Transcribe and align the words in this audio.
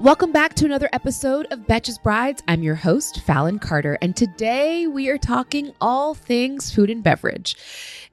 Welcome 0.00 0.30
back 0.30 0.54
to 0.54 0.64
another 0.64 0.88
episode 0.92 1.48
of 1.50 1.66
Betches 1.66 2.00
Brides. 2.00 2.40
I'm 2.46 2.62
your 2.62 2.76
host, 2.76 3.20
Fallon 3.22 3.58
Carter, 3.58 3.98
and 4.00 4.14
today 4.16 4.86
we 4.86 5.08
are 5.08 5.18
talking 5.18 5.72
all 5.80 6.14
things 6.14 6.72
food 6.72 6.88
and 6.88 7.02
beverage. 7.02 7.56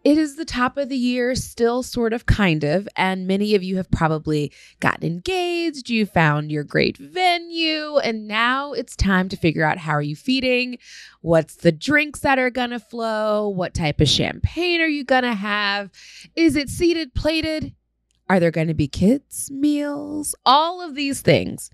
It 0.04 0.18
is 0.18 0.36
the 0.36 0.46
top 0.46 0.78
of 0.78 0.90
the 0.90 0.98
year, 0.98 1.36
still 1.36 1.84
sort 1.84 2.12
of 2.12 2.26
kind 2.26 2.64
of, 2.64 2.90
and 2.96 3.28
many 3.28 3.54
of 3.54 3.62
you 3.62 3.78
have 3.78 3.92
probably 3.92 4.52
gotten 4.80 5.06
engaged, 5.06 5.88
you 5.92 6.08
found 6.08 6.52
your 6.52 6.64
great 6.64 6.98
venue, 6.98 7.98
and 8.00 8.28
now 8.28 8.74
it's 8.74 8.96
time 8.96 9.30
to 9.30 9.38
figure 9.38 9.64
out 9.64 9.78
how 9.78 9.92
are 9.92 10.02
you 10.02 10.16
feeding, 10.16 10.80
what's 11.22 11.54
the 11.54 11.72
drinks 11.72 12.22
that 12.22 12.40
are 12.40 12.50
going 12.50 12.72
to 12.72 12.80
flow, 12.80 13.48
what 13.48 13.76
type 13.76 14.02
of 14.02 14.10
champagne 14.10 14.82
are 14.82 14.88
you 14.88 15.04
going 15.04 15.24
to 15.24 15.36
have, 15.36 15.92
is 16.36 16.56
it 16.56 16.70
seated, 16.70 17.14
plated? 17.14 17.76
Are 18.28 18.40
there 18.40 18.52
going 18.52 18.68
to 18.68 18.74
be 18.74 18.88
kids' 18.88 19.52
meals? 19.52 20.34
All 20.46 20.82
of 20.82 20.96
these 20.96 21.22
things. 21.22 21.70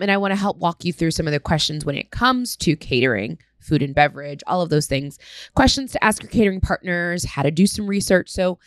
And 0.00 0.10
I 0.10 0.16
want 0.16 0.32
to 0.32 0.36
help 0.36 0.56
walk 0.58 0.84
you 0.84 0.92
through 0.92 1.12
some 1.12 1.28
of 1.28 1.32
the 1.32 1.40
questions 1.40 1.84
when 1.84 1.96
it 1.96 2.10
comes 2.10 2.56
to 2.56 2.74
catering, 2.76 3.38
food 3.60 3.82
and 3.82 3.94
beverage, 3.94 4.42
all 4.46 4.62
of 4.62 4.70
those 4.70 4.86
things. 4.86 5.18
Questions 5.54 5.92
to 5.92 6.04
ask 6.04 6.22
your 6.22 6.30
catering 6.30 6.60
partners, 6.60 7.24
how 7.24 7.42
to 7.42 7.50
do 7.50 7.66
some 7.66 7.86
research. 7.86 8.28
So, 8.30 8.58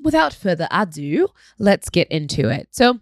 without 0.00 0.32
further 0.32 0.68
ado, 0.70 1.28
let's 1.58 1.90
get 1.90 2.08
into 2.08 2.48
it. 2.48 2.68
So, 2.70 3.00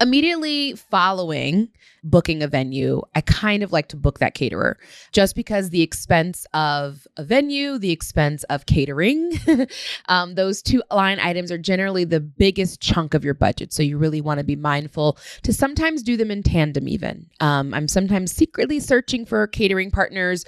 immediately 0.00 0.74
following 0.74 1.70
booking 2.02 2.42
a 2.42 2.46
venue, 2.46 3.00
I 3.14 3.22
kind 3.22 3.62
of 3.62 3.72
like 3.72 3.88
to 3.88 3.96
book 3.96 4.18
that 4.18 4.34
caterer 4.34 4.78
just 5.12 5.34
because 5.34 5.70
the 5.70 5.82
expense 5.82 6.46
of 6.52 7.06
a 7.16 7.24
venue, 7.24 7.78
the 7.78 7.90
expense 7.90 8.44
of 8.44 8.66
catering, 8.66 9.32
um, 10.08 10.34
those 10.34 10.62
two 10.62 10.82
line 10.90 11.18
items 11.18 11.50
are 11.50 11.58
generally 11.58 12.04
the 12.04 12.20
biggest 12.20 12.80
chunk 12.80 13.14
of 13.14 13.24
your 13.24 13.34
budget. 13.34 13.72
So 13.72 13.82
you 13.82 13.96
really 13.96 14.20
want 14.20 14.38
to 14.38 14.44
be 14.44 14.56
mindful 14.56 15.18
to 15.42 15.52
sometimes 15.52 16.02
do 16.02 16.16
them 16.16 16.30
in 16.30 16.42
tandem, 16.42 16.88
even. 16.88 17.30
Um, 17.40 17.72
I'm 17.72 17.88
sometimes 17.88 18.32
secretly 18.32 18.80
searching 18.80 19.24
for 19.24 19.46
catering 19.46 19.90
partners 19.90 20.44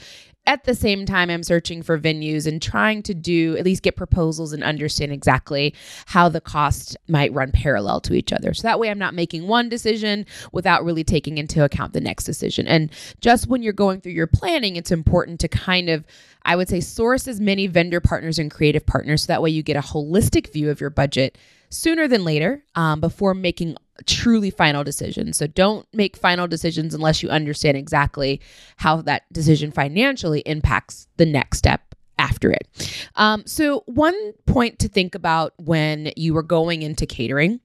at 0.47 0.65
the 0.65 0.75
same 0.75 1.07
time, 1.07 1.29
I'm 1.29 1.43
searching 1.43 1.83
for 1.83 1.99
venues 1.99 2.47
and 2.47 2.63
trying 2.63 3.03
to 3.05 3.15
do 3.15 3.57
at 3.57 3.65
least 3.65 3.83
get 3.83 3.97
proposals 3.97 4.53
and 4.53 4.63
understand 4.63 5.13
exactly 5.13 5.75
how 6.07 6.29
the 6.29 6.41
cost 6.41 6.97
might 7.09 7.33
run 7.33 7.51
parallel 7.53 8.01
to 8.03 8.15
each 8.15 8.33
other. 8.33 8.55
So 8.55 8.63
that 8.63 8.79
way, 8.79 8.91
I'm 8.91 8.99
not 8.99 9.15
making 9.15 9.49
one 9.49 9.69
decision 9.69 10.25
without 10.53 10.85
really 10.85 11.05
taking 11.05 11.39
into 11.39 11.65
account 11.65 11.93
the 11.93 12.01
next 12.01 12.25
decision. 12.25 12.69
And 12.69 12.91
just 13.21 13.49
when 13.49 13.63
you're 13.63 13.73
going 13.73 14.01
through 14.01 14.13
your 14.13 14.29
planning, 14.29 14.77
it's 14.77 14.93
important 14.93 15.41
to 15.41 15.49
kind 15.49 15.91
of, 15.91 16.07
I 16.45 16.55
would 16.55 16.69
say, 16.69 16.81
source 16.81 17.27
as 17.27 17.41
many 17.41 17.67
vendor 17.67 18.01
partners 18.01 18.39
and 18.39 18.51
creative 18.51 18.87
partners 18.87 19.25
so 19.25 19.27
that 19.29 19.43
way 19.43 19.51
you 19.51 19.63
get 19.63 19.77
a 19.77 19.81
holistic 19.81 20.53
view 20.53 20.71
of 20.71 20.81
your 20.81 20.91
budget 20.91 21.37
sooner 21.71 22.09
than 22.09 22.25
later 22.25 22.65
um, 22.75 23.01
before 23.01 23.35
making 23.35 23.77
truly 24.05 24.51
final 24.51 24.85
decisions. 24.85 25.37
So 25.37 25.47
don't 25.47 25.87
make 25.93 26.17
final 26.17 26.47
decisions 26.47 26.95
unless 26.95 27.23
you 27.23 27.31
understand 27.31 27.77
exactly 27.77 28.41
how 28.77 29.03
that 29.03 29.31
decision 29.33 29.73
financially 29.73 30.41
impacts 30.41 31.09
the 31.17 31.27
next 31.27 31.59
step 31.59 31.95
after 32.19 32.51
it. 32.51 32.69
Um, 33.17 33.45
so, 33.47 33.83
one 33.87 34.33
point 34.47 34.79
to 34.81 34.89
think 34.89 35.15
about 35.15 35.53
when 35.59 36.13
you 36.17 36.37
are 36.37 36.43
going 36.43 36.83
into 36.83 37.07
catering 37.07 37.61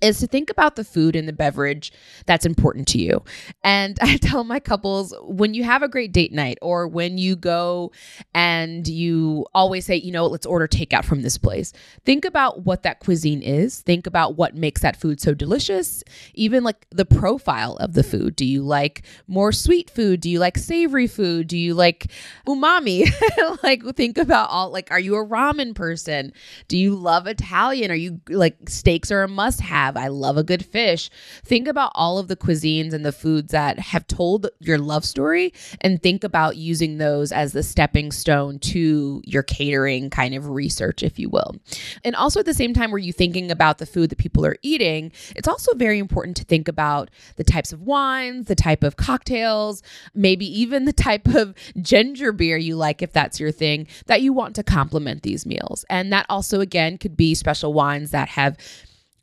is 0.00 0.18
to 0.20 0.26
think 0.26 0.50
about 0.50 0.76
the 0.76 0.84
food 0.84 1.16
and 1.16 1.28
the 1.28 1.32
beverage 1.32 1.92
that's 2.26 2.46
important 2.46 2.88
to 2.88 2.98
you. 2.98 3.22
And 3.62 3.98
I 4.02 4.16
tell 4.16 4.44
my 4.44 4.60
couples 4.60 5.14
when 5.22 5.54
you 5.54 5.64
have 5.64 5.82
a 5.82 5.88
great 5.88 6.12
date 6.12 6.32
night 6.32 6.58
or 6.62 6.86
when 6.88 7.18
you 7.18 7.36
go 7.36 7.92
and 8.34 8.86
you 8.86 9.46
always 9.54 9.86
say, 9.86 9.96
you 9.96 10.12
know, 10.12 10.26
let's 10.26 10.46
order 10.46 10.68
takeout 10.68 11.04
from 11.04 11.22
this 11.22 11.38
place, 11.38 11.72
think 12.04 12.24
about 12.24 12.64
what 12.64 12.82
that 12.82 13.00
cuisine 13.00 13.42
is. 13.42 13.80
Think 13.80 14.06
about 14.06 14.36
what 14.36 14.54
makes 14.54 14.82
that 14.82 14.96
food 14.96 15.20
so 15.20 15.34
delicious, 15.34 16.02
even 16.34 16.64
like 16.64 16.86
the 16.90 17.04
profile 17.04 17.76
of 17.76 17.94
the 17.94 18.02
food. 18.02 18.36
Do 18.36 18.44
you 18.44 18.62
like 18.62 19.04
more 19.26 19.52
sweet 19.52 19.90
food? 19.90 20.20
Do 20.20 20.30
you 20.30 20.38
like 20.38 20.58
savory 20.58 21.06
food? 21.06 21.48
Do 21.48 21.58
you 21.58 21.74
like 21.74 22.10
umami? 22.46 23.10
like, 23.62 23.82
think 23.96 24.18
about 24.18 24.50
all 24.50 24.70
like, 24.70 24.90
are 24.90 25.00
you 25.00 25.16
a 25.16 25.26
ramen 25.26 25.74
person? 25.74 26.32
Do 26.68 26.76
you 26.76 26.94
love 26.94 27.26
Italian? 27.26 27.90
Are 27.90 27.94
you 27.94 28.20
like 28.28 28.56
steaks 28.68 29.10
are 29.10 29.22
a 29.22 29.28
must 29.28 29.60
have? 29.60 29.93
Have. 29.94 30.02
I 30.02 30.08
love 30.08 30.36
a 30.36 30.42
good 30.42 30.64
fish. 30.64 31.10
Think 31.44 31.68
about 31.68 31.92
all 31.94 32.18
of 32.18 32.28
the 32.28 32.36
cuisines 32.36 32.92
and 32.92 33.04
the 33.04 33.12
foods 33.12 33.52
that 33.52 33.78
have 33.78 34.06
told 34.06 34.48
your 34.60 34.78
love 34.78 35.04
story 35.04 35.52
and 35.80 36.02
think 36.02 36.24
about 36.24 36.56
using 36.56 36.98
those 36.98 37.32
as 37.32 37.52
the 37.52 37.62
stepping 37.62 38.12
stone 38.12 38.58
to 38.58 39.22
your 39.24 39.42
catering 39.42 40.10
kind 40.10 40.34
of 40.34 40.48
research, 40.48 41.02
if 41.02 41.18
you 41.18 41.28
will. 41.28 41.56
And 42.04 42.14
also 42.14 42.40
at 42.40 42.46
the 42.46 42.54
same 42.54 42.74
time, 42.74 42.90
where 42.90 42.98
you 42.98 43.12
thinking 43.12 43.50
about 43.50 43.78
the 43.78 43.86
food 43.86 44.10
that 44.10 44.18
people 44.18 44.44
are 44.44 44.56
eating, 44.62 45.12
it's 45.36 45.48
also 45.48 45.74
very 45.74 45.98
important 45.98 46.36
to 46.38 46.44
think 46.44 46.68
about 46.68 47.10
the 47.36 47.44
types 47.44 47.72
of 47.72 47.82
wines, 47.82 48.46
the 48.46 48.54
type 48.54 48.82
of 48.82 48.96
cocktails, 48.96 49.82
maybe 50.14 50.46
even 50.60 50.84
the 50.84 50.92
type 50.92 51.26
of 51.28 51.54
ginger 51.80 52.32
beer 52.32 52.56
you 52.56 52.76
like, 52.76 53.02
if 53.02 53.12
that's 53.12 53.40
your 53.40 53.52
thing, 53.52 53.86
that 54.06 54.22
you 54.22 54.32
want 54.32 54.54
to 54.56 54.62
complement 54.62 55.22
these 55.22 55.46
meals. 55.46 55.84
And 55.88 56.12
that 56.12 56.26
also, 56.28 56.60
again, 56.60 56.98
could 56.98 57.16
be 57.16 57.34
special 57.34 57.72
wines 57.72 58.10
that 58.10 58.30
have 58.30 58.56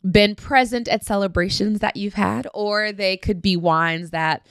been 0.10 0.36
present 0.36 0.88
at 0.88 1.04
celebrations 1.04 1.80
that 1.80 1.96
you've 1.96 2.16
had, 2.16 2.48
or 2.54 2.92
they 2.92 3.18
could 3.18 3.42
be 3.42 3.56
wines 3.56 4.12
that 4.12 4.46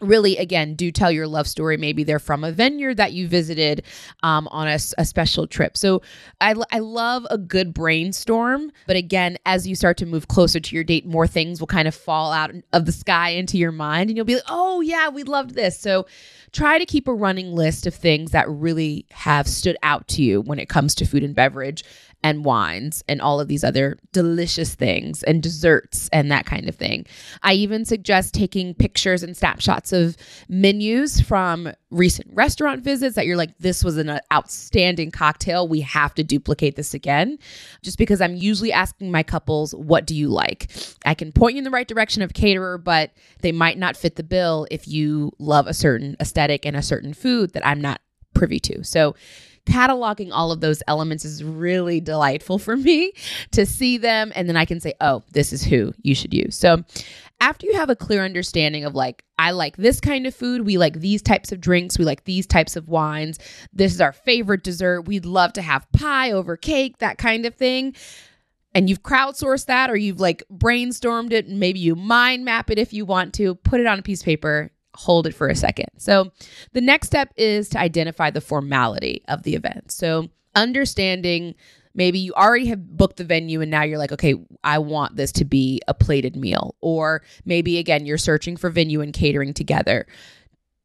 really 0.00 0.36
again 0.38 0.74
do 0.74 0.90
tell 0.90 1.12
your 1.12 1.26
love 1.26 1.46
story. 1.46 1.76
Maybe 1.76 2.04
they're 2.04 2.18
from 2.18 2.44
a 2.44 2.52
vineyard 2.52 2.96
that 2.96 3.12
you 3.12 3.28
visited 3.28 3.84
um, 4.22 4.48
on 4.48 4.66
a, 4.68 4.78
a, 4.98 5.04
special 5.04 5.46
trip. 5.46 5.76
So 5.76 6.02
I, 6.40 6.54
I 6.72 6.78
love 6.78 7.26
a 7.30 7.38
good 7.38 7.74
brainstorm 7.74 8.72
but 8.86 8.96
again 8.96 9.36
as 9.44 9.66
you 9.66 9.74
start 9.74 9.96
to 9.98 10.06
move 10.06 10.28
closer 10.28 10.60
to 10.60 10.74
your 10.74 10.84
date 10.84 11.06
more 11.06 11.26
things 11.26 11.60
will 11.60 11.66
kind 11.66 11.86
of 11.88 11.94
fall 11.94 12.32
out 12.32 12.52
of 12.72 12.86
the 12.86 12.92
sky 12.92 13.30
into 13.30 13.58
your 13.58 13.72
mind 13.72 14.10
and 14.10 14.16
you'll 14.16 14.26
be 14.26 14.34
like 14.34 14.44
oh 14.48 14.80
yeah 14.80 15.08
we 15.08 15.22
loved 15.22 15.54
this. 15.54 15.78
So 15.78 16.06
try 16.52 16.78
to 16.78 16.86
keep 16.86 17.06
a 17.06 17.14
running 17.14 17.52
list 17.54 17.86
of 17.86 17.94
things 17.94 18.30
that 18.32 18.48
really 18.48 19.06
have 19.10 19.46
stood 19.46 19.76
out 19.82 20.08
to 20.08 20.22
you 20.22 20.40
when 20.40 20.58
it 20.58 20.68
comes 20.68 20.94
to 20.96 21.04
food 21.04 21.22
and 21.22 21.34
beverage 21.34 21.84
and 22.22 22.44
wines 22.44 23.02
and 23.08 23.20
all 23.20 23.40
of 23.40 23.48
these 23.48 23.64
other 23.64 23.98
delicious 24.12 24.74
things 24.74 25.22
and 25.22 25.42
desserts 25.42 26.08
and 26.12 26.30
that 26.30 26.46
kind 26.46 26.68
of 26.68 26.74
thing. 26.74 27.06
I 27.42 27.54
even 27.54 27.84
suggest 27.84 28.34
taking 28.34 28.74
pictures 28.74 29.22
and 29.22 29.36
snapshots 29.36 29.92
of 29.92 30.16
menus 30.48 31.20
from 31.20 31.72
recent 31.90 32.28
restaurant 32.32 32.84
visits 32.84 33.16
that 33.16 33.26
you're 33.26 33.36
like, 33.36 33.56
this 33.58 33.82
was 33.82 33.96
an 33.96 34.20
outstanding 34.32 35.10
cocktail. 35.10 35.66
We 35.66 35.80
have 35.80 36.14
to 36.14 36.24
duplicate 36.24 36.76
this 36.76 36.94
again. 36.94 37.38
Just 37.82 37.98
because 37.98 38.20
I'm 38.20 38.36
usually 38.36 38.72
asking 38.72 39.10
my 39.10 39.22
couples, 39.22 39.74
what 39.74 40.06
do 40.06 40.14
you 40.14 40.28
like? 40.28 40.70
I 41.04 41.14
can 41.14 41.32
point 41.32 41.54
you 41.54 41.58
in 41.58 41.64
the 41.64 41.70
right 41.70 41.88
direction 41.88 42.22
of 42.22 42.34
caterer, 42.34 42.78
but 42.78 43.12
they 43.40 43.52
might 43.52 43.78
not 43.78 43.96
fit 43.96 44.16
the 44.16 44.22
bill 44.22 44.66
if 44.70 44.86
you 44.86 45.32
love 45.38 45.66
a 45.66 45.74
certain 45.74 46.16
aesthetic 46.20 46.66
and 46.66 46.76
a 46.76 46.82
certain 46.82 47.14
food 47.14 47.52
that 47.54 47.66
I'm 47.66 47.80
not 47.80 48.00
privy 48.34 48.60
to. 48.60 48.84
So 48.84 49.14
cataloging 49.70 50.30
all 50.32 50.52
of 50.52 50.60
those 50.60 50.82
elements 50.88 51.24
is 51.24 51.44
really 51.44 52.00
delightful 52.00 52.58
for 52.58 52.76
me 52.76 53.12
to 53.52 53.64
see 53.64 53.98
them. 53.98 54.32
And 54.34 54.48
then 54.48 54.56
I 54.56 54.64
can 54.64 54.80
say, 54.80 54.94
oh, 55.00 55.22
this 55.32 55.52
is 55.52 55.62
who 55.62 55.92
you 56.02 56.14
should 56.14 56.34
use. 56.34 56.56
So 56.56 56.84
after 57.40 57.66
you 57.66 57.74
have 57.74 57.90
a 57.90 57.96
clear 57.96 58.24
understanding 58.24 58.84
of 58.84 58.94
like, 58.94 59.24
I 59.38 59.52
like 59.52 59.76
this 59.76 60.00
kind 60.00 60.26
of 60.26 60.34
food, 60.34 60.66
we 60.66 60.76
like 60.76 61.00
these 61.00 61.22
types 61.22 61.52
of 61.52 61.60
drinks, 61.60 61.98
we 61.98 62.04
like 62.04 62.24
these 62.24 62.46
types 62.46 62.76
of 62.76 62.88
wines, 62.88 63.38
this 63.72 63.94
is 63.94 64.00
our 64.00 64.12
favorite 64.12 64.62
dessert, 64.62 65.02
we'd 65.02 65.24
love 65.24 65.54
to 65.54 65.62
have 65.62 65.90
pie 65.92 66.32
over 66.32 66.56
cake, 66.56 66.98
that 66.98 67.16
kind 67.16 67.46
of 67.46 67.54
thing 67.54 67.94
and 68.74 68.88
you've 68.88 69.02
crowdsourced 69.02 69.66
that 69.66 69.90
or 69.90 69.96
you've 69.96 70.20
like 70.20 70.42
brainstormed 70.52 71.32
it, 71.32 71.46
and 71.46 71.58
maybe 71.58 71.80
you 71.80 71.96
mind 71.96 72.44
map 72.44 72.70
it 72.70 72.78
if 72.78 72.92
you 72.92 73.04
want 73.04 73.34
to, 73.34 73.54
put 73.56 73.80
it 73.80 73.86
on 73.86 73.98
a 73.98 74.02
piece 74.02 74.20
of 74.20 74.26
paper, 74.26 74.70
hold 74.94 75.26
it 75.26 75.34
for 75.34 75.48
a 75.48 75.54
second. 75.54 75.88
So, 75.98 76.32
the 76.72 76.80
next 76.80 77.08
step 77.08 77.32
is 77.36 77.68
to 77.70 77.78
identify 77.78 78.30
the 78.30 78.40
formality 78.40 79.22
of 79.28 79.42
the 79.42 79.54
event. 79.54 79.92
So, 79.92 80.28
understanding 80.54 81.54
maybe 81.94 82.18
you 82.18 82.32
already 82.34 82.66
have 82.66 82.96
booked 82.96 83.16
the 83.16 83.24
venue 83.24 83.60
and 83.60 83.70
now 83.70 83.82
you're 83.82 83.98
like, 83.98 84.12
okay, 84.12 84.34
I 84.62 84.78
want 84.78 85.16
this 85.16 85.32
to 85.32 85.44
be 85.44 85.80
a 85.88 85.94
plated 85.94 86.36
meal. 86.36 86.74
Or 86.80 87.22
maybe 87.44 87.78
again, 87.78 88.06
you're 88.06 88.18
searching 88.18 88.56
for 88.56 88.70
venue 88.70 89.00
and 89.00 89.12
catering 89.12 89.54
together. 89.54 90.06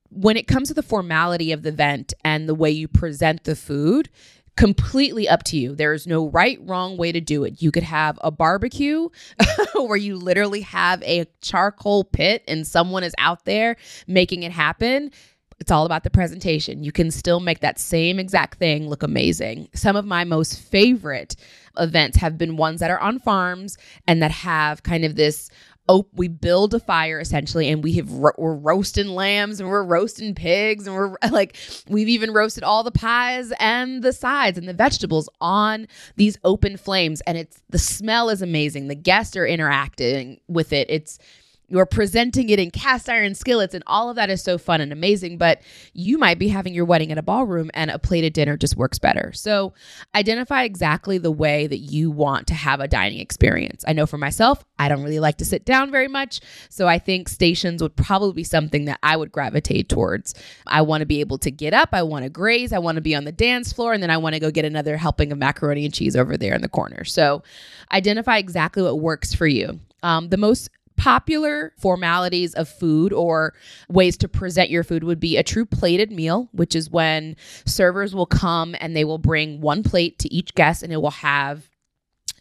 When 0.10 0.38
it 0.38 0.48
comes 0.48 0.70
to 0.70 0.74
the 0.74 0.84
formality 0.84 1.52
of 1.52 1.64
the 1.64 1.70
event 1.70 2.14
and 2.24 2.48
the 2.48 2.56
way 2.56 2.72
you 2.72 2.88
present 2.88 3.44
the 3.44 3.56
food, 3.56 4.10
completely 4.58 5.28
up 5.28 5.44
to 5.44 5.58
you. 5.58 5.76
There 5.76 5.94
is 5.94 6.08
no 6.08 6.30
right, 6.30 6.60
wrong 6.62 6.98
way 6.98 7.12
to 7.12 7.22
do 7.22 7.44
it. 7.44 7.62
You 7.62 7.72
could 7.72 7.84
have 7.84 8.18
a 8.22 8.32
barbecue 8.32 9.10
where 9.76 9.98
you 9.98 10.16
literally 10.16 10.62
have 10.62 11.04
a 11.04 11.26
charcoal 11.42 12.04
pit 12.04 12.44
and 12.48 12.66
someone 12.66 13.04
is 13.04 13.16
out 13.18 13.46
there 13.46 13.76
making 14.08 14.44
it 14.44 14.52
happen. 14.52 15.12
It's 15.60 15.72
all 15.72 15.86
about 15.86 16.04
the 16.04 16.10
presentation. 16.10 16.84
You 16.84 16.92
can 16.92 17.12
still 17.12 17.40
make 17.40 17.62
that 17.62 17.80
same 17.80 18.20
exact 18.20 18.60
thing 18.60 18.90
look 18.90 19.04
amazing. 19.04 19.70
Some 19.74 19.96
of 19.96 20.06
my 20.06 20.24
most 20.24 20.60
favorite 20.60 21.36
events 21.78 22.18
have 22.18 22.38
been 22.38 22.58
ones 22.58 22.80
that 22.82 22.92
are 22.92 23.00
on 23.00 23.20
farms 23.20 23.78
and 24.08 24.22
that 24.22 24.32
have 24.32 24.84
kind 24.84 25.06
of 25.06 25.16
this 25.16 25.50
oh 25.88 26.08
we 26.14 26.28
build 26.28 26.74
a 26.74 26.80
fire 26.80 27.20
essentially 27.20 27.70
and 27.70 27.84
we 27.84 27.94
have 27.94 28.12
ro- 28.12 28.32
we're 28.38 28.56
roasting 28.56 29.08
lambs 29.08 29.60
and 29.60 29.70
we're 29.70 29.84
roasting 29.84 30.34
pigs 30.34 30.88
and 30.88 30.96
we're 30.96 31.16
like 31.32 31.56
we've 31.88 32.10
even 32.10 32.32
roasted 32.32 32.64
all 32.64 32.84
the 32.84 32.92
pies 32.92 33.52
and 33.60 34.02
the 34.04 34.14
sides 34.14 34.58
and 34.58 34.68
the 34.68 34.74
vegetables 34.74 35.30
on 35.40 35.88
these 36.16 36.38
open 36.44 36.78
flames 36.78 37.22
and 37.22 37.38
it's 37.38 37.62
the 37.70 37.80
smell 37.80 38.30
is 38.30 38.42
amazing. 38.42 38.88
The 38.88 38.96
guests 38.96 39.36
are 39.36 39.46
interacting 39.46 40.40
with 40.48 40.72
it. 40.74 40.90
It's 40.90 41.20
you're 41.68 41.86
presenting 41.86 42.50
it 42.50 42.60
in 42.60 42.72
cast 42.72 43.10
iron 43.10 43.36
skillets 43.36 43.74
and 43.74 43.84
all 43.88 44.10
of 44.10 44.16
that 44.16 44.30
is 44.30 44.44
so 44.44 44.58
fun 44.58 44.82
and 44.82 44.92
amazing 44.92 45.38
but 45.38 45.62
you 45.94 46.18
might 46.18 46.40
be 46.40 46.48
having 46.48 46.74
your 46.74 46.86
wedding 46.86 47.12
at 47.12 47.18
a 47.18 47.24
ballroom 47.24 47.72
and 47.74 47.92
a 47.92 48.00
plated 48.00 48.34
dinner 48.34 48.58
just 48.58 48.76
works 48.76 49.00
better. 49.00 49.32
So 49.34 49.74
identify 50.14 50.64
exactly 50.64 51.18
the 51.18 51.32
way 51.32 51.68
that 51.68 51.78
you 51.78 52.12
want 52.12 52.48
to 52.48 52.54
have 52.54 52.80
a 52.80 52.88
dining 52.88 53.20
experience. 53.20 53.84
I 53.88 53.94
know 53.94 54.06
for 54.06 54.18
myself 54.18 54.64
i 54.78 54.90
don't 54.90 55.04
really 55.04 55.20
like 55.20 55.38
to 55.38 55.46
sit 55.46 55.64
down 55.64 55.90
very 55.90 56.08
much 56.08 56.42
so 56.70 56.86
i 56.88 57.00
think 57.00 57.30
stations 57.30 57.82
would 57.82 57.96
probably 57.96 58.34
be 58.34 58.44
something 58.44 58.86
that 58.86 59.00
i 59.04 59.16
would 59.16 59.32
gravitate 59.32 59.90
towards. 59.90 60.34
I 60.68 60.82
want 60.82 61.02
to 61.02 61.06
be 61.06 61.20
able 61.20 61.38
to 61.40 61.52
get 61.52 61.74
up 61.74 61.90
i 61.94 62.04
want 62.04 62.24
to 62.24 62.30
graze 62.30 62.74
i 62.74 62.80
want 62.80 62.96
to 62.96 63.02
be 63.02 63.16
on 63.16 63.24
the 63.24 63.32
dance 63.32 63.72
floor 63.72 63.94
and 63.94 64.04
then 64.04 64.10
i 64.10 64.18
want 64.18 64.34
to 64.36 64.40
go 64.40 64.52
get 64.52 64.66
another 64.66 64.98
helping 64.98 65.32
of 65.32 65.38
macaroni 65.38 65.86
and 65.86 65.94
cheese 65.94 66.16
over 66.16 66.38
there 66.38 66.54
in 66.54 66.62
the 66.62 66.70
corner. 66.70 67.04
So 67.04 67.44
identify 67.92 68.38
exactly 68.38 68.84
what 68.84 69.00
works 69.00 69.34
for 69.34 69.48
you. 69.48 69.80
Um, 70.04 70.30
the 70.30 70.38
most 70.38 70.70
popular 70.98 71.74
formalities 71.78 72.54
of 72.54 72.70
food 72.70 73.14
or 73.14 73.54
ways 73.90 74.18
to 74.18 74.28
present 74.28 74.70
your 74.70 74.84
food 74.84 75.04
would 75.04 75.20
be 75.20 75.38
a 75.38 75.44
true 75.44 75.66
plated 75.66 76.12
meal, 76.12 76.50
which 76.52 76.76
is 76.76 76.90
when 76.90 77.36
servers 77.66 78.16
will 78.16 78.26
come 78.26 78.76
and 78.80 78.96
they 78.96 79.06
will 79.06 79.18
bring 79.18 79.62
one 79.62 79.84
plate 79.84 80.20
to 80.20 80.34
each 80.34 80.54
guest 80.56 80.84
and 80.84 80.94
it 80.94 81.02
will 81.02 81.12
have 81.12 81.70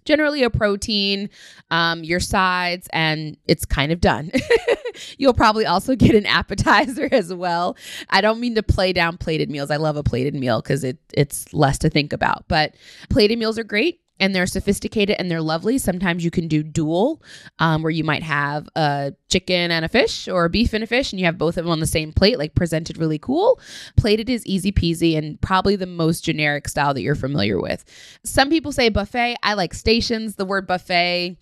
generally 0.04 0.42
a 0.42 0.50
protein, 0.50 1.30
um, 1.70 2.04
your 2.04 2.20
sides, 2.20 2.88
and 2.92 3.36
it's 3.46 3.64
kind 3.64 3.90
of 3.90 4.00
done. 4.00 4.30
You'll 5.18 5.34
probably 5.34 5.66
also 5.66 5.96
get 5.96 6.14
an 6.14 6.26
appetizer 6.26 7.08
as 7.10 7.32
well. 7.32 7.76
I 8.10 8.20
don't 8.20 8.40
mean 8.40 8.54
to 8.54 8.62
play 8.62 8.92
down 8.92 9.16
plated 9.16 9.50
meals. 9.50 9.70
I 9.70 9.76
love 9.76 9.96
a 9.96 10.02
plated 10.02 10.34
meal 10.34 10.60
because 10.60 10.84
it 10.84 10.98
it's 11.12 11.52
less 11.52 11.78
to 11.78 11.90
think 11.90 12.12
about. 12.12 12.44
But 12.48 12.74
plated 13.08 13.38
meals 13.38 13.58
are 13.58 13.64
great 13.64 14.00
and 14.20 14.34
they're 14.34 14.46
sophisticated 14.46 15.16
and 15.18 15.30
they're 15.30 15.40
lovely. 15.40 15.78
Sometimes 15.78 16.24
you 16.24 16.30
can 16.30 16.48
do 16.48 16.62
dual, 16.62 17.22
um, 17.58 17.82
where 17.82 17.90
you 17.90 18.04
might 18.04 18.22
have 18.22 18.68
a 18.76 19.12
chicken 19.28 19.70
and 19.70 19.84
a 19.84 19.88
fish 19.88 20.28
or 20.28 20.44
a 20.44 20.50
beef 20.50 20.72
and 20.72 20.84
a 20.84 20.86
fish, 20.86 21.12
and 21.12 21.20
you 21.20 21.26
have 21.26 21.38
both 21.38 21.56
of 21.56 21.64
them 21.64 21.72
on 21.72 21.80
the 21.80 21.86
same 21.86 22.12
plate, 22.12 22.38
like 22.38 22.54
presented 22.54 22.96
really 22.98 23.18
cool. 23.18 23.60
Plated 23.96 24.30
is 24.30 24.46
easy 24.46 24.72
peasy 24.72 25.16
and 25.16 25.40
probably 25.40 25.76
the 25.76 25.86
most 25.86 26.24
generic 26.24 26.68
style 26.68 26.94
that 26.94 27.02
you're 27.02 27.14
familiar 27.14 27.60
with. 27.60 27.84
Some 28.24 28.50
people 28.50 28.72
say 28.72 28.88
buffet. 28.88 29.36
I 29.42 29.54
like 29.54 29.74
stations. 29.74 30.36
The 30.36 30.44
word 30.44 30.66
buffet. 30.66 31.36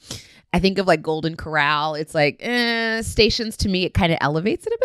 I 0.55 0.59
think 0.59 0.79
of 0.79 0.87
like 0.87 1.03
Golden 1.03 1.37
Corral. 1.37 1.95
It's 1.95 2.15
like 2.15 2.37
eh, 2.41 3.03
stations 3.03 3.57
to 3.59 3.69
me, 3.69 3.85
it 3.85 3.95
kind 3.95 4.13
of 4.13 4.19
elevates 4.21 4.67
it 4.67 4.73
a 4.73 4.79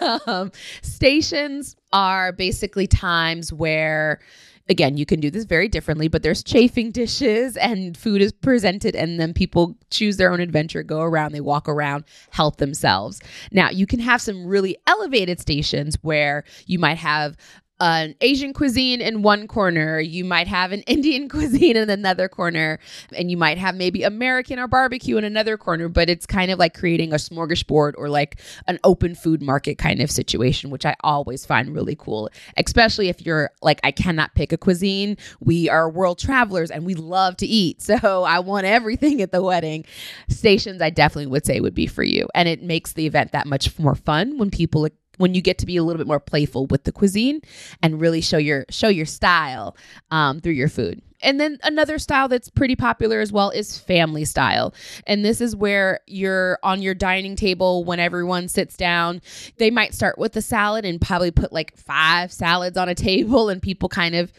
bit. 0.00 0.22
um, 0.28 0.52
stations 0.82 1.76
are 1.92 2.32
basically 2.32 2.86
times 2.86 3.52
where 3.52 4.20
again, 4.68 4.96
you 4.96 5.06
can 5.06 5.20
do 5.20 5.30
this 5.30 5.44
very 5.44 5.68
differently, 5.68 6.08
but 6.08 6.22
there's 6.22 6.42
chafing 6.42 6.90
dishes 6.90 7.56
and 7.56 7.96
food 7.96 8.22
is 8.22 8.32
presented, 8.32 8.94
and 8.94 9.18
then 9.20 9.34
people 9.34 9.76
choose 9.90 10.16
their 10.16 10.32
own 10.32 10.40
adventure, 10.40 10.82
go 10.82 11.00
around, 11.00 11.32
they 11.32 11.40
walk 11.40 11.68
around, 11.68 12.04
help 12.30 12.56
themselves. 12.56 13.20
Now, 13.50 13.70
you 13.70 13.86
can 13.86 14.00
have 14.00 14.20
some 14.20 14.46
really 14.46 14.76
elevated 14.86 15.40
stations 15.40 15.96
where 16.02 16.44
you 16.66 16.78
might 16.78 16.98
have 16.98 17.36
an 17.80 18.14
Asian 18.20 18.52
cuisine 18.52 19.00
in 19.00 19.22
one 19.22 19.48
corner, 19.48 19.98
you 19.98 20.24
might 20.24 20.46
have 20.46 20.72
an 20.72 20.80
Indian 20.86 21.28
cuisine 21.28 21.76
in 21.76 21.90
another 21.90 22.28
corner, 22.28 22.78
and 23.14 23.30
you 23.30 23.36
might 23.36 23.58
have 23.58 23.74
maybe 23.74 24.02
American 24.02 24.58
or 24.58 24.68
barbecue 24.68 25.16
in 25.16 25.24
another 25.24 25.56
corner, 25.56 25.88
but 25.88 26.08
it's 26.08 26.26
kind 26.26 26.50
of 26.50 26.58
like 26.58 26.74
creating 26.74 27.12
a 27.12 27.16
smorgasbord 27.16 27.94
or 27.96 28.08
like 28.08 28.40
an 28.68 28.78
open 28.84 29.14
food 29.14 29.42
market 29.42 29.78
kind 29.78 30.00
of 30.00 30.10
situation, 30.10 30.70
which 30.70 30.86
I 30.86 30.94
always 31.02 31.44
find 31.44 31.74
really 31.74 31.96
cool, 31.96 32.30
especially 32.56 33.08
if 33.08 33.24
you're 33.24 33.50
like, 33.62 33.80
I 33.82 33.90
cannot 33.90 34.34
pick 34.34 34.52
a 34.52 34.58
cuisine. 34.58 35.16
We 35.40 35.68
are 35.68 35.90
world 35.90 36.18
travelers 36.18 36.70
and 36.70 36.86
we 36.86 36.94
love 36.94 37.36
to 37.38 37.46
eat. 37.46 37.82
So 37.92 38.22
I 38.22 38.38
want 38.38 38.64
everything 38.64 39.20
at 39.20 39.32
the 39.32 39.42
wedding. 39.42 39.84
Stations, 40.28 40.80
I 40.80 40.88
definitely 40.88 41.26
would 41.26 41.44
say 41.44 41.60
would 41.60 41.74
be 41.74 41.86
for 41.86 42.02
you. 42.02 42.26
And 42.34 42.48
it 42.48 42.62
makes 42.62 42.94
the 42.94 43.06
event 43.06 43.32
that 43.32 43.46
much 43.46 43.78
more 43.78 43.94
fun 43.94 44.38
when 44.38 44.50
people 44.50 44.86
when 45.18 45.34
you 45.34 45.42
get 45.42 45.58
to 45.58 45.66
be 45.66 45.76
a 45.76 45.82
little 45.82 45.98
bit 45.98 46.06
more 46.06 46.20
playful 46.20 46.66
with 46.66 46.84
the 46.84 46.92
cuisine 46.92 47.40
and 47.82 48.00
really 48.00 48.20
show 48.20 48.38
your 48.38 48.64
show 48.70 48.88
your 48.88 49.06
style 49.06 49.76
um, 50.10 50.40
through 50.40 50.52
your 50.52 50.68
food. 50.68 51.02
And 51.22 51.38
then 51.38 51.58
another 51.62 51.98
style 51.98 52.28
that's 52.28 52.50
pretty 52.50 52.74
popular 52.74 53.20
as 53.20 53.32
well 53.32 53.50
is 53.50 53.78
family 53.78 54.24
style. 54.24 54.74
And 55.06 55.24
this 55.24 55.40
is 55.40 55.54
where 55.54 56.00
you're 56.06 56.58
on 56.62 56.82
your 56.82 56.94
dining 56.94 57.36
table 57.36 57.84
when 57.84 58.00
everyone 58.00 58.48
sits 58.48 58.76
down. 58.76 59.22
They 59.58 59.70
might 59.70 59.94
start 59.94 60.18
with 60.18 60.36
a 60.36 60.42
salad 60.42 60.84
and 60.84 61.00
probably 61.00 61.30
put 61.30 61.52
like 61.52 61.76
five 61.76 62.32
salads 62.32 62.76
on 62.76 62.88
a 62.88 62.94
table 62.94 63.48
and 63.48 63.62
people 63.62 63.88
kind 63.88 64.16
of 64.16 64.32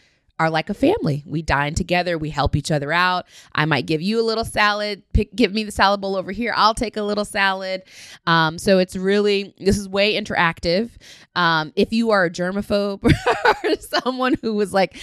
are 0.43 0.49
like 0.49 0.69
a 0.69 0.73
family. 0.73 1.23
We 1.25 1.41
dine 1.41 1.73
together, 1.73 2.17
we 2.17 2.29
help 2.29 2.55
each 2.55 2.69
other 2.69 2.91
out. 2.91 3.25
I 3.55 3.65
might 3.65 3.85
give 3.85 4.01
you 4.01 4.19
a 4.19 4.25
little 4.25 4.43
salad, 4.43 5.03
pick, 5.13 5.33
give 5.35 5.53
me 5.53 5.63
the 5.63 5.71
salad 5.71 6.01
bowl 6.01 6.15
over 6.15 6.31
here. 6.31 6.53
I'll 6.55 6.73
take 6.73 6.97
a 6.97 7.01
little 7.01 7.25
salad. 7.25 7.83
Um, 8.27 8.57
so 8.57 8.77
it's 8.79 8.95
really, 8.95 9.53
this 9.57 9.77
is 9.77 9.87
way 9.87 10.19
interactive. 10.19 10.91
Um, 11.35 11.71
if 11.75 11.93
you 11.93 12.11
are 12.11 12.25
a 12.25 12.29
germaphobe 12.29 13.03
or 13.63 13.75
someone 14.01 14.35
who 14.41 14.53
was 14.53 14.73
like, 14.73 14.97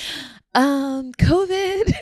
um 0.53 1.13
covid 1.13 1.95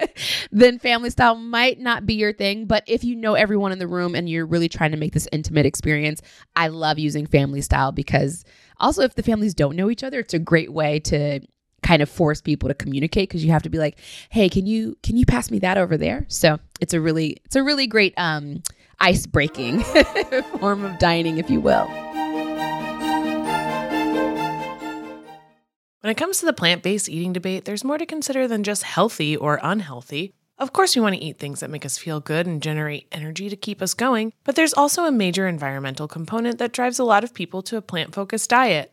then 0.50 0.76
family 0.80 1.08
style 1.08 1.36
might 1.36 1.78
not 1.78 2.04
be 2.04 2.14
your 2.14 2.32
thing 2.32 2.66
but 2.66 2.82
if 2.88 3.04
you 3.04 3.14
know 3.14 3.34
everyone 3.34 3.70
in 3.70 3.78
the 3.78 3.86
room 3.86 4.16
and 4.16 4.28
you're 4.28 4.44
really 4.44 4.68
trying 4.68 4.90
to 4.90 4.96
make 4.96 5.12
this 5.12 5.28
intimate 5.30 5.64
experience 5.64 6.20
i 6.56 6.66
love 6.66 6.98
using 6.98 7.28
family 7.28 7.60
style 7.60 7.92
because 7.92 8.44
also 8.80 9.02
if 9.02 9.14
the 9.14 9.22
families 9.22 9.54
don't 9.54 9.76
know 9.76 9.88
each 9.88 10.02
other 10.02 10.18
it's 10.18 10.34
a 10.34 10.38
great 10.40 10.72
way 10.72 10.98
to 10.98 11.38
kind 11.82 12.02
of 12.02 12.08
force 12.08 12.40
people 12.40 12.68
to 12.68 12.74
communicate 12.74 13.28
because 13.28 13.44
you 13.44 13.52
have 13.52 13.62
to 13.62 13.70
be 13.70 13.78
like, 13.78 13.98
"Hey, 14.30 14.48
can 14.48 14.66
you 14.66 14.96
can 15.02 15.16
you 15.16 15.26
pass 15.26 15.50
me 15.50 15.58
that 15.60 15.78
over 15.78 15.96
there?" 15.96 16.26
So 16.28 16.58
it's 16.80 16.94
a 16.94 17.00
really 17.00 17.38
it's 17.44 17.56
a 17.56 17.62
really 17.62 17.86
great 17.86 18.14
um, 18.16 18.62
ice 19.00 19.26
breaking 19.26 19.80
form 20.60 20.84
of 20.84 20.98
dining, 20.98 21.38
if 21.38 21.50
you 21.50 21.60
will. 21.60 21.88
When 26.02 26.10
it 26.10 26.16
comes 26.16 26.40
to 26.40 26.46
the 26.46 26.52
plant 26.52 26.82
based 26.82 27.08
eating 27.08 27.32
debate, 27.32 27.64
there's 27.64 27.84
more 27.84 27.96
to 27.96 28.06
consider 28.06 28.48
than 28.48 28.64
just 28.64 28.82
healthy 28.82 29.36
or 29.36 29.60
unhealthy. 29.62 30.34
Of 30.58 30.72
course, 30.72 30.94
we 30.94 31.02
want 31.02 31.14
to 31.14 31.22
eat 31.22 31.38
things 31.38 31.60
that 31.60 31.70
make 31.70 31.86
us 31.86 31.96
feel 31.96 32.20
good 32.20 32.46
and 32.46 32.62
generate 32.62 33.06
energy 33.12 33.48
to 33.48 33.56
keep 33.56 33.80
us 33.80 33.94
going, 33.94 34.32
but 34.44 34.54
there's 34.54 34.74
also 34.74 35.04
a 35.04 35.12
major 35.12 35.48
environmental 35.48 36.08
component 36.08 36.58
that 36.58 36.72
drives 36.72 36.98
a 36.98 37.04
lot 37.04 37.24
of 37.24 37.34
people 37.34 37.62
to 37.62 37.76
a 37.76 37.82
plant 37.82 38.14
focused 38.14 38.50
diet. 38.50 38.92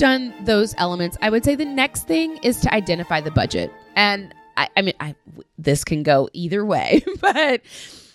Done 0.00 0.32
those 0.44 0.74
elements, 0.78 1.18
I 1.20 1.28
would 1.28 1.44
say 1.44 1.54
the 1.54 1.66
next 1.66 2.08
thing 2.08 2.38
is 2.38 2.58
to 2.60 2.74
identify 2.74 3.20
the 3.20 3.30
budget. 3.30 3.70
And 3.96 4.34
I, 4.56 4.68
I 4.74 4.82
mean, 4.82 4.94
I, 4.98 5.14
this 5.58 5.84
can 5.84 6.02
go 6.02 6.30
either 6.32 6.64
way, 6.64 7.04
but 7.20 7.60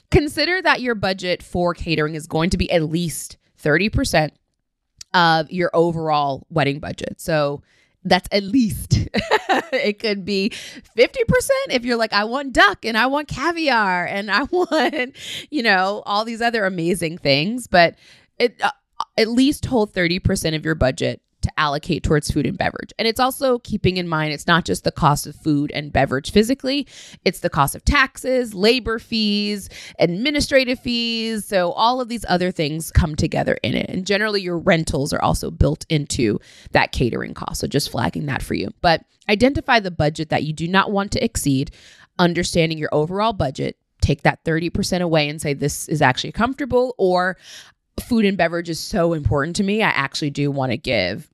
consider 0.10 0.62
that 0.64 0.82
your 0.82 0.96
budget 0.96 1.44
for 1.44 1.76
catering 1.76 2.16
is 2.16 2.26
going 2.26 2.50
to 2.50 2.58
be 2.58 2.72
at 2.72 2.82
least 2.82 3.38
30% 3.62 4.32
of 5.14 5.52
your 5.52 5.70
overall 5.76 6.48
wedding 6.50 6.80
budget. 6.80 7.22
So 7.22 7.62
that's 8.04 8.28
at 8.32 8.44
least. 8.44 8.94
it 9.72 10.00
could 10.00 10.26
be 10.26 10.50
50% 10.50 11.50
if 11.70 11.86
you're 11.86 11.98
like, 11.98 12.14
I 12.14 12.24
want 12.24 12.52
duck 12.52 12.84
and 12.84 12.98
I 12.98 13.06
want 13.06 13.28
caviar 13.28 14.06
and 14.08 14.32
I 14.32 14.44
want, 14.52 15.16
you 15.52 15.62
know, 15.62 16.02
all 16.08 16.26
these 16.26 16.42
other 16.42 16.66
amazing 16.66 17.20
things. 17.20 17.68
But 17.68 17.96
it, 18.40 18.60
uh, 18.60 18.72
at 19.18 19.28
least 19.28 19.68
hold 19.68 19.94
30% 19.94 20.56
of 20.56 20.66
your 20.66 20.76
budget 20.76 21.22
to 21.46 21.60
allocate 21.60 22.04
towards 22.04 22.30
food 22.32 22.46
and 22.46 22.58
beverage. 22.58 22.92
And 22.98 23.08
it's 23.08 23.20
also 23.20 23.60
keeping 23.60 23.98
in 23.98 24.08
mind 24.08 24.34
it's 24.34 24.48
not 24.48 24.66
just 24.66 24.84
the 24.84 24.92
cost 24.92 25.28
of 25.28 25.36
food 25.36 25.72
and 25.74 25.94
beverage 25.94 26.32
physically, 26.32 26.88
it's 27.24 27.40
the 27.40 27.50
cost 27.50 27.76
of 27.76 27.86
taxes, 27.86 28.54
labor 28.54 29.00
fees, 29.00 29.70
administrative 30.00 30.80
fees. 30.80 31.46
So 31.46 31.72
all 31.72 32.02
of 32.02 32.10
these 32.10 32.26
other 32.28 32.52
things 32.52 32.92
come 32.92 33.16
together 33.16 33.58
in 33.64 33.76
it. 33.76 33.90
And 33.90 34.06
generally, 34.06 34.42
your 34.42 34.58
rentals 34.58 35.14
are 35.14 35.22
also 35.22 35.52
built 35.52 35.86
into 35.90 36.40
that 36.72 36.92
catering 36.92 37.34
cost. 37.34 37.62
So 37.62 37.68
just 37.68 37.92
flagging 37.92 38.26
that 38.26 38.42
for 38.42 38.56
you. 38.56 38.70
But 38.82 39.06
identify 39.30 39.80
the 39.80 39.92
budget 39.92 40.30
that 40.30 40.44
you 40.44 40.54
do 40.54 40.68
not 40.68 40.92
want 40.92 41.12
to 41.14 41.24
exceed, 41.24 41.72
understanding 42.20 42.78
your 42.78 42.90
overall 42.92 43.34
budget. 43.34 43.78
Take 44.02 44.24
that 44.24 44.44
30% 44.44 45.02
away 45.02 45.30
and 45.30 45.42
say, 45.42 45.54
This 45.54 45.88
is 45.88 46.02
actually 46.02 46.32
comfortable, 46.34 46.96
or 46.98 47.38
food 48.02 48.26
and 48.26 48.38
beverage 48.38 48.70
is 48.70 48.80
so 48.80 49.14
important 49.14 49.56
to 49.58 49.64
me. 49.64 49.82
I 49.82 49.90
actually 49.90 50.30
do 50.30 50.52
want 50.52 50.72
to 50.72 50.78
give 50.78 51.30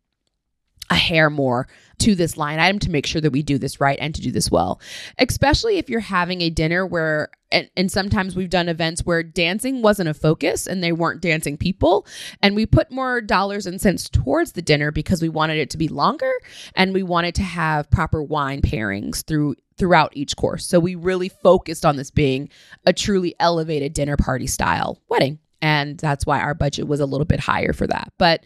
a 0.91 0.95
hair 0.95 1.29
more 1.29 1.67
to 1.99 2.15
this 2.15 2.35
line 2.35 2.59
item 2.59 2.79
to 2.79 2.91
make 2.91 3.05
sure 3.05 3.21
that 3.21 3.31
we 3.31 3.41
do 3.41 3.57
this 3.57 3.79
right 3.79 3.97
and 4.01 4.13
to 4.13 4.21
do 4.21 4.31
this 4.31 4.51
well. 4.51 4.79
Especially 5.17 5.77
if 5.77 5.89
you're 5.89 5.99
having 5.99 6.41
a 6.41 6.49
dinner 6.49 6.85
where, 6.85 7.29
and, 7.51 7.69
and, 7.77 7.91
sometimes 7.91 8.35
we've 8.35 8.49
done 8.49 8.67
events 8.67 9.05
where 9.05 9.23
dancing 9.23 9.81
wasn't 9.81 10.09
a 10.09 10.13
focus 10.13 10.67
and 10.67 10.83
they 10.83 10.91
weren't 10.91 11.21
dancing 11.21 11.57
people. 11.57 12.05
And 12.41 12.55
we 12.55 12.65
put 12.65 12.91
more 12.91 13.21
dollars 13.21 13.65
and 13.65 13.79
cents 13.79 14.09
towards 14.09 14.51
the 14.53 14.61
dinner 14.61 14.91
because 14.91 15.21
we 15.21 15.29
wanted 15.29 15.57
it 15.57 15.69
to 15.71 15.77
be 15.77 15.87
longer 15.87 16.31
and 16.75 16.93
we 16.93 17.03
wanted 17.03 17.35
to 17.35 17.43
have 17.43 17.89
proper 17.89 18.21
wine 18.21 18.61
pairings 18.61 19.23
through 19.25 19.55
throughout 19.77 20.11
each 20.15 20.35
course. 20.35 20.65
So 20.65 20.79
we 20.79 20.95
really 20.95 21.29
focused 21.29 21.85
on 21.85 21.95
this 21.95 22.11
being 22.11 22.49
a 22.85 22.93
truly 22.93 23.33
elevated 23.39 23.93
dinner 23.93 24.17
party 24.17 24.45
style 24.45 24.99
wedding. 25.09 25.39
And 25.61 25.97
that's 25.97 26.25
why 26.25 26.39
our 26.39 26.53
budget 26.53 26.87
was 26.87 26.99
a 26.99 27.05
little 27.05 27.25
bit 27.25 27.39
higher 27.39 27.73
for 27.73 27.87
that. 27.87 28.13
But 28.17 28.43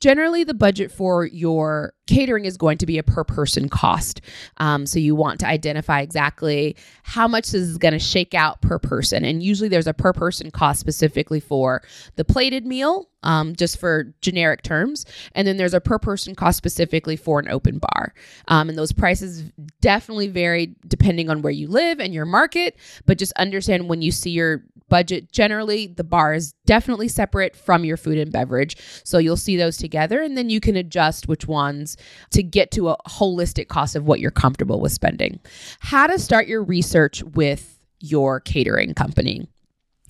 generally 0.00 0.44
the 0.44 0.54
budget 0.54 0.90
for 0.90 1.26
your 1.26 1.94
catering 2.06 2.44
is 2.44 2.56
going 2.56 2.78
to 2.78 2.86
be 2.86 2.98
a 2.98 3.02
per 3.02 3.22
person 3.22 3.68
cost. 3.68 4.20
Um, 4.56 4.84
so 4.86 4.98
you 4.98 5.14
want 5.14 5.40
to 5.40 5.46
identify 5.46 6.00
exactly 6.00 6.76
how 7.04 7.28
much 7.28 7.52
this 7.52 7.62
is 7.62 7.78
going 7.78 7.92
to 7.92 7.98
shake 7.98 8.34
out 8.34 8.60
per 8.62 8.78
person. 8.78 9.24
And 9.24 9.42
usually 9.42 9.68
there's 9.68 9.86
a 9.86 9.94
per 9.94 10.12
person 10.12 10.50
cost 10.50 10.80
specifically 10.80 11.38
for 11.38 11.82
the 12.16 12.24
plated 12.24 12.66
meal 12.66 13.08
um, 13.22 13.54
just 13.54 13.78
for 13.78 14.12
generic 14.22 14.62
terms. 14.62 15.04
And 15.34 15.46
then 15.46 15.56
there's 15.56 15.74
a 15.74 15.80
per 15.80 15.98
person 15.98 16.34
cost 16.34 16.58
specifically 16.58 17.16
for 17.16 17.38
an 17.38 17.48
open 17.48 17.78
bar. 17.78 18.14
Um, 18.48 18.70
and 18.70 18.78
those 18.78 18.92
prices 18.92 19.44
definitely 19.80 20.28
vary 20.28 20.74
depending 20.88 21.30
on 21.30 21.42
where 21.42 21.52
you 21.52 21.68
live 21.68 22.00
and 22.00 22.12
your 22.12 22.26
market 22.26 22.76
but 23.06 23.18
just 23.18 23.32
understand 23.34 23.88
when 23.88 24.02
you 24.02 24.12
see 24.12 24.30
your 24.30 24.62
budget 24.90 25.32
generally 25.32 25.86
the 25.86 26.04
bar 26.04 26.34
is 26.34 26.52
definitely 26.66 27.08
separate 27.08 27.56
from 27.56 27.84
your 27.84 27.96
food 27.96 28.18
and 28.18 28.32
beverage 28.32 28.76
so 29.04 29.16
you'll 29.16 29.36
see 29.36 29.56
those 29.56 29.78
together 29.78 30.20
and 30.20 30.36
then 30.36 30.50
you 30.50 30.60
can 30.60 30.76
adjust 30.76 31.28
which 31.28 31.48
ones 31.48 31.96
to 32.30 32.42
get 32.42 32.70
to 32.70 32.90
a 32.90 32.96
holistic 33.08 33.68
cost 33.68 33.96
of 33.96 34.04
what 34.04 34.20
you're 34.20 34.30
comfortable 34.30 34.80
with 34.80 34.92
spending 34.92 35.40
how 35.78 36.06
to 36.06 36.18
start 36.18 36.46
your 36.46 36.62
research 36.62 37.22
with 37.22 37.78
your 38.00 38.40
catering 38.40 38.92
company 38.92 39.48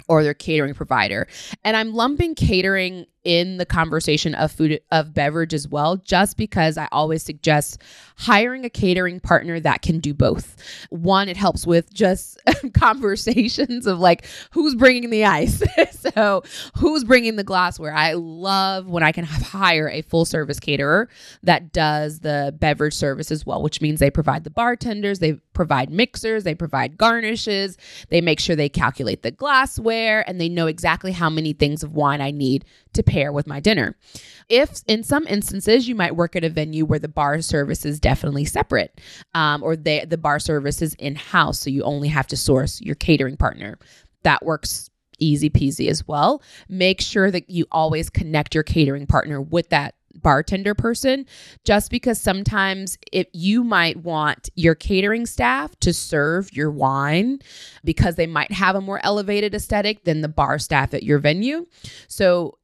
or 0.09 0.25
their 0.25 0.35
catering 0.35 0.75
provider. 0.75 1.29
And 1.65 1.77
I'm 1.77 1.95
lumping 1.95 2.35
catering 2.35 3.07
in 3.23 3.59
the 3.59 3.67
conversation 3.67 4.35
of 4.35 4.51
food 4.51 4.81
of 4.91 5.15
beverage 5.15 5.55
as 5.55 5.69
well 5.69 5.97
just 5.99 6.37
because 6.37 6.79
I 6.79 6.89
always 6.91 7.23
suggest 7.23 7.81
hiring 8.21 8.67
a 8.67 8.71
catering 8.71 9.19
partner 9.19 9.59
that 9.59 9.81
can 9.81 9.99
do 9.99 10.13
both. 10.13 10.57
One 10.91 11.29
it 11.29 11.39
helps 11.39 11.67
with 11.67 11.93
just 11.93 12.39
conversations 12.75 13.87
of 13.87 13.99
like 13.99 14.27
who's 14.51 14.75
bringing 14.75 15.09
the 15.09 15.25
ice. 15.25 15.63
so, 15.91 16.43
who's 16.77 17.03
bringing 17.03 17.37
the 17.37 17.45
glassware? 17.45 17.95
I 17.95 18.13
love 18.13 18.89
when 18.89 19.03
I 19.03 19.13
can 19.13 19.25
hire 19.25 19.89
a 19.89 20.03
full 20.03 20.27
service 20.27 20.61
caterer 20.61 21.09
that 21.43 21.73
does 21.73 22.21
the 22.21 22.55
beverage 22.59 22.95
service 22.95 23.31
as 23.31 23.47
well, 23.47 23.63
which 23.63 23.81
means 23.81 24.01
they 24.01 24.11
provide 24.11 24.45
the 24.45 24.51
bartenders, 24.51 25.21
they 25.21 25.35
provide 25.55 25.91
mixers, 25.91 26.45
they 26.45 26.55
provide 26.55 26.99
garnishes, 26.99 27.79
they 28.11 28.21
make 28.21 28.39
sure 28.39 28.55
they 28.55 28.69
calculate 28.69 29.23
the 29.23 29.31
glassware 29.31 30.29
and 30.29 30.39
they 30.39 30.49
know 30.49 30.67
exactly 30.67 31.13
how 31.13 31.31
many 31.31 31.55
things 31.55 31.83
of 31.83 31.95
wine 31.95 32.21
I 32.21 32.31
need 32.31 32.67
to 32.93 33.03
pair 33.03 33.33
with 33.33 33.47
my 33.47 33.61
dinner. 33.61 33.97
If 34.49 34.83
in 34.87 35.05
some 35.05 35.27
instances 35.27 35.89
you 35.89 35.95
might 35.95 36.17
work 36.17 36.35
at 36.35 36.45
a 36.45 36.49
venue 36.49 36.85
where 36.85 36.99
the 36.99 37.09
bar 37.09 37.41
service 37.41 37.85
is 37.85 38.01
definitely 38.11 38.45
separate, 38.45 39.01
um, 39.35 39.63
or 39.63 39.77
they, 39.77 40.05
the 40.05 40.19
bar 40.19 40.41
service 40.41 40.83
is 40.83 40.95
in 40.95 41.15
house, 41.15 41.61
so 41.61 41.71
you 41.71 41.85
only 41.85 42.09
have 42.09 42.27
to 42.27 42.37
source 42.37 42.81
your 42.81 42.97
catering 42.97 43.37
partner. 43.37 43.79
That 44.25 44.45
works 44.45 44.91
easy 45.21 45.49
peasy 45.49 45.89
as 45.89 46.09
well. 46.09 46.43
Make 46.69 47.01
sure 47.01 47.31
that 47.31 47.49
you 47.49 47.67
always 47.71 48.11
connect 48.11 48.53
your 48.53 48.65
catering 48.65 49.07
partner 49.07 49.41
with 49.41 49.69
that 49.69 49.95
bartender 50.23 50.75
person 50.75 51.25
just 51.65 51.89
because 51.89 52.21
sometimes 52.21 52.99
if 53.13 53.29
you 53.33 53.63
might 53.63 53.97
want 53.99 54.51
your 54.57 54.75
catering 54.75 55.25
staff 55.25 55.79
to 55.79 55.93
serve 55.93 56.53
your 56.53 56.69
wine 56.69 57.39
because 57.85 58.17
they 58.17 58.27
might 58.27 58.51
have 58.51 58.75
a 58.75 58.81
more 58.81 59.01
elevated 59.05 59.55
aesthetic 59.55 60.03
than 60.03 60.21
the 60.21 60.29
bar 60.29 60.59
staff 60.59 60.93
at 60.93 61.05
your 61.05 61.21
venue 61.21 61.65
so 62.09 62.59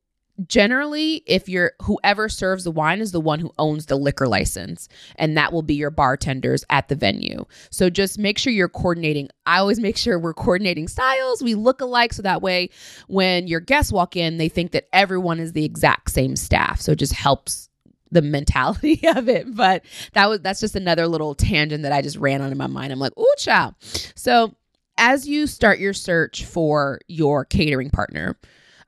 generally 0.47 1.23
if 1.27 1.49
you're 1.49 1.73
whoever 1.83 2.29
serves 2.29 2.65
the 2.65 2.71
wine 2.71 3.01
is 3.01 3.13
the 3.13 3.21
one 3.21 3.39
who 3.39 3.53
owns 3.59 3.87
the 3.87 3.97
liquor 3.97 4.29
license 4.29 4.89
and 5.17 5.37
that 5.37 5.53
will 5.53 5.63
be 5.63 5.75
your 5.75 5.91
bartenders 5.91 6.65
at 6.71 6.89
the 6.89 6.95
venue. 6.95 7.45
So 7.71 7.89
just 7.89 8.19
make 8.19 8.39
sure 8.39 8.53
you're 8.53 8.69
coordinating. 8.69 9.29
I 9.47 9.59
always 9.59 9.81
make 9.81 9.97
sure 9.97 10.19
we're 10.19 10.35
coordinating 10.35 10.89
styles. 10.89 11.43
We 11.43 11.55
look 11.55 11.81
alike 11.81 12.13
so 12.13 12.23
that 12.23 12.43
way 12.43 12.71
when 13.09 13.47
your 13.47 13.61
guests 13.61 13.93
walk 13.93 14.17
in 14.17 14.37
they 14.37 14.49
think 14.49 14.73
that 14.73 14.89
everyone 14.93 15.41
is 15.41 15.53
the 15.53 15.65
exact 15.65 16.11
same 16.11 16.37
staff. 16.37 16.81
So 16.81 16.93
it 16.93 16.99
just 16.99 17.15
helps 17.15 17.69
the 18.11 18.23
mentality 18.23 19.01
of 19.09 19.29
it. 19.29 19.55
But 19.55 19.85
that 20.13 20.29
was 20.29 20.41
that's 20.41 20.61
just 20.61 20.77
another 20.77 21.07
little 21.07 21.35
tangent 21.35 21.83
that 21.83 21.93
i 21.93 22.03
just 22.03 22.17
ran 22.17 22.43
on 22.43 22.53
in 22.53 22.59
my 22.59 22.67
mind. 22.67 22.93
I'm 22.93 22.99
like 22.99 23.17
ooh 23.19 23.35
chow 23.39 23.75
so 24.15 24.55
as 24.99 25.29
you 25.29 25.47
start 25.47 25.79
your 25.79 25.93
search 25.93 26.45
for 26.45 27.01
your 27.07 27.45
catering 27.45 27.91
partner 27.91 28.37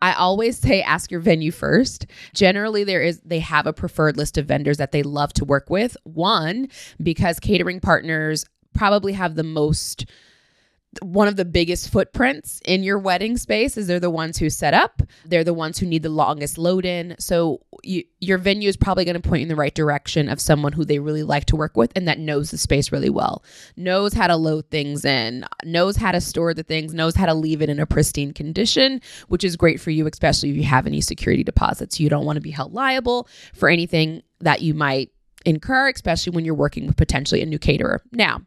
I 0.00 0.12
always 0.14 0.59
say 0.59 0.83
ask 0.83 1.11
your 1.11 1.21
venue 1.21 1.50
first. 1.50 2.07
Generally 2.35 2.85
there 2.85 3.02
is 3.02 3.21
they 3.25 3.40
have 3.40 3.67
a 3.67 3.73
preferred 3.73 4.17
list 4.17 4.38
of 4.38 4.47
vendors 4.47 4.76
that 4.78 4.93
they 4.93 5.02
love 5.02 5.33
to 5.35 5.45
work 5.45 5.71
with. 5.71 5.97
One, 6.05 6.69
because 7.02 7.40
catering 7.40 7.81
partners 7.81 8.45
probably 8.75 9.14
have 9.14 9.35
the 9.35 9.43
most 9.43 10.07
one 11.02 11.28
of 11.28 11.37
the 11.37 11.45
biggest 11.45 11.90
footprints 11.90 12.61
in 12.64 12.83
your 12.83 12.99
wedding 12.99 13.37
space 13.37 13.76
is 13.76 13.87
they're 13.87 14.00
the 14.00 14.11
ones 14.11 14.38
who 14.38 14.49
set 14.49 14.75
up. 14.75 15.02
They're 15.25 15.45
the 15.45 15.54
ones 15.54 15.78
who 15.78 15.87
need 15.87 16.02
the 16.02 16.09
longest 16.09 16.59
load 16.59 16.85
in. 16.85 17.14
So 17.18 17.61
you, 17.83 18.04
your 18.21 18.38
venue 18.38 18.68
is 18.68 18.76
probably 18.76 19.04
going 19.04 19.21
to 19.21 19.28
point 19.28 19.42
in 19.42 19.49
the 19.49 19.57
right 19.57 19.75
direction 19.75 20.28
of 20.28 20.40
someone 20.40 20.73
who 20.73 20.85
they 20.85 20.99
really 20.99 21.23
like 21.23 21.45
to 21.47 21.57
work 21.57 21.76
with 21.76 21.92
and 21.95 22.09
that 22.09 22.18
knows 22.18 22.50
the 22.50 22.59
space 22.59 22.90
really 22.90 23.11
well 23.11 23.45
knows 23.76 24.12
how 24.12 24.26
to 24.26 24.37
load 24.37 24.68
things 24.71 25.04
in 25.04 25.45
knows 25.64 25.97
how 25.97 26.11
to 26.11 26.21
store 26.21 26.54
the 26.54 26.62
things 26.62 26.92
knows 26.92 27.14
how 27.14 27.26
to 27.26 27.35
leave 27.35 27.62
it 27.62 27.68
in 27.68 27.78
a 27.78 27.87
pristine 27.87 28.33
condition 28.33 29.00
which 29.28 29.45
is 29.45 29.57
great 29.57 29.80
for 29.80 29.90
you 29.90 30.07
especially 30.07 30.50
if 30.50 30.57
you 30.57 30.64
have 30.64 30.87
any 30.87 31.00
security 31.00 31.45
deposits. 31.45 32.00
You 32.00 32.09
don't 32.09 32.25
want 32.25 32.37
to 32.37 32.40
be 32.40 32.50
held 32.50 32.73
liable 32.73 33.28
for 33.54 33.68
anything 33.68 34.23
that 34.40 34.62
you 34.62 34.75
might 34.75 35.11
incur 35.45 35.88
especially 35.88 36.33
when 36.33 36.45
you're 36.45 36.54
working 36.54 36.87
with 36.87 36.97
potentially 36.97 37.42
a 37.42 37.47
new 37.47 37.59
caterer. 37.59 38.02
Now 38.12 38.40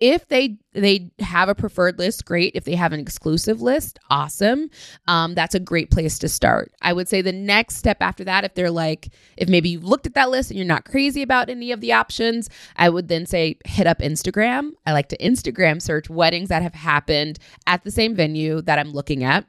if 0.00 0.28
they 0.28 0.58
they 0.72 1.10
have 1.20 1.48
a 1.48 1.54
preferred 1.54 1.98
list 1.98 2.24
great. 2.26 2.52
If 2.54 2.64
they 2.64 2.74
have 2.74 2.92
an 2.92 3.00
exclusive 3.00 3.62
list 3.62 3.98
awesome. 4.10 4.68
Um, 5.08 5.34
that's 5.34 5.54
a 5.54 5.60
great 5.60 5.90
place 5.90 6.18
to 6.18 6.28
start. 6.28 6.72
I 6.82 6.92
would 6.92 7.08
say 7.08 7.22
the 7.22 7.32
next 7.32 7.76
step 7.76 7.98
after 8.00 8.24
that 8.24 8.44
if 8.44 8.54
they're 8.54 8.70
like 8.70 9.08
if 9.36 9.48
maybe 9.48 9.68
you've 9.70 9.84
looked 9.84 10.06
at 10.06 10.14
that 10.14 10.30
list 10.30 10.50
and 10.50 10.58
you're 10.58 10.66
not 10.66 10.84
crazy 10.84 11.22
about 11.22 11.48
any 11.48 11.72
of 11.72 11.80
the 11.80 11.92
options 11.92 12.48
i 12.76 12.88
would 12.88 13.08
then 13.08 13.26
say 13.26 13.58
hit 13.64 13.86
up 13.86 13.98
instagram. 13.98 14.72
I 14.86 14.92
like 14.92 15.08
to 15.08 15.16
instagram 15.18 15.80
search 15.80 16.08
weddings 16.10 16.48
that 16.48 16.62
have 16.62 16.74
happened 16.74 17.38
at 17.66 17.84
the 17.84 17.90
same 17.90 18.14
venue 18.14 18.62
that 18.62 18.78
i'm 18.78 18.90
looking 18.90 19.24
at 19.24 19.46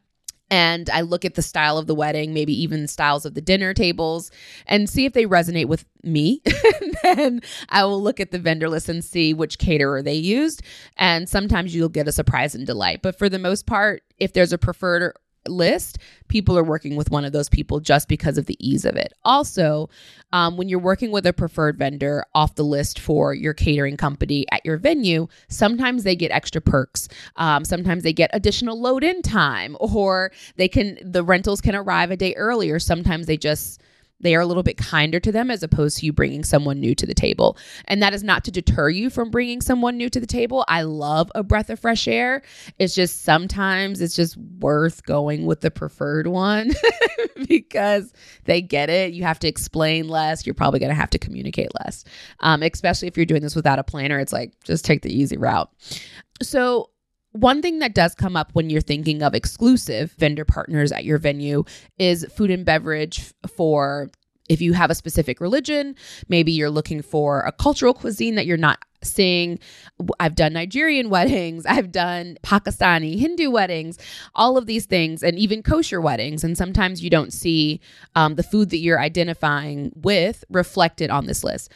and 0.50 0.90
I 0.90 1.02
look 1.02 1.26
at 1.26 1.36
the 1.36 1.42
style 1.42 1.78
of 1.78 1.88
the 1.88 1.96
wedding, 1.96 2.34
maybe 2.34 2.54
even 2.62 2.88
styles 2.88 3.26
of 3.26 3.34
the 3.34 3.42
dinner 3.42 3.74
tables, 3.74 4.32
and 4.66 4.90
see 4.90 5.06
if 5.06 5.14
they 5.14 5.26
resonate 5.26 5.68
with 5.68 5.86
me. 6.04 6.42
then 7.04 7.42
I 7.70 7.84
will 7.86 8.02
look 8.02 8.20
at 8.20 8.32
the 8.32 8.40
vendor 8.40 8.70
list 8.70 8.90
and 8.90 9.04
see 9.04 9.34
which 9.34 9.58
caterer 9.58 10.02
they 10.02 10.16
used. 10.16 10.62
And 10.96 11.28
sometimes 11.28 11.76
you'll 11.76 11.90
get 11.90 12.08
a 12.08 12.12
surprise 12.12 12.56
and 12.56 12.66
delight. 12.66 13.02
But 13.02 13.18
for 13.18 13.30
the 13.30 13.40
most 13.40 13.66
part, 13.66 14.04
if 14.20 14.34
there's 14.34 14.54
a 14.54 14.58
preferred 14.58 15.14
list, 15.48 15.98
people 16.28 16.58
are 16.58 16.64
working 16.64 16.96
with 16.96 17.10
one 17.10 17.26
of 17.26 17.32
those 17.32 17.50
people 17.50 17.80
just 17.80 18.08
because 18.08 18.38
of 18.38 18.46
the 18.46 18.58
ease 18.60 18.86
of 18.86 18.96
it. 18.96 19.14
Also, 19.24 19.90
um, 20.34 20.58
when 20.58 20.70
you're 20.70 20.80
working 20.80 21.12
with 21.12 21.26
a 21.26 21.34
preferred 21.34 21.78
vendor 21.78 22.26
off 22.36 22.56
the 22.56 22.64
list 22.64 23.00
for 23.00 23.34
your 23.34 23.54
catering 23.54 23.98
company 23.98 24.46
at 24.52 24.66
your 24.66 24.78
venue, 24.78 25.28
sometimes 25.48 26.04
they 26.04 26.16
get 26.16 26.32
extra 26.32 26.62
perks. 26.62 27.08
Um, 27.36 27.64
sometimes 27.66 28.04
they 28.04 28.14
get 28.14 28.30
additional 28.34 28.80
load 28.80 29.04
in 29.04 29.22
time, 29.22 29.78
or 29.80 30.32
they 30.56 30.68
can 30.68 30.98
the 31.04 31.24
rentals 31.24 31.62
can 31.62 31.76
arrive 31.76 32.12
a 32.12 32.18
day 32.18 32.34
earlier. 32.36 32.80
Sometimes 32.80 33.28
they 33.28 33.38
just 33.38 33.82
they 34.20 34.36
are 34.36 34.42
a 34.42 34.46
little 34.46 34.64
bit 34.64 34.78
kinder 34.78 35.20
to 35.20 35.32
them 35.32 35.52
as 35.52 35.64
opposed 35.64 35.98
to 35.98 36.06
you 36.06 36.14
bringing 36.14 36.44
someone 36.44 36.80
new 36.80 36.96
to 36.96 37.06
the 37.06 37.14
table. 37.14 37.58
And 37.86 38.02
that 38.02 38.14
is 38.14 38.24
not 38.24 38.44
to 38.46 38.52
deter 38.52 38.90
you 38.90 39.10
from 39.10 39.30
bringing 39.30 39.62
someone 39.62 39.98
new 39.98 40.10
to 40.10 40.20
the 40.20 40.28
table. 40.28 40.66
I 40.68 40.82
love 40.84 41.32
a 41.36 41.44
breath 41.44 41.70
of 41.70 41.80
fresh 41.80 42.08
air. 42.08 42.42
It's 42.80 42.96
just 42.96 43.24
sometimes 43.24 44.02
it's 44.02 44.16
just 44.16 44.38
worth 44.38 45.04
going 45.04 45.46
with 45.46 45.62
the 45.62 45.72
preferred 45.72 46.28
one 46.28 46.72
because 47.48 48.12
they 48.46 48.62
get 48.62 48.90
it. 48.90 49.14
You 49.14 49.24
have 49.24 49.40
to 49.40 49.48
explain 49.48 50.08
less. 50.08 50.46
You're 50.46 50.56
probably 50.56 50.80
going 50.80 50.90
to 50.90 50.96
have 50.96 51.12
to 51.12 51.20
communicate 51.20 51.70
less, 51.84 52.04
um, 52.40 52.64
especially 52.64 53.08
if 53.08 53.18
you're 53.18 53.26
doing 53.26 53.42
this 53.42 53.56
without 53.56 53.80
a 53.80 53.84
planner. 53.84 54.20
It's 54.20 54.34
like 54.34 54.54
just 54.64 54.86
take 54.86 55.02
the 55.02 55.16
easy 55.16 55.38
route. 55.38 55.70
So, 56.42 56.90
one 57.40 57.62
thing 57.62 57.80
that 57.80 57.94
does 57.94 58.16
come 58.16 58.36
up 58.36 58.52
when 58.54 58.70
you're 58.70 58.82
thinking 58.82 59.22
of 59.22 59.34
exclusive 59.34 60.12
vendor 60.14 60.46
partners 60.46 60.92
at 60.92 61.06
your 61.06 61.18
venue 61.18 61.64
is 61.98 62.26
food 62.36 62.52
and 62.52 62.66
beverage 62.66 63.34
for 63.56 64.10
if 64.50 64.62
you 64.62 64.74
have 64.74 64.90
a 64.90 64.96
specific 64.96 65.42
religion, 65.42 65.96
maybe 66.30 66.52
you're 66.52 66.70
looking 66.70 67.02
for 67.02 67.42
a 67.42 67.52
cultural 67.52 67.94
cuisine 67.94 68.36
that 68.36 68.46
you're 68.46 68.58
not 68.58 68.80
seeing. 69.04 69.60
I've 70.20 70.36
done 70.36 70.54
Nigerian 70.54 71.10
weddings, 71.12 71.66
I've 71.66 71.92
done 71.92 72.38
Pakistani, 72.44 73.20
Hindu 73.20 73.52
weddings, 73.52 73.98
all 74.36 74.58
of 74.58 74.66
these 74.66 74.86
things, 74.86 75.24
and 75.24 75.38
even 75.38 75.64
kosher 75.64 76.02
weddings. 76.02 76.44
And 76.44 76.58
sometimes 76.58 77.04
you 77.04 77.10
don't 77.10 77.34
see 77.34 77.82
um, 78.16 78.36
the 78.36 78.44
food 78.44 78.70
that 78.70 78.78
you're 78.78 79.00
identifying 79.00 79.92
with 79.96 80.44
reflected 80.50 81.10
on 81.10 81.26
this 81.26 81.44
list. 81.44 81.72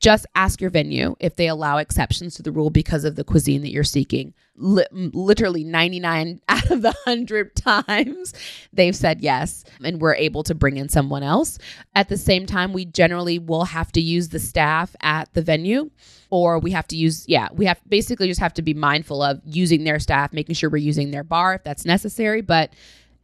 Just 0.00 0.26
ask 0.34 0.60
your 0.60 0.70
venue 0.70 1.16
if 1.18 1.34
they 1.34 1.48
allow 1.48 1.78
exceptions 1.78 2.34
to 2.36 2.42
the 2.42 2.52
rule 2.52 2.70
because 2.70 3.04
of 3.04 3.16
the 3.16 3.24
cuisine 3.24 3.62
that 3.62 3.70
you're 3.70 3.82
seeking. 3.82 4.32
Li- 4.56 4.86
literally 4.92 5.64
99 5.64 6.40
out 6.48 6.70
of 6.70 6.82
the 6.82 6.94
100 7.04 7.56
times 7.56 8.34
they've 8.72 8.94
said 8.94 9.20
yes, 9.20 9.64
and 9.82 10.00
we're 10.00 10.14
able 10.14 10.42
to 10.44 10.54
bring 10.54 10.76
in 10.76 10.88
someone 10.88 11.22
else. 11.22 11.58
At 11.94 12.08
the 12.08 12.16
same 12.16 12.46
time, 12.46 12.72
we 12.72 12.84
generally 12.84 13.38
will 13.38 13.64
have 13.64 13.90
to 13.92 14.00
use 14.00 14.28
the 14.28 14.38
staff 14.38 14.94
at 15.00 15.32
the 15.34 15.42
venue, 15.42 15.90
or 16.30 16.58
we 16.58 16.70
have 16.70 16.86
to 16.88 16.96
use, 16.96 17.24
yeah, 17.28 17.48
we 17.52 17.66
have 17.66 17.80
basically 17.88 18.28
just 18.28 18.40
have 18.40 18.54
to 18.54 18.62
be 18.62 18.74
mindful 18.74 19.22
of 19.22 19.40
using 19.44 19.84
their 19.84 19.98
staff, 19.98 20.32
making 20.32 20.54
sure 20.54 20.70
we're 20.70 20.76
using 20.78 21.10
their 21.10 21.24
bar 21.24 21.54
if 21.54 21.64
that's 21.64 21.84
necessary, 21.84 22.40
but 22.40 22.72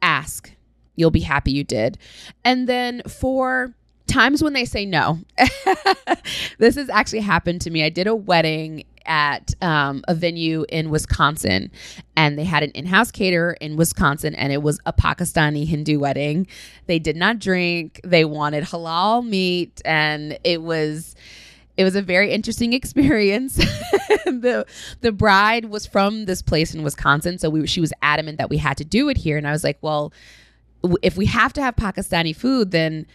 ask. 0.02 0.50
You'll 0.96 1.10
be 1.10 1.20
happy 1.20 1.52
you 1.52 1.64
did. 1.64 1.98
And 2.44 2.68
then 2.68 3.02
for 3.08 3.74
times 4.06 4.42
when 4.42 4.52
they 4.52 4.64
say 4.64 4.84
no. 4.84 5.20
this 6.58 6.76
has 6.76 6.88
actually 6.88 7.20
happened 7.20 7.60
to 7.62 7.70
me. 7.70 7.84
I 7.84 7.88
did 7.88 8.06
a 8.06 8.14
wedding 8.14 8.84
at 9.06 9.54
um, 9.62 10.02
a 10.08 10.14
venue 10.14 10.64
in 10.68 10.90
Wisconsin, 10.90 11.70
and 12.16 12.38
they 12.38 12.44
had 12.44 12.62
an 12.62 12.70
in 12.70 12.86
house 12.86 13.10
caterer 13.10 13.52
in 13.60 13.76
Wisconsin, 13.76 14.34
and 14.34 14.52
it 14.52 14.62
was 14.62 14.80
a 14.86 14.92
Pakistani 14.92 15.66
Hindu 15.66 15.98
wedding. 15.98 16.46
They 16.86 16.98
did 16.98 17.16
not 17.16 17.38
drink, 17.38 18.00
they 18.04 18.24
wanted 18.24 18.64
halal 18.64 19.26
meat, 19.26 19.80
and 19.84 20.38
it 20.44 20.62
was. 20.62 21.14
It 21.76 21.82
was 21.82 21.96
a 21.96 22.02
very 22.02 22.30
interesting 22.30 22.72
experience. 22.80 23.56
the 24.26 24.64
the 25.00 25.10
bride 25.10 25.64
was 25.64 25.86
from 25.86 26.26
this 26.26 26.40
place 26.40 26.72
in 26.72 26.84
Wisconsin, 26.84 27.36
so 27.36 27.50
we 27.50 27.66
she 27.66 27.80
was 27.80 27.92
adamant 28.00 28.38
that 28.38 28.48
we 28.48 28.58
had 28.58 28.76
to 28.76 28.84
do 28.84 29.08
it 29.08 29.16
here, 29.16 29.36
and 29.36 29.46
I 29.46 29.50
was 29.50 29.64
like, 29.64 29.78
well, 29.80 30.12
if 31.02 31.16
we 31.16 31.26
have 31.26 31.52
to 31.54 31.62
have 31.62 31.74
Pakistani 31.74 32.34
food, 32.34 32.70
then 32.70 33.06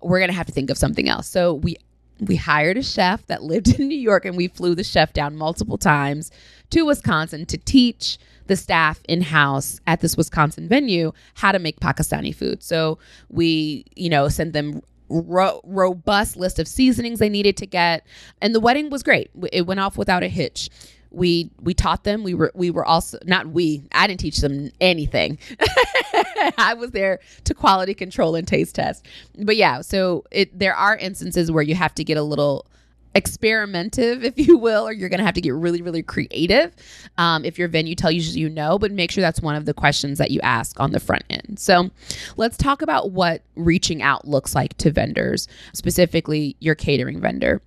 we're 0.00 0.18
going 0.18 0.30
to 0.30 0.36
have 0.36 0.46
to 0.46 0.52
think 0.52 0.70
of 0.70 0.78
something 0.78 1.08
else. 1.08 1.26
So 1.28 1.54
we 1.54 1.76
we 2.20 2.36
hired 2.36 2.76
a 2.76 2.82
chef 2.82 3.24
that 3.26 3.42
lived 3.42 3.68
in 3.80 3.88
New 3.88 3.98
York 3.98 4.24
and 4.24 4.36
we 4.36 4.48
flew 4.48 4.74
the 4.74 4.84
chef 4.84 5.12
down 5.12 5.36
multiple 5.36 5.78
times 5.78 6.30
to 6.70 6.82
Wisconsin 6.82 7.46
to 7.46 7.56
teach 7.58 8.18
the 8.46 8.56
staff 8.56 9.00
in 9.08 9.20
house 9.20 9.78
at 9.86 10.00
this 10.00 10.16
Wisconsin 10.16 10.68
venue 10.68 11.12
how 11.34 11.52
to 11.52 11.58
make 11.58 11.80
Pakistani 11.80 12.34
food. 12.34 12.62
So 12.62 12.98
we, 13.28 13.84
you 13.94 14.08
know, 14.08 14.28
sent 14.28 14.52
them 14.52 14.80
ro- 15.08 15.60
robust 15.64 16.36
list 16.36 16.58
of 16.58 16.66
seasonings 16.66 17.18
they 17.18 17.28
needed 17.28 17.56
to 17.58 17.66
get 17.66 18.06
and 18.40 18.54
the 18.54 18.60
wedding 18.60 18.90
was 18.90 19.02
great. 19.02 19.30
It 19.52 19.66
went 19.66 19.80
off 19.80 19.96
without 19.96 20.22
a 20.22 20.28
hitch 20.28 20.70
we 21.10 21.50
we 21.60 21.74
taught 21.74 22.04
them. 22.04 22.22
We 22.22 22.34
were 22.34 22.52
we 22.54 22.70
were 22.70 22.84
also 22.84 23.18
not 23.24 23.48
we 23.48 23.82
i 23.92 24.06
didn't 24.06 24.20
teach 24.20 24.38
them 24.38 24.70
anything. 24.80 25.38
I 26.58 26.74
was 26.74 26.90
there 26.90 27.20
to 27.44 27.54
quality 27.54 27.94
control 27.94 28.34
and 28.34 28.46
taste 28.46 28.74
test. 28.74 29.06
But 29.38 29.56
yeah 29.56 29.80
so 29.80 30.24
it 30.30 30.56
there 30.58 30.74
are 30.74 30.96
instances 30.96 31.50
where 31.50 31.62
you 31.62 31.74
have 31.74 31.94
to 31.96 32.04
get 32.04 32.16
a 32.16 32.22
little 32.22 32.66
experimentative 33.14 34.22
if 34.22 34.38
you 34.38 34.58
will 34.58 34.86
or 34.86 34.92
you're 34.92 35.08
gonna 35.08 35.24
have 35.24 35.34
to 35.34 35.40
get 35.40 35.54
really 35.54 35.80
really 35.80 36.02
creative. 36.02 36.74
Um, 37.16 37.44
if 37.44 37.58
your 37.58 37.68
venue 37.68 37.94
tells 37.94 38.14
you 38.14 38.42
you 38.42 38.48
know 38.48 38.78
but 38.78 38.92
make 38.92 39.10
sure 39.10 39.22
that's 39.22 39.40
one 39.40 39.56
of 39.56 39.64
the 39.64 39.74
questions 39.74 40.18
that 40.18 40.30
you 40.30 40.40
ask 40.42 40.78
on 40.78 40.92
the 40.92 41.00
front 41.00 41.24
end. 41.30 41.58
So 41.58 41.90
let's 42.36 42.56
talk 42.56 42.82
about 42.82 43.12
what 43.12 43.42
reaching 43.56 44.02
out 44.02 44.28
looks 44.28 44.54
like 44.54 44.76
to 44.78 44.90
vendors 44.90 45.48
specifically 45.72 46.56
your 46.60 46.74
catering 46.74 47.20
vendor 47.20 47.62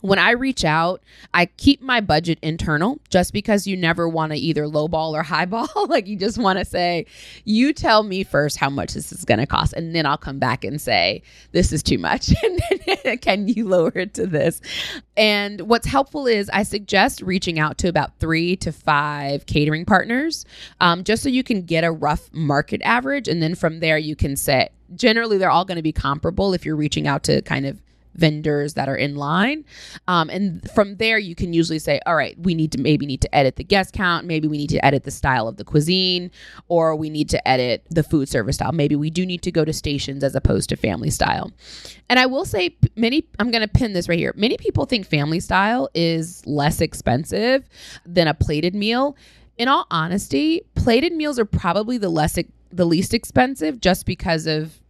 when 0.00 0.18
I 0.18 0.32
reach 0.32 0.64
out, 0.64 1.02
I 1.32 1.46
keep 1.46 1.80
my 1.80 2.00
budget 2.00 2.38
internal 2.42 2.98
just 3.08 3.32
because 3.32 3.66
you 3.66 3.76
never 3.76 4.08
want 4.08 4.32
to 4.32 4.38
either 4.38 4.64
lowball 4.64 5.12
or 5.12 5.22
highball. 5.32 5.68
like 5.88 6.06
you 6.06 6.16
just 6.16 6.38
want 6.38 6.58
to 6.58 6.64
say, 6.64 7.06
you 7.44 7.72
tell 7.72 8.02
me 8.02 8.24
first 8.24 8.56
how 8.56 8.70
much 8.70 8.94
this 8.94 9.12
is 9.12 9.24
going 9.24 9.38
to 9.38 9.46
cost, 9.46 9.72
and 9.74 9.94
then 9.94 10.06
I'll 10.06 10.18
come 10.18 10.38
back 10.38 10.64
and 10.64 10.80
say, 10.80 11.22
this 11.52 11.72
is 11.72 11.82
too 11.82 11.98
much. 11.98 12.32
and 13.04 13.20
can 13.20 13.48
you 13.48 13.68
lower 13.68 13.92
it 13.94 14.14
to 14.14 14.26
this? 14.26 14.60
And 15.16 15.62
what's 15.62 15.86
helpful 15.86 16.26
is 16.26 16.50
I 16.50 16.64
suggest 16.64 17.22
reaching 17.22 17.58
out 17.58 17.78
to 17.78 17.88
about 17.88 18.18
three 18.18 18.56
to 18.56 18.72
five 18.72 19.46
catering 19.46 19.84
partners 19.84 20.44
um, 20.80 21.04
just 21.04 21.22
so 21.22 21.28
you 21.28 21.44
can 21.44 21.62
get 21.62 21.84
a 21.84 21.92
rough 21.92 22.32
market 22.32 22.80
average. 22.82 23.28
And 23.28 23.42
then 23.42 23.54
from 23.54 23.80
there, 23.80 23.98
you 23.98 24.16
can 24.16 24.36
say, 24.36 24.70
generally, 24.96 25.38
they're 25.38 25.50
all 25.50 25.64
going 25.64 25.76
to 25.76 25.82
be 25.82 25.92
comparable 25.92 26.54
if 26.54 26.64
you're 26.66 26.76
reaching 26.76 27.06
out 27.06 27.22
to 27.24 27.42
kind 27.42 27.66
of 27.66 27.80
vendors 28.14 28.74
that 28.74 28.88
are 28.88 28.96
in 28.96 29.16
line. 29.16 29.64
Um, 30.08 30.30
and 30.30 30.68
from 30.70 30.96
there, 30.96 31.18
you 31.18 31.34
can 31.34 31.52
usually 31.52 31.78
say, 31.78 32.00
all 32.06 32.14
right, 32.14 32.38
we 32.38 32.54
need 32.54 32.72
to 32.72 32.80
maybe 32.80 33.06
need 33.06 33.20
to 33.22 33.34
edit 33.34 33.56
the 33.56 33.64
guest 33.64 33.92
count. 33.92 34.26
Maybe 34.26 34.48
we 34.48 34.58
need 34.58 34.70
to 34.70 34.84
edit 34.84 35.04
the 35.04 35.10
style 35.10 35.48
of 35.48 35.56
the 35.56 35.64
cuisine, 35.64 36.30
or 36.68 36.94
we 36.96 37.10
need 37.10 37.28
to 37.30 37.48
edit 37.48 37.84
the 37.90 38.02
food 38.02 38.28
service 38.28 38.56
style. 38.56 38.72
Maybe 38.72 38.96
we 38.96 39.10
do 39.10 39.24
need 39.24 39.42
to 39.42 39.52
go 39.52 39.64
to 39.64 39.72
stations 39.72 40.24
as 40.24 40.34
opposed 40.34 40.68
to 40.70 40.76
family 40.76 41.10
style. 41.10 41.52
And 42.08 42.18
I 42.18 42.26
will 42.26 42.44
say, 42.44 42.76
many, 42.96 43.24
I'm 43.38 43.50
going 43.50 43.62
to 43.62 43.68
pin 43.68 43.92
this 43.92 44.08
right 44.08 44.18
here. 44.18 44.34
Many 44.36 44.56
people 44.56 44.84
think 44.84 45.06
family 45.06 45.40
style 45.40 45.88
is 45.94 46.46
less 46.46 46.80
expensive 46.80 47.64
than 48.04 48.28
a 48.28 48.34
plated 48.34 48.74
meal. 48.74 49.16
In 49.58 49.68
all 49.68 49.86
honesty, 49.90 50.62
plated 50.74 51.12
meals 51.12 51.38
are 51.38 51.44
probably 51.44 51.98
the 51.98 52.08
less 52.08 52.38
the 52.70 52.84
least 52.86 53.12
expensive 53.12 53.80
just 53.80 54.06
because 54.06 54.46
of 54.46 54.81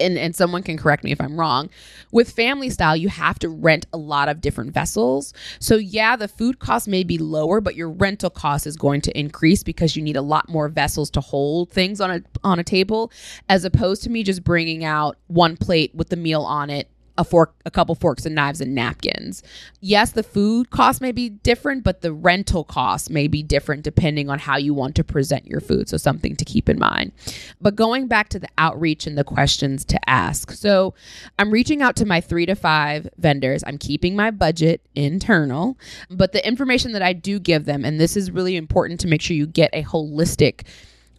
and, 0.00 0.18
and 0.18 0.34
someone 0.34 0.62
can 0.62 0.76
correct 0.76 1.04
me 1.04 1.12
if 1.12 1.20
I'm 1.20 1.38
wrong. 1.38 1.70
With 2.12 2.30
family 2.30 2.70
style, 2.70 2.96
you 2.96 3.08
have 3.08 3.38
to 3.40 3.48
rent 3.48 3.86
a 3.92 3.98
lot 3.98 4.28
of 4.28 4.40
different 4.40 4.72
vessels. 4.72 5.32
So, 5.58 5.76
yeah, 5.76 6.16
the 6.16 6.28
food 6.28 6.58
cost 6.58 6.88
may 6.88 7.04
be 7.04 7.18
lower, 7.18 7.60
but 7.60 7.76
your 7.76 7.90
rental 7.90 8.30
cost 8.30 8.66
is 8.66 8.76
going 8.76 9.00
to 9.02 9.18
increase 9.18 9.62
because 9.62 9.96
you 9.96 10.02
need 10.02 10.16
a 10.16 10.22
lot 10.22 10.48
more 10.48 10.68
vessels 10.68 11.10
to 11.10 11.20
hold 11.20 11.70
things 11.70 12.00
on 12.00 12.10
a 12.10 12.22
on 12.44 12.58
a 12.58 12.64
table, 12.64 13.12
as 13.48 13.64
opposed 13.64 14.02
to 14.04 14.10
me 14.10 14.22
just 14.22 14.44
bringing 14.44 14.84
out 14.84 15.16
one 15.26 15.56
plate 15.56 15.94
with 15.94 16.08
the 16.08 16.16
meal 16.16 16.42
on 16.42 16.70
it 16.70 16.88
a 17.18 17.24
fork, 17.24 17.54
a 17.66 17.70
couple 17.70 17.94
forks 17.96 18.24
and 18.24 18.34
knives 18.34 18.60
and 18.60 18.74
napkins. 18.74 19.42
Yes, 19.80 20.12
the 20.12 20.22
food 20.22 20.70
cost 20.70 21.00
may 21.00 21.12
be 21.12 21.28
different, 21.28 21.82
but 21.82 22.00
the 22.00 22.12
rental 22.12 22.64
cost 22.64 23.10
may 23.10 23.26
be 23.26 23.42
different 23.42 23.82
depending 23.82 24.30
on 24.30 24.38
how 24.38 24.56
you 24.56 24.72
want 24.72 24.94
to 24.94 25.04
present 25.04 25.46
your 25.46 25.60
food. 25.60 25.88
So, 25.88 25.96
something 25.96 26.36
to 26.36 26.44
keep 26.44 26.68
in 26.68 26.78
mind. 26.78 27.12
But 27.60 27.74
going 27.74 28.06
back 28.06 28.28
to 28.30 28.38
the 28.38 28.48
outreach 28.56 29.06
and 29.06 29.18
the 29.18 29.24
questions 29.24 29.84
to 29.86 30.08
ask. 30.08 30.52
So, 30.52 30.94
I'm 31.38 31.50
reaching 31.50 31.82
out 31.82 31.96
to 31.96 32.06
my 32.06 32.20
three 32.20 32.46
to 32.46 32.54
five 32.54 33.08
vendors. 33.18 33.64
I'm 33.66 33.78
keeping 33.78 34.14
my 34.14 34.30
budget 34.30 34.80
internal, 34.94 35.76
but 36.08 36.32
the 36.32 36.46
information 36.46 36.92
that 36.92 37.02
I 37.02 37.12
do 37.12 37.40
give 37.40 37.64
them, 37.64 37.84
and 37.84 38.00
this 38.00 38.16
is 38.16 38.30
really 38.30 38.56
important 38.56 39.00
to 39.00 39.08
make 39.08 39.20
sure 39.20 39.36
you 39.36 39.46
get 39.46 39.70
a 39.72 39.82
holistic 39.82 40.66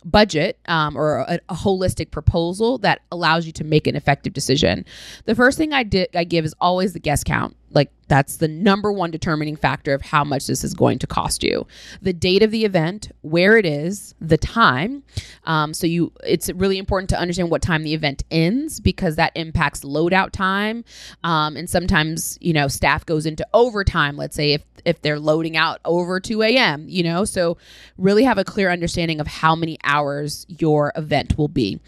budget 0.05 0.59
um, 0.67 0.97
or 0.97 1.17
a, 1.17 1.39
a, 1.49 1.55
holistic 1.55 2.11
proposal 2.11 2.77
that 2.79 3.01
allows 3.11 3.45
you 3.45 3.51
to 3.51 3.63
make 3.63 3.87
an 3.87 3.95
effective 3.95 4.33
decision. 4.33 4.85
The 5.25 5.35
first 5.35 5.57
thing 5.57 5.73
I 5.73 5.83
did 5.83 6.09
I 6.15 6.23
give 6.23 6.45
is 6.45 6.55
always 6.61 6.93
the 6.93 6.99
guest 6.99 7.25
count. 7.25 7.55
Like 7.71 7.91
that's 8.07 8.37
the 8.37 8.47
number 8.47 8.91
one 8.91 9.11
determining 9.11 9.55
factor 9.55 9.93
of 9.93 10.01
how 10.01 10.23
much 10.23 10.47
this 10.47 10.63
is 10.63 10.73
going 10.73 10.99
to 10.99 11.07
cost 11.07 11.43
you. 11.43 11.67
The 12.01 12.13
date 12.13 12.41
of 12.41 12.51
the 12.51 12.65
event, 12.65 13.11
where 13.21 13.57
it 13.57 13.65
is, 13.65 14.15
the 14.19 14.37
time. 14.37 15.03
Um, 15.43 15.73
so 15.73 15.85
you, 15.85 16.11
it's 16.23 16.49
really 16.49 16.77
important 16.79 17.09
to 17.11 17.19
understand 17.19 17.51
what 17.51 17.61
time 17.61 17.83
the 17.83 17.93
event 17.93 18.23
ends 18.31 18.79
because 18.79 19.15
that 19.17 19.31
impacts 19.35 19.81
loadout 19.81 20.31
time. 20.31 20.83
Um, 21.23 21.55
and 21.55 21.69
sometimes 21.69 22.37
you 22.41 22.53
know 22.53 22.67
staff 22.67 23.05
goes 23.05 23.25
into 23.25 23.47
overtime. 23.53 24.17
Let's 24.17 24.35
say 24.35 24.53
if 24.53 24.63
if 24.85 25.01
they're 25.01 25.19
loading 25.19 25.57
out 25.57 25.79
over 25.85 26.19
2 26.19 26.41
a.m. 26.41 26.85
You 26.87 27.03
know, 27.03 27.25
so 27.25 27.57
really 27.97 28.23
have 28.23 28.37
a 28.37 28.43
clear 28.43 28.71
understanding 28.71 29.19
of 29.19 29.27
how 29.27 29.55
many 29.55 29.77
hours 29.83 30.45
your 30.49 30.91
event 30.95 31.37
will 31.37 31.47
be. 31.47 31.79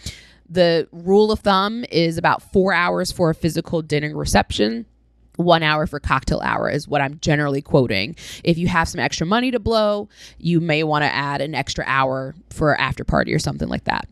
The 0.50 0.90
rule 0.92 1.32
of 1.32 1.40
thumb 1.40 1.86
is 1.90 2.18
about 2.18 2.44
four 2.52 2.74
hours 2.74 3.10
for 3.12 3.30
a 3.30 3.36
physical 3.36 3.82
dinner 3.82 4.16
reception 4.16 4.86
one 5.42 5.64
hour 5.64 5.88
for 5.88 6.00
cocktail 6.00 6.40
hour 6.42 6.70
is 6.70 6.88
what 6.88 7.02
I'm 7.02 7.20
generally 7.20 7.62
quoting. 7.62 8.16
If 8.44 8.58
you 8.58 8.68
have 8.68 8.88
some 8.88 9.00
extra 9.00 9.26
money 9.26 9.52
to 9.52 9.60
blow, 9.60 10.10
you 10.38 10.62
may 10.62 10.84
want 10.84 11.04
to 11.04 11.14
add 11.14 11.42
an 11.42 11.56
extra 11.56 11.84
hour 11.88 12.36
for 12.50 12.80
after 12.80 13.04
party 13.04 13.34
or 13.34 13.40
something 13.40 13.68
like 13.68 13.86
that. 13.86 14.08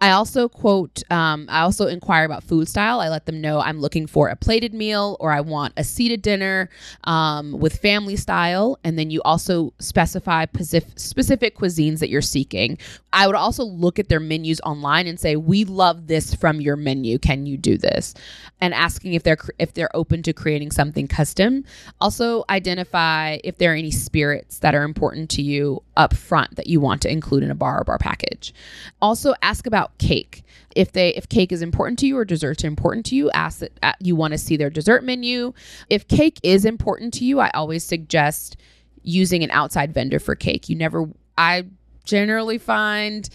I 0.00 0.12
also 0.12 0.48
quote, 0.48 1.02
um, 1.10 1.46
I 1.48 1.62
also 1.62 1.86
inquire 1.86 2.24
about 2.24 2.44
food 2.44 2.68
style. 2.68 3.00
I 3.00 3.08
let 3.08 3.26
them 3.26 3.40
know 3.40 3.60
I'm 3.60 3.80
looking 3.80 4.06
for 4.06 4.28
a 4.28 4.36
plated 4.36 4.72
meal 4.72 5.16
or 5.18 5.32
I 5.32 5.40
want 5.40 5.74
a 5.76 5.82
seated 5.82 6.22
dinner 6.22 6.70
um, 7.04 7.52
with 7.52 7.78
family 7.78 8.16
style. 8.16 8.78
And 8.84 8.96
then 8.98 9.10
you 9.10 9.20
also 9.22 9.72
specify 9.80 10.46
specific 10.54 11.56
cuisines 11.56 11.98
that 11.98 12.08
you're 12.10 12.22
seeking. 12.22 12.78
I 13.12 13.26
would 13.26 13.36
also 13.36 13.64
look 13.64 13.98
at 13.98 14.08
their 14.08 14.20
menus 14.20 14.60
online 14.60 15.06
and 15.06 15.18
say, 15.18 15.34
"We 15.34 15.64
love 15.64 16.06
this 16.06 16.34
from 16.34 16.60
your 16.60 16.76
menu. 16.76 17.18
Can 17.18 17.46
you 17.46 17.56
do 17.56 17.76
this?" 17.76 18.14
And 18.60 18.74
asking 18.74 19.14
if 19.14 19.22
they're 19.22 19.38
if 19.58 19.74
they're 19.74 19.94
open 19.96 20.22
to 20.24 20.32
creating 20.32 20.70
something 20.70 21.08
custom. 21.08 21.64
Also 22.00 22.44
identify 22.50 23.38
if 23.42 23.58
there 23.58 23.72
are 23.72 23.76
any 23.76 23.90
spirits 23.90 24.58
that 24.60 24.74
are 24.74 24.84
important 24.84 25.30
to 25.30 25.42
you 25.42 25.82
up 25.98 26.14
front 26.14 26.56
that 26.56 26.68
you 26.68 26.80
want 26.80 27.02
to 27.02 27.10
include 27.10 27.42
in 27.42 27.50
a 27.50 27.54
bar 27.54 27.80
or 27.80 27.84
bar 27.84 27.98
package. 27.98 28.54
Also 29.02 29.34
ask 29.42 29.66
about 29.66 29.98
cake. 29.98 30.44
If 30.74 30.92
they 30.92 31.10
if 31.10 31.28
cake 31.28 31.52
is 31.52 31.60
important 31.60 31.98
to 31.98 32.06
you 32.06 32.16
or 32.16 32.24
desserts 32.24 32.64
are 32.64 32.68
important 32.68 33.04
to 33.06 33.16
you, 33.16 33.30
ask 33.32 33.58
that 33.58 33.72
uh, 33.82 33.92
you 34.00 34.14
want 34.16 34.32
to 34.32 34.38
see 34.38 34.56
their 34.56 34.70
dessert 34.70 35.04
menu. 35.04 35.52
If 35.90 36.06
cake 36.08 36.38
is 36.42 36.64
important 36.64 37.12
to 37.14 37.24
you, 37.24 37.40
I 37.40 37.50
always 37.50 37.84
suggest 37.84 38.56
using 39.02 39.42
an 39.42 39.50
outside 39.50 39.92
vendor 39.92 40.20
for 40.20 40.34
cake. 40.34 40.68
You 40.68 40.76
never 40.76 41.06
I 41.36 41.64
generally 42.04 42.58
find 42.58 43.28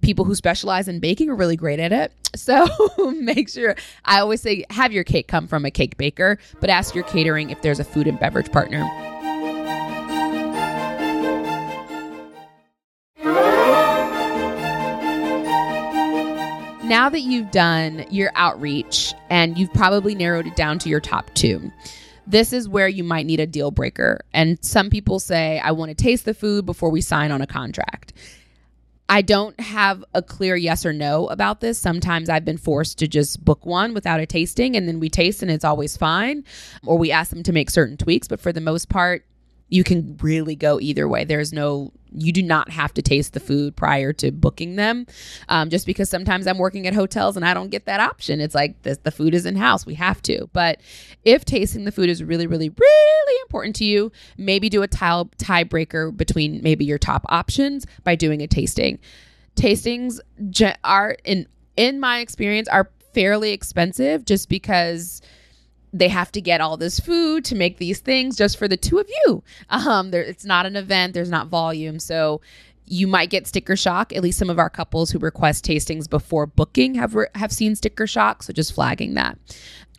people 0.00 0.24
who 0.24 0.34
specialize 0.34 0.88
in 0.88 1.00
baking 1.00 1.30
are 1.30 1.34
really 1.34 1.56
great 1.56 1.80
at 1.80 1.92
it. 1.92 2.12
So 2.36 2.68
make 3.10 3.48
sure 3.48 3.74
I 4.04 4.20
always 4.20 4.42
say 4.42 4.64
have 4.68 4.92
your 4.92 5.02
cake 5.02 5.28
come 5.28 5.48
from 5.48 5.64
a 5.64 5.70
cake 5.70 5.96
baker, 5.96 6.38
but 6.60 6.68
ask 6.68 6.94
your 6.94 7.04
catering 7.04 7.48
if 7.48 7.62
there's 7.62 7.80
a 7.80 7.84
food 7.84 8.06
and 8.06 8.20
beverage 8.20 8.52
partner. 8.52 8.86
Now 16.88 17.08
that 17.08 17.20
you've 17.20 17.50
done 17.50 18.06
your 18.10 18.32
outreach 18.34 19.14
and 19.30 19.58
you've 19.58 19.72
probably 19.74 20.14
narrowed 20.14 20.46
it 20.46 20.56
down 20.56 20.78
to 20.80 20.88
your 20.88 21.00
top 21.00 21.32
two, 21.34 21.70
this 22.26 22.52
is 22.52 22.68
where 22.68 22.88
you 22.88 23.04
might 23.04 23.26
need 23.26 23.40
a 23.40 23.46
deal 23.46 23.70
breaker. 23.70 24.20
And 24.32 24.62
some 24.64 24.90
people 24.90 25.20
say, 25.20 25.58
I 25.58 25.72
want 25.72 25.90
to 25.90 25.94
taste 25.94 26.24
the 26.24 26.34
food 26.34 26.66
before 26.66 26.90
we 26.90 27.00
sign 27.00 27.30
on 27.30 27.40
a 27.40 27.46
contract. 27.46 28.12
I 29.10 29.22
don't 29.22 29.58
have 29.58 30.04
a 30.12 30.20
clear 30.20 30.54
yes 30.54 30.84
or 30.84 30.92
no 30.92 31.28
about 31.28 31.60
this. 31.60 31.78
Sometimes 31.78 32.28
I've 32.28 32.44
been 32.44 32.58
forced 32.58 32.98
to 32.98 33.08
just 33.08 33.42
book 33.42 33.64
one 33.64 33.94
without 33.94 34.20
a 34.20 34.26
tasting 34.26 34.76
and 34.76 34.86
then 34.86 35.00
we 35.00 35.08
taste 35.08 35.40
and 35.40 35.50
it's 35.50 35.64
always 35.64 35.96
fine. 35.96 36.44
Or 36.84 36.98
we 36.98 37.10
ask 37.10 37.30
them 37.30 37.42
to 37.44 37.52
make 37.52 37.70
certain 37.70 37.96
tweaks. 37.96 38.28
But 38.28 38.40
for 38.40 38.52
the 38.52 38.60
most 38.60 38.90
part, 38.90 39.24
you 39.68 39.84
can 39.84 40.16
really 40.22 40.56
go 40.56 40.80
either 40.80 41.06
way. 41.06 41.24
There's 41.24 41.52
no, 41.52 41.92
you 42.10 42.32
do 42.32 42.42
not 42.42 42.70
have 42.70 42.94
to 42.94 43.02
taste 43.02 43.34
the 43.34 43.40
food 43.40 43.76
prior 43.76 44.12
to 44.14 44.30
booking 44.32 44.76
them. 44.76 45.06
Um, 45.48 45.68
just 45.68 45.84
because 45.86 46.08
sometimes 46.08 46.46
I'm 46.46 46.58
working 46.58 46.86
at 46.86 46.94
hotels 46.94 47.36
and 47.36 47.44
I 47.44 47.52
don't 47.52 47.68
get 47.68 47.84
that 47.84 48.00
option. 48.00 48.40
It's 48.40 48.54
like 48.54 48.82
this, 48.82 48.98
the 48.98 49.10
food 49.10 49.34
is 49.34 49.44
in 49.44 49.56
house. 49.56 49.84
We 49.84 49.94
have 49.94 50.22
to. 50.22 50.48
But 50.52 50.80
if 51.24 51.44
tasting 51.44 51.84
the 51.84 51.92
food 51.92 52.08
is 52.08 52.24
really, 52.24 52.46
really, 52.46 52.70
really 52.70 53.40
important 53.42 53.76
to 53.76 53.84
you, 53.84 54.10
maybe 54.38 54.68
do 54.70 54.82
a 54.82 54.88
tie 54.88 55.24
tiebreaker 55.38 56.16
between 56.16 56.62
maybe 56.62 56.84
your 56.84 56.98
top 56.98 57.26
options 57.28 57.86
by 58.04 58.14
doing 58.14 58.40
a 58.40 58.46
tasting. 58.46 58.98
Tastings 59.54 60.20
are 60.84 61.16
in 61.24 61.46
in 61.76 62.00
my 62.00 62.20
experience 62.20 62.68
are 62.68 62.90
fairly 63.12 63.52
expensive 63.52 64.24
just 64.24 64.48
because 64.48 65.20
they 65.92 66.08
have 66.08 66.30
to 66.32 66.40
get 66.40 66.60
all 66.60 66.76
this 66.76 67.00
food 67.00 67.44
to 67.46 67.54
make 67.54 67.78
these 67.78 68.00
things 68.00 68.36
just 68.36 68.58
for 68.58 68.68
the 68.68 68.76
two 68.76 68.98
of 68.98 69.08
you. 69.08 69.42
Um, 69.70 70.10
there, 70.10 70.22
it's 70.22 70.44
not 70.44 70.66
an 70.66 70.76
event. 70.76 71.14
There's 71.14 71.30
not 71.30 71.48
volume, 71.48 71.98
so 71.98 72.40
you 72.86 73.06
might 73.06 73.30
get 73.30 73.46
sticker 73.46 73.76
shock. 73.76 74.12
At 74.12 74.22
least 74.22 74.38
some 74.38 74.50
of 74.50 74.58
our 74.58 74.70
couples 74.70 75.10
who 75.10 75.18
request 75.18 75.64
tastings 75.64 76.08
before 76.08 76.46
booking 76.46 76.94
have 76.94 77.14
re- 77.14 77.28
have 77.34 77.52
seen 77.52 77.74
sticker 77.76 78.06
shock. 78.06 78.42
So 78.42 78.52
just 78.52 78.72
flagging 78.72 79.14
that. 79.14 79.38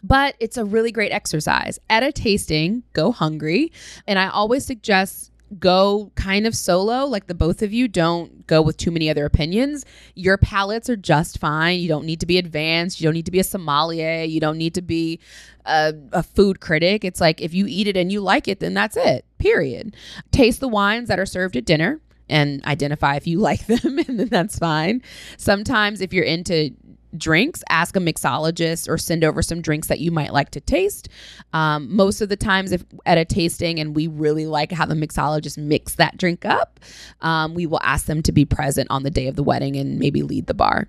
But 0.03 0.35
it's 0.39 0.57
a 0.57 0.65
really 0.65 0.91
great 0.91 1.11
exercise. 1.11 1.77
At 1.89 2.03
a 2.03 2.11
tasting, 2.11 2.83
go 2.93 3.11
hungry, 3.11 3.71
and 4.07 4.17
I 4.17 4.29
always 4.29 4.65
suggest 4.65 5.28
go 5.57 6.11
kind 6.15 6.45
of 6.45 6.55
solo, 6.55 7.05
like 7.05 7.27
the 7.27 7.33
both 7.33 7.61
of 7.61 7.73
you 7.73 7.87
don't 7.87 8.45
go 8.45 8.61
with 8.61 8.77
too 8.77 8.91
many 8.91 9.09
other 9.09 9.25
opinions. 9.25 9.85
Your 10.15 10.37
palates 10.37 10.89
are 10.89 10.95
just 10.95 11.39
fine. 11.39 11.79
You 11.79 11.87
don't 11.87 12.05
need 12.05 12.19
to 12.19 12.25
be 12.25 12.37
advanced. 12.37 12.99
You 12.99 13.05
don't 13.05 13.13
need 13.13 13.25
to 13.25 13.31
be 13.31 13.39
a 13.39 13.43
sommelier. 13.43 14.23
You 14.23 14.39
don't 14.39 14.57
need 14.57 14.75
to 14.75 14.81
be 14.81 15.19
a, 15.65 15.93
a, 16.11 16.23
food 16.23 16.59
critic. 16.59 17.03
It's 17.03 17.21
like 17.21 17.41
if 17.41 17.53
you 17.53 17.65
eat 17.67 17.87
it 17.87 17.97
and 17.97 18.11
you 18.11 18.21
like 18.21 18.47
it, 18.47 18.59
then 18.59 18.73
that's 18.73 18.97
it, 18.97 19.25
period. 19.37 19.95
Taste 20.31 20.59
the 20.59 20.67
wines 20.67 21.07
that 21.07 21.19
are 21.19 21.25
served 21.25 21.55
at 21.55 21.65
dinner 21.65 21.99
and 22.27 22.63
identify 22.65 23.15
if 23.15 23.25
you 23.25 23.39
like 23.49 23.65
them, 23.65 23.99
and 23.99 24.19
then 24.19 24.29
that's 24.29 24.59
fine. 24.59 25.01
Sometimes, 25.37 26.01
if 26.01 26.13
you're 26.13 26.23
into 26.23 26.71
drinks, 27.17 27.63
ask 27.69 27.95
a 27.95 27.99
mixologist 27.99 28.87
or 28.87 28.97
send 28.97 29.23
over 29.23 29.41
some 29.41 29.61
drinks 29.61 29.87
that 29.87 29.99
you 29.99 30.11
might 30.11 30.33
like 30.33 30.51
to 30.51 30.61
taste. 30.61 31.09
Um, 31.53 31.93
most 31.95 32.21
of 32.21 32.29
the 32.29 32.37
times, 32.37 32.71
if 32.71 32.83
at 33.05 33.17
a 33.17 33.25
tasting 33.25 33.79
and 33.79 33.95
we 33.95 34.07
really 34.07 34.45
like 34.45 34.71
how 34.71 34.85
the 34.85 34.95
mixologist 34.95 35.57
mix 35.57 35.95
that 35.95 36.17
drink 36.17 36.45
up, 36.45 36.79
um, 37.21 37.53
we 37.53 37.65
will 37.65 37.81
ask 37.83 38.05
them 38.05 38.21
to 38.23 38.31
be 38.31 38.45
present 38.45 38.89
on 38.91 39.03
the 39.03 39.11
day 39.11 39.27
of 39.27 39.35
the 39.35 39.43
wedding 39.43 39.75
and 39.75 39.99
maybe 39.99 40.21
lead 40.21 40.47
the 40.47 40.53
bar. 40.53 40.87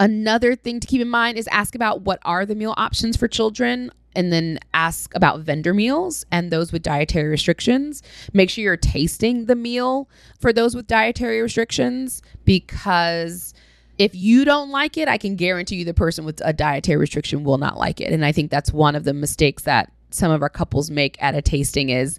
Another 0.00 0.56
thing 0.56 0.80
to 0.80 0.86
keep 0.86 1.00
in 1.00 1.08
mind 1.08 1.38
is 1.38 1.46
ask 1.48 1.74
about 1.74 2.02
what 2.02 2.18
are 2.24 2.44
the 2.44 2.54
meal 2.54 2.74
options 2.76 3.16
for 3.16 3.28
children 3.28 3.90
and 4.14 4.32
then 4.32 4.58
ask 4.74 5.14
about 5.14 5.40
vendor 5.40 5.72
meals 5.72 6.24
and 6.30 6.50
those 6.50 6.72
with 6.72 6.82
dietary 6.82 7.28
restrictions. 7.28 8.02
Make 8.32 8.50
sure 8.50 8.64
you're 8.64 8.76
tasting 8.76 9.46
the 9.46 9.54
meal 9.54 10.08
for 10.38 10.52
those 10.52 10.74
with 10.74 10.86
dietary 10.86 11.40
restrictions 11.40 12.22
because 12.44 13.54
if 14.02 14.16
you 14.16 14.44
don't 14.44 14.70
like 14.70 14.98
it, 14.98 15.06
I 15.06 15.16
can 15.16 15.36
guarantee 15.36 15.76
you 15.76 15.84
the 15.84 15.94
person 15.94 16.24
with 16.24 16.42
a 16.44 16.52
dietary 16.52 16.98
restriction 16.98 17.44
will 17.44 17.58
not 17.58 17.78
like 17.78 18.00
it. 18.00 18.12
And 18.12 18.24
I 18.24 18.32
think 18.32 18.50
that's 18.50 18.72
one 18.72 18.96
of 18.96 19.04
the 19.04 19.14
mistakes 19.14 19.62
that 19.62 19.92
some 20.10 20.32
of 20.32 20.42
our 20.42 20.48
couples 20.48 20.90
make 20.90 21.22
at 21.22 21.36
a 21.36 21.40
tasting 21.40 21.90
is 21.90 22.18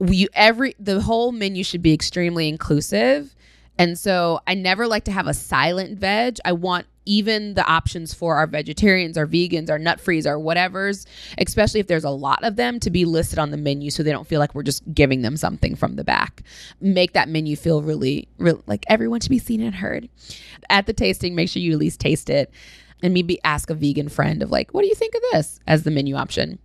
we 0.00 0.26
every 0.34 0.74
the 0.80 1.00
whole 1.00 1.30
menu 1.30 1.62
should 1.62 1.80
be 1.80 1.94
extremely 1.94 2.48
inclusive. 2.48 3.36
And 3.78 3.96
so 3.96 4.40
I 4.48 4.54
never 4.54 4.88
like 4.88 5.04
to 5.04 5.12
have 5.12 5.28
a 5.28 5.34
silent 5.34 5.96
veg. 5.96 6.38
I 6.44 6.50
want 6.50 6.86
even 7.06 7.54
the 7.54 7.66
options 7.66 8.14
for 8.14 8.36
our 8.36 8.46
vegetarians, 8.46 9.18
our 9.18 9.26
vegans, 9.26 9.70
our 9.70 9.78
nut 9.78 10.00
frees, 10.00 10.26
our 10.26 10.36
whatevers, 10.36 11.06
especially 11.38 11.80
if 11.80 11.86
there's 11.86 12.04
a 12.04 12.10
lot 12.10 12.42
of 12.44 12.56
them, 12.56 12.80
to 12.80 12.90
be 12.90 13.04
listed 13.04 13.38
on 13.38 13.50
the 13.50 13.56
menu 13.56 13.90
so 13.90 14.02
they 14.02 14.12
don't 14.12 14.26
feel 14.26 14.40
like 14.40 14.54
we're 14.54 14.62
just 14.62 14.82
giving 14.94 15.22
them 15.22 15.36
something 15.36 15.74
from 15.76 15.96
the 15.96 16.04
back. 16.04 16.42
Make 16.80 17.12
that 17.12 17.28
menu 17.28 17.56
feel 17.56 17.82
really, 17.82 18.28
really 18.38 18.62
like 18.66 18.84
everyone 18.88 19.20
should 19.20 19.30
be 19.30 19.38
seen 19.38 19.60
and 19.60 19.74
heard. 19.74 20.08
At 20.70 20.86
the 20.86 20.92
tasting, 20.92 21.34
make 21.34 21.48
sure 21.48 21.60
you 21.62 21.72
at 21.72 21.78
least 21.78 22.00
taste 22.00 22.30
it. 22.30 22.50
and 23.04 23.12
maybe 23.12 23.38
ask 23.44 23.68
a 23.68 23.74
vegan 23.74 24.08
friend 24.08 24.42
of 24.42 24.50
like, 24.50 24.72
what 24.72 24.80
do 24.80 24.88
you 24.88 24.94
think 24.94 25.14
of 25.14 25.20
this 25.32 25.60
as 25.66 25.82
the 25.82 25.90
menu 25.90 26.16
option? 26.16 26.58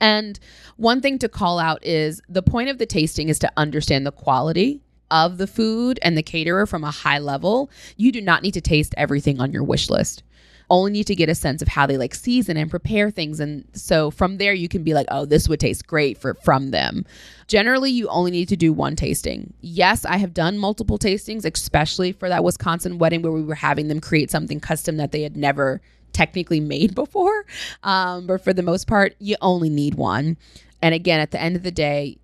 And 0.00 0.38
one 0.76 1.00
thing 1.00 1.18
to 1.20 1.28
call 1.28 1.60
out 1.60 1.84
is 1.84 2.20
the 2.28 2.42
point 2.42 2.68
of 2.68 2.78
the 2.78 2.86
tasting 2.86 3.28
is 3.28 3.38
to 3.38 3.52
understand 3.56 4.04
the 4.04 4.12
quality 4.12 4.80
of 5.10 5.38
the 5.38 5.46
food 5.46 5.98
and 6.02 6.16
the 6.16 6.22
caterer 6.22 6.66
from 6.66 6.84
a 6.84 6.90
high 6.90 7.18
level. 7.18 7.70
You 7.96 8.12
do 8.12 8.20
not 8.20 8.42
need 8.42 8.54
to 8.54 8.60
taste 8.60 8.94
everything 8.96 9.40
on 9.40 9.52
your 9.52 9.64
wish 9.64 9.90
list. 9.90 10.22
Only 10.70 10.92
need 10.92 11.06
to 11.08 11.14
get 11.14 11.28
a 11.28 11.34
sense 11.34 11.60
of 11.60 11.68
how 11.68 11.86
they 11.86 11.98
like 11.98 12.14
season 12.14 12.56
and 12.56 12.70
prepare 12.70 13.10
things. 13.10 13.38
And 13.38 13.64
so 13.74 14.10
from 14.10 14.38
there 14.38 14.54
you 14.54 14.68
can 14.68 14.82
be 14.82 14.94
like, 14.94 15.06
oh, 15.10 15.26
this 15.26 15.48
would 15.48 15.60
taste 15.60 15.86
great 15.86 16.16
for 16.16 16.34
from 16.34 16.70
them. 16.70 17.04
Generally, 17.48 17.90
you 17.90 18.08
only 18.08 18.30
need 18.30 18.48
to 18.48 18.56
do 18.56 18.72
one 18.72 18.96
tasting. 18.96 19.52
Yes, 19.60 20.06
I 20.06 20.16
have 20.16 20.32
done 20.32 20.58
multiple 20.58 20.98
tastings, 20.98 21.44
especially 21.44 22.12
for 22.12 22.28
that 22.30 22.44
Wisconsin 22.44 22.98
wedding 22.98 23.20
where 23.20 23.32
we 23.32 23.42
were 23.42 23.54
having 23.54 23.88
them 23.88 24.00
create 24.00 24.30
something 24.30 24.58
custom 24.58 24.96
that 24.96 25.12
they 25.12 25.22
had 25.22 25.36
never 25.36 25.82
technically 26.12 26.60
made 26.60 26.94
before. 26.94 27.44
Um, 27.82 28.26
but 28.26 28.42
for 28.42 28.54
the 28.54 28.62
most 28.62 28.86
part, 28.86 29.14
you 29.18 29.36
only 29.42 29.68
need 29.68 29.96
one. 29.96 30.38
And 30.80 30.94
again, 30.94 31.20
at 31.20 31.30
the 31.30 31.40
end 31.40 31.56
of 31.56 31.62
the 31.62 31.70
day, 31.70 32.18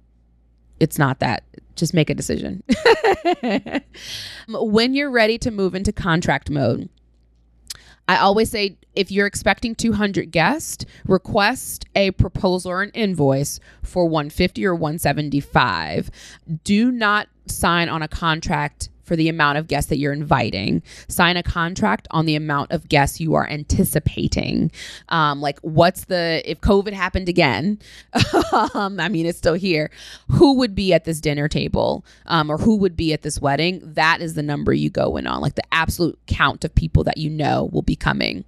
it's 0.80 0.98
not 0.98 1.20
that. 1.20 1.44
Just 1.76 1.94
make 1.94 2.10
a 2.10 2.14
decision. 2.14 2.62
when 4.48 4.94
you're 4.94 5.10
ready 5.10 5.38
to 5.38 5.50
move 5.50 5.74
into 5.74 5.92
contract 5.92 6.50
mode, 6.50 6.88
I 8.08 8.16
always 8.16 8.50
say 8.50 8.76
if 8.96 9.12
you're 9.12 9.26
expecting 9.26 9.76
200 9.76 10.32
guests, 10.32 10.84
request 11.06 11.86
a 11.94 12.10
proposal 12.12 12.72
or 12.72 12.82
an 12.82 12.90
invoice 12.90 13.60
for 13.82 14.04
150 14.04 14.66
or 14.66 14.74
175. 14.74 16.10
Do 16.64 16.90
not 16.90 17.28
sign 17.46 17.88
on 17.88 18.02
a 18.02 18.08
contract 18.08 18.88
for 19.10 19.16
the 19.16 19.28
amount 19.28 19.58
of 19.58 19.66
guests 19.66 19.90
that 19.90 19.98
you're 19.98 20.12
inviting. 20.12 20.84
Sign 21.08 21.36
a 21.36 21.42
contract 21.42 22.06
on 22.12 22.26
the 22.26 22.36
amount 22.36 22.70
of 22.70 22.88
guests 22.88 23.18
you 23.18 23.34
are 23.34 23.44
anticipating. 23.50 24.70
Um, 25.08 25.40
like, 25.40 25.58
what's 25.62 26.04
the, 26.04 26.40
if 26.48 26.60
COVID 26.60 26.92
happened 26.92 27.28
again, 27.28 27.80
um, 28.72 29.00
I 29.00 29.08
mean, 29.08 29.26
it's 29.26 29.36
still 29.36 29.54
here, 29.54 29.90
who 30.28 30.58
would 30.58 30.76
be 30.76 30.94
at 30.94 31.06
this 31.06 31.20
dinner 31.20 31.48
table 31.48 32.04
um, 32.26 32.48
or 32.48 32.56
who 32.56 32.76
would 32.76 32.96
be 32.96 33.12
at 33.12 33.22
this 33.22 33.40
wedding? 33.40 33.80
That 33.82 34.20
is 34.20 34.34
the 34.34 34.44
number 34.44 34.72
you 34.72 34.90
go 34.90 35.16
in 35.16 35.26
on, 35.26 35.40
like 35.40 35.56
the 35.56 35.74
absolute 35.74 36.16
count 36.28 36.64
of 36.64 36.72
people 36.72 37.02
that 37.02 37.18
you 37.18 37.30
know 37.30 37.68
will 37.72 37.82
be 37.82 37.96
coming. 37.96 38.44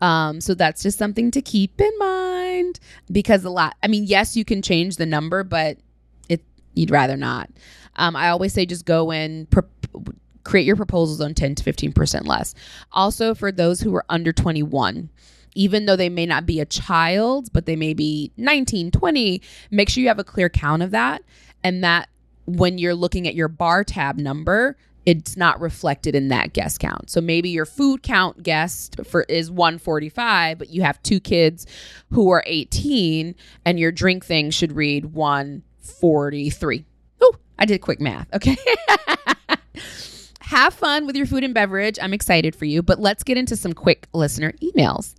Um, 0.00 0.40
so 0.40 0.54
that's 0.54 0.84
just 0.84 0.98
something 0.98 1.32
to 1.32 1.42
keep 1.42 1.80
in 1.80 1.98
mind 1.98 2.78
because 3.10 3.44
a 3.44 3.50
lot, 3.50 3.74
I 3.82 3.88
mean, 3.88 4.04
yes, 4.04 4.36
you 4.36 4.44
can 4.44 4.62
change 4.62 4.98
the 4.98 5.06
number, 5.06 5.42
but 5.42 5.78
it, 6.28 6.44
you'd 6.74 6.92
rather 6.92 7.16
not. 7.16 7.50
Um, 7.96 8.14
I 8.14 8.28
always 8.28 8.52
say 8.52 8.66
just 8.66 8.84
go 8.84 9.10
in, 9.10 9.46
pre- 9.46 9.62
create 10.44 10.64
your 10.64 10.76
proposals 10.76 11.20
on 11.20 11.34
10 11.34 11.56
to 11.56 11.64
15% 11.64 12.26
less. 12.26 12.54
Also, 12.92 13.34
for 13.34 13.50
those 13.50 13.80
who 13.80 13.94
are 13.94 14.04
under 14.08 14.32
21, 14.32 15.10
even 15.54 15.86
though 15.86 15.96
they 15.96 16.08
may 16.08 16.26
not 16.26 16.46
be 16.46 16.60
a 16.60 16.66
child, 16.66 17.52
but 17.52 17.66
they 17.66 17.76
may 17.76 17.94
be 17.94 18.30
19, 18.36 18.90
20, 18.90 19.42
make 19.70 19.88
sure 19.88 20.02
you 20.02 20.08
have 20.08 20.18
a 20.18 20.24
clear 20.24 20.48
count 20.48 20.82
of 20.82 20.92
that. 20.92 21.22
And 21.64 21.82
that 21.82 22.08
when 22.44 22.78
you're 22.78 22.94
looking 22.94 23.26
at 23.26 23.34
your 23.34 23.48
bar 23.48 23.82
tab 23.82 24.18
number, 24.18 24.76
it's 25.06 25.36
not 25.36 25.60
reflected 25.60 26.14
in 26.14 26.28
that 26.28 26.52
guest 26.52 26.80
count. 26.80 27.10
So 27.10 27.20
maybe 27.20 27.48
your 27.48 27.64
food 27.64 28.02
count 28.02 28.42
guest 28.42 28.96
for 29.08 29.22
is 29.22 29.50
145, 29.50 30.58
but 30.58 30.68
you 30.68 30.82
have 30.82 31.02
two 31.02 31.20
kids 31.20 31.66
who 32.10 32.30
are 32.30 32.42
18 32.46 33.34
and 33.64 33.80
your 33.80 33.92
drink 33.92 34.24
thing 34.24 34.50
should 34.50 34.72
read 34.72 35.06
143. 35.06 36.84
Oh, 37.20 37.34
I 37.58 37.64
did 37.64 37.80
quick 37.80 38.00
math. 38.00 38.32
Okay. 38.34 38.56
Have 40.40 40.74
fun 40.74 41.06
with 41.06 41.16
your 41.16 41.26
food 41.26 41.44
and 41.44 41.52
beverage. 41.52 41.98
I'm 42.00 42.12
excited 42.12 42.54
for 42.54 42.66
you, 42.66 42.82
but 42.82 43.00
let's 43.00 43.24
get 43.24 43.36
into 43.36 43.56
some 43.56 43.72
quick 43.72 44.06
listener 44.12 44.52
emails. 44.62 45.14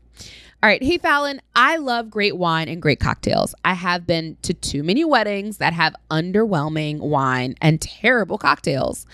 All 0.63 0.67
right. 0.67 0.81
Hey, 0.81 0.97
Fallon, 0.97 1.39
I 1.55 1.77
love 1.77 2.09
great 2.09 2.35
wine 2.35 2.67
and 2.67 2.81
great 2.81 2.99
cocktails. 2.99 3.53
I 3.63 3.73
have 3.73 4.07
been 4.07 4.37
to 4.41 4.55
too 4.55 4.81
many 4.81 5.05
weddings 5.05 5.57
that 5.57 5.73
have 5.73 5.95
underwhelming 6.09 6.99
wine 6.99 7.55
and 7.61 7.79
terrible 7.79 8.39
cocktails. 8.39 9.05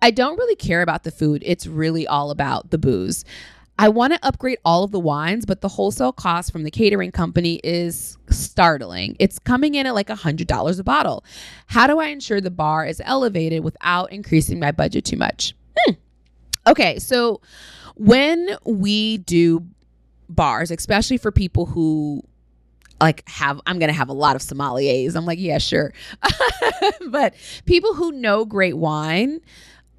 I 0.00 0.12
don't 0.12 0.36
really 0.36 0.54
care 0.54 0.82
about 0.82 1.02
the 1.02 1.10
food, 1.10 1.42
it's 1.44 1.66
really 1.66 2.06
all 2.06 2.30
about 2.30 2.70
the 2.70 2.78
booze. 2.78 3.24
I 3.78 3.88
want 3.88 4.12
to 4.12 4.18
upgrade 4.22 4.58
all 4.64 4.84
of 4.84 4.92
the 4.92 5.00
wines, 5.00 5.44
but 5.46 5.60
the 5.60 5.68
wholesale 5.68 6.12
cost 6.12 6.52
from 6.52 6.62
the 6.62 6.70
catering 6.70 7.10
company 7.10 7.60
is 7.64 8.16
startling. 8.30 9.16
It's 9.18 9.38
coming 9.38 9.74
in 9.74 9.86
at 9.86 9.94
like 9.94 10.08
$100 10.08 10.78
a 10.78 10.84
bottle. 10.84 11.24
How 11.66 11.86
do 11.86 11.98
I 11.98 12.06
ensure 12.06 12.40
the 12.40 12.50
bar 12.50 12.86
is 12.86 13.02
elevated 13.04 13.64
without 13.64 14.12
increasing 14.12 14.60
my 14.60 14.70
budget 14.70 15.04
too 15.04 15.16
much? 15.16 15.54
Hmm. 15.78 15.94
Okay, 16.68 16.98
so 17.00 17.40
when 17.96 18.56
we 18.64 19.18
do 19.18 19.66
bars, 20.28 20.70
especially 20.70 21.18
for 21.18 21.32
people 21.32 21.66
who 21.66 22.22
like 23.00 23.28
have 23.28 23.60
I'm 23.66 23.78
going 23.78 23.88
to 23.88 23.94
have 23.94 24.08
a 24.08 24.14
lot 24.14 24.36
of 24.36 24.42
sommeliers. 24.42 25.16
I'm 25.16 25.26
like, 25.26 25.38
yeah, 25.38 25.58
sure. 25.58 25.92
but 27.10 27.34
people 27.66 27.94
who 27.94 28.12
know 28.12 28.44
great 28.44 28.76
wine 28.76 29.40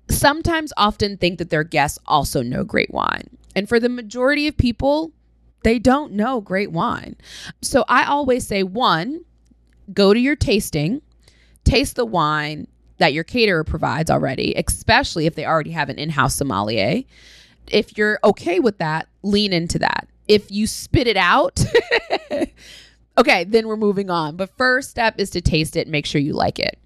sometimes 0.09 0.71
often 0.77 1.17
think 1.17 1.39
that 1.39 1.49
their 1.49 1.63
guests 1.63 1.99
also 2.05 2.41
know 2.41 2.63
great 2.63 2.91
wine. 2.91 3.29
And 3.55 3.69
for 3.69 3.79
the 3.79 3.89
majority 3.89 4.47
of 4.47 4.57
people, 4.57 5.11
they 5.63 5.79
don't 5.79 6.13
know 6.13 6.41
great 6.41 6.71
wine. 6.71 7.15
So 7.61 7.85
I 7.87 8.05
always 8.05 8.45
say 8.45 8.63
one, 8.63 9.25
go 9.93 10.13
to 10.13 10.19
your 10.19 10.35
tasting, 10.35 11.01
taste 11.63 11.95
the 11.95 12.05
wine 12.05 12.67
that 12.97 13.13
your 13.13 13.23
caterer 13.23 13.63
provides 13.63 14.09
already, 14.09 14.53
especially 14.55 15.25
if 15.25 15.35
they 15.35 15.45
already 15.45 15.71
have 15.71 15.89
an 15.89 15.97
in 15.97 16.09
house 16.09 16.35
sommelier. 16.35 17.03
If 17.67 17.97
you're 17.97 18.19
okay 18.23 18.59
with 18.59 18.77
that, 18.77 19.07
lean 19.23 19.53
into 19.53 19.79
that. 19.79 20.07
If 20.27 20.51
you 20.51 20.67
spit 20.67 21.07
it 21.07 21.17
out, 21.17 21.63
okay, 23.17 23.43
then 23.43 23.67
we're 23.67 23.75
moving 23.75 24.09
on. 24.09 24.35
But 24.35 24.55
first 24.57 24.89
step 24.89 25.15
is 25.19 25.29
to 25.31 25.41
taste 25.41 25.75
it, 25.75 25.81
and 25.81 25.91
make 25.91 26.05
sure 26.05 26.21
you 26.21 26.33
like 26.33 26.59
it. 26.59 26.79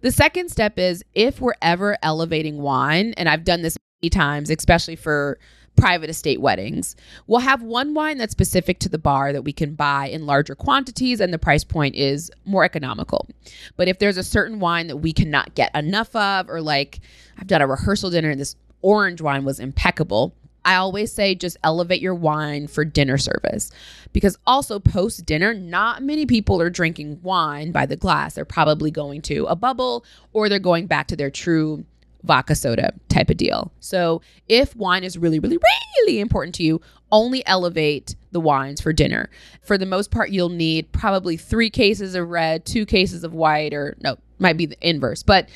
The 0.00 0.10
second 0.10 0.50
step 0.50 0.78
is 0.78 1.04
if 1.14 1.40
we're 1.40 1.54
ever 1.62 1.96
elevating 2.02 2.58
wine, 2.58 3.14
and 3.16 3.28
I've 3.28 3.44
done 3.44 3.62
this 3.62 3.76
many 4.02 4.10
times, 4.10 4.50
especially 4.50 4.96
for 4.96 5.38
private 5.76 6.10
estate 6.10 6.40
weddings. 6.40 6.96
We'll 7.26 7.40
have 7.40 7.62
one 7.62 7.94
wine 7.94 8.18
that's 8.18 8.32
specific 8.32 8.78
to 8.80 8.88
the 8.88 8.98
bar 8.98 9.32
that 9.32 9.42
we 9.42 9.52
can 9.52 9.74
buy 9.74 10.08
in 10.08 10.26
larger 10.26 10.54
quantities 10.54 11.20
and 11.20 11.32
the 11.32 11.38
price 11.38 11.64
point 11.64 11.94
is 11.94 12.30
more 12.44 12.64
economical. 12.64 13.28
But 13.76 13.88
if 13.88 13.98
there's 13.98 14.16
a 14.16 14.22
certain 14.22 14.60
wine 14.60 14.86
that 14.88 14.98
we 14.98 15.12
cannot 15.12 15.54
get 15.54 15.74
enough 15.74 16.14
of, 16.14 16.48
or 16.48 16.60
like 16.60 17.00
I've 17.38 17.46
done 17.46 17.62
a 17.62 17.66
rehearsal 17.66 18.10
dinner 18.10 18.30
and 18.30 18.40
this 18.40 18.56
orange 18.82 19.20
wine 19.20 19.44
was 19.44 19.60
impeccable. 19.60 20.34
I 20.64 20.76
always 20.76 21.12
say 21.12 21.34
just 21.34 21.56
elevate 21.64 22.00
your 22.00 22.14
wine 22.14 22.68
for 22.68 22.84
dinner 22.84 23.18
service 23.18 23.70
because 24.12 24.38
also 24.46 24.78
post 24.78 25.26
dinner, 25.26 25.54
not 25.54 26.02
many 26.02 26.24
people 26.24 26.60
are 26.60 26.70
drinking 26.70 27.20
wine 27.22 27.72
by 27.72 27.86
the 27.86 27.96
glass. 27.96 28.34
They're 28.34 28.44
probably 28.44 28.90
going 28.90 29.22
to 29.22 29.46
a 29.46 29.56
bubble 29.56 30.04
or 30.32 30.48
they're 30.48 30.60
going 30.60 30.86
back 30.86 31.08
to 31.08 31.16
their 31.16 31.30
true 31.30 31.84
vodka 32.24 32.54
soda 32.54 32.92
type 33.08 33.30
of 33.30 33.36
deal. 33.36 33.72
So 33.80 34.22
if 34.48 34.74
wine 34.76 35.04
is 35.04 35.18
really, 35.18 35.38
really, 35.38 35.58
really 35.98 36.20
important 36.20 36.54
to 36.56 36.62
you, 36.62 36.80
only 37.10 37.46
elevate 37.46 38.16
the 38.30 38.40
wines 38.40 38.80
for 38.80 38.92
dinner. 38.92 39.28
For 39.62 39.76
the 39.76 39.86
most 39.86 40.10
part, 40.10 40.30
you'll 40.30 40.48
need 40.48 40.90
probably 40.92 41.36
three 41.36 41.70
cases 41.70 42.14
of 42.14 42.28
red, 42.28 42.64
two 42.64 42.86
cases 42.86 43.22
of 43.22 43.34
white, 43.34 43.74
or 43.74 43.96
no, 44.02 44.16
might 44.38 44.56
be 44.56 44.66
the 44.66 44.76
inverse, 44.80 45.22
but 45.22 45.48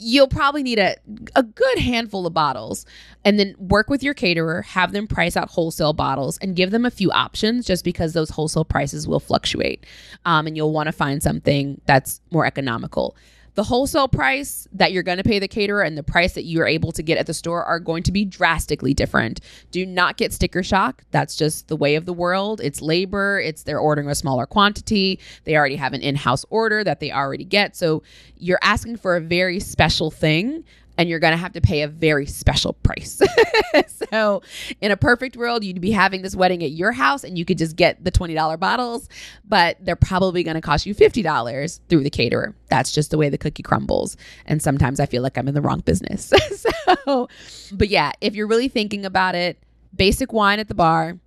you'll 0.00 0.28
probably 0.28 0.62
need 0.62 0.78
a, 0.78 0.96
a 1.36 1.42
good 1.42 1.78
handful 1.78 2.26
of 2.26 2.32
bottles 2.32 2.86
and 3.24 3.38
then 3.38 3.54
work 3.58 3.90
with 3.90 4.02
your 4.02 4.14
caterer 4.14 4.62
have 4.62 4.92
them 4.92 5.06
price 5.06 5.36
out 5.36 5.50
wholesale 5.50 5.92
bottles 5.92 6.38
and 6.38 6.56
give 6.56 6.70
them 6.70 6.86
a 6.86 6.90
few 6.90 7.10
options 7.10 7.66
just 7.66 7.84
because 7.84 8.14
those 8.14 8.30
wholesale 8.30 8.64
prices 8.64 9.06
will 9.06 9.20
fluctuate 9.20 9.84
um, 10.24 10.46
and 10.46 10.56
you'll 10.56 10.72
want 10.72 10.86
to 10.86 10.92
find 10.92 11.22
something 11.22 11.78
that's 11.84 12.22
more 12.30 12.46
economical 12.46 13.14
the 13.54 13.64
wholesale 13.64 14.08
price 14.08 14.68
that 14.72 14.92
you're 14.92 15.02
going 15.02 15.18
to 15.18 15.24
pay 15.24 15.38
the 15.38 15.48
caterer 15.48 15.82
and 15.82 15.96
the 15.96 16.02
price 16.02 16.34
that 16.34 16.44
you're 16.44 16.66
able 16.66 16.92
to 16.92 17.02
get 17.02 17.18
at 17.18 17.26
the 17.26 17.34
store 17.34 17.64
are 17.64 17.80
going 17.80 18.02
to 18.04 18.12
be 18.12 18.24
drastically 18.24 18.94
different. 18.94 19.40
Do 19.70 19.84
not 19.84 20.16
get 20.16 20.32
sticker 20.32 20.62
shock. 20.62 21.04
That's 21.10 21.36
just 21.36 21.68
the 21.68 21.76
way 21.76 21.96
of 21.96 22.06
the 22.06 22.12
world. 22.12 22.60
It's 22.62 22.80
labor, 22.80 23.40
it's 23.40 23.62
they're 23.62 23.78
ordering 23.78 24.08
a 24.08 24.14
smaller 24.14 24.46
quantity. 24.46 25.18
They 25.44 25.56
already 25.56 25.76
have 25.76 25.92
an 25.92 26.02
in-house 26.02 26.44
order 26.50 26.84
that 26.84 27.00
they 27.00 27.10
already 27.10 27.44
get. 27.44 27.76
So 27.76 28.02
you're 28.36 28.58
asking 28.62 28.96
for 28.96 29.16
a 29.16 29.20
very 29.20 29.60
special 29.60 30.10
thing 30.10 30.64
and 31.00 31.08
you're 31.08 31.18
going 31.18 31.30
to 31.30 31.38
have 31.38 31.54
to 31.54 31.62
pay 31.62 31.80
a 31.80 31.88
very 31.88 32.26
special 32.26 32.74
price. 32.74 33.22
so, 34.12 34.42
in 34.82 34.90
a 34.90 34.98
perfect 34.98 35.34
world, 35.34 35.64
you'd 35.64 35.80
be 35.80 35.92
having 35.92 36.20
this 36.20 36.36
wedding 36.36 36.62
at 36.62 36.72
your 36.72 36.92
house 36.92 37.24
and 37.24 37.38
you 37.38 37.46
could 37.46 37.56
just 37.56 37.74
get 37.74 38.04
the 38.04 38.12
$20 38.12 38.60
bottles, 38.60 39.08
but 39.48 39.78
they're 39.80 39.96
probably 39.96 40.42
going 40.42 40.56
to 40.56 40.60
cost 40.60 40.84
you 40.84 40.94
$50 40.94 41.80
through 41.88 42.02
the 42.02 42.10
caterer. 42.10 42.54
That's 42.68 42.92
just 42.92 43.10
the 43.12 43.16
way 43.16 43.30
the 43.30 43.38
cookie 43.38 43.62
crumbles. 43.62 44.18
And 44.44 44.60
sometimes 44.60 45.00
I 45.00 45.06
feel 45.06 45.22
like 45.22 45.38
I'm 45.38 45.48
in 45.48 45.54
the 45.54 45.62
wrong 45.62 45.80
business. 45.80 46.34
so, 47.06 47.30
but 47.72 47.88
yeah, 47.88 48.12
if 48.20 48.34
you're 48.34 48.46
really 48.46 48.68
thinking 48.68 49.06
about 49.06 49.34
it, 49.34 49.56
basic 49.96 50.34
wine 50.34 50.58
at 50.58 50.68
the 50.68 50.74
bar, 50.74 51.18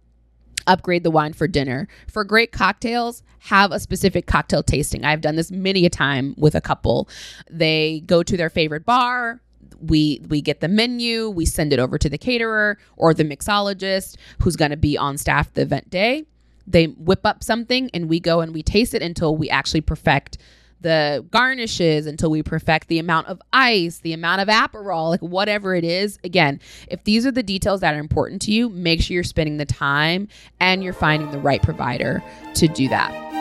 upgrade 0.67 1.03
the 1.03 1.09
wine 1.09 1.33
for 1.33 1.47
dinner. 1.47 1.88
For 2.07 2.23
great 2.23 2.51
cocktails, 2.51 3.23
have 3.39 3.71
a 3.71 3.79
specific 3.79 4.27
cocktail 4.27 4.62
tasting. 4.62 5.03
I've 5.03 5.21
done 5.21 5.36
this 5.36 5.49
many 5.49 5.83
a 5.88 5.89
time 5.89 6.36
with 6.38 6.53
a 6.53 6.62
couple. 6.62 7.09
They 7.49 8.03
go 8.05 8.21
to 8.21 8.38
their 8.38 8.51
favorite 8.51 8.86
bar, 8.86 9.41
we 9.84 10.22
we 10.28 10.41
get 10.41 10.60
the 10.60 10.67
menu, 10.67 11.30
we 11.30 11.46
send 11.46 11.74
it 11.74 11.80
over 11.80 11.98
to 11.98 12.10
the 12.10 12.17
caterer 12.17 12.78
or 12.98 13.13
the 13.13 13.24
mixologist 13.24 14.17
who's 14.41 14.56
going 14.56 14.72
to 14.72 14.78
be 14.78 14.98
on 14.98 15.17
staff 15.17 15.54
the 15.54 15.62
event 15.62 15.89
day. 15.89 16.26
They 16.65 16.86
whip 16.86 17.26
up 17.26 17.43
something 17.43 17.89
and 17.93 18.08
we 18.08 18.19
go 18.19 18.39
and 18.39 18.54
we 18.54 18.63
taste 18.63 18.93
it 18.93 19.02
until 19.02 19.36
we 19.36 19.50
actually 19.50 19.82
perfect 19.82 20.38
the 20.84 21.26
garnishes 21.32 22.06
until 22.06 22.30
we 22.30 22.43
perfect 22.43 22.88
the 22.89 23.00
amount 23.00 23.28
of 23.28 23.41
ice, 23.52 24.00
the 24.00 24.13
amount 24.13 24.41
of 24.41 24.48
Aperol, 24.50 25.12
like 25.12 25.22
whatever 25.22 25.74
it 25.74 25.84
is. 25.84 26.19
Again, 26.24 26.60
if 26.89 27.04
these 27.06 27.26
are 27.26 27.32
the 27.32 27.41
details 27.41 27.82
that 27.82 27.96
are 27.96 28.00
important 28.00 28.41
to 28.43 28.52
you, 28.52 28.69
make 28.69 29.02
sure 29.02 29.15
you're 29.15 29.24
spending 29.24 29.58
the 29.58 29.65
time 29.65 30.28
and 30.60 30.84
you're 30.84 30.93
finding 30.93 31.32
the 31.32 31.39
right 31.39 31.63
provider 31.63 32.22
to 32.56 32.67
do 32.67 32.88
that. 32.89 33.33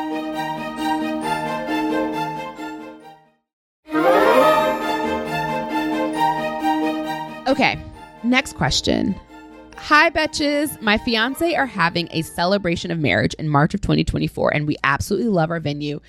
Okay, 7.52 7.78
next 8.22 8.54
question. 8.54 9.14
Hi, 9.76 10.08
Betches. 10.08 10.80
My 10.80 10.96
fiance 10.96 11.54
are 11.54 11.66
having 11.66 12.08
a 12.10 12.22
celebration 12.22 12.90
of 12.90 12.98
marriage 12.98 13.34
in 13.34 13.46
March 13.46 13.74
of 13.74 13.82
2024, 13.82 14.54
and 14.54 14.66
we 14.66 14.78
absolutely 14.84 15.28
love 15.28 15.50
our 15.50 15.60
venue 15.60 16.00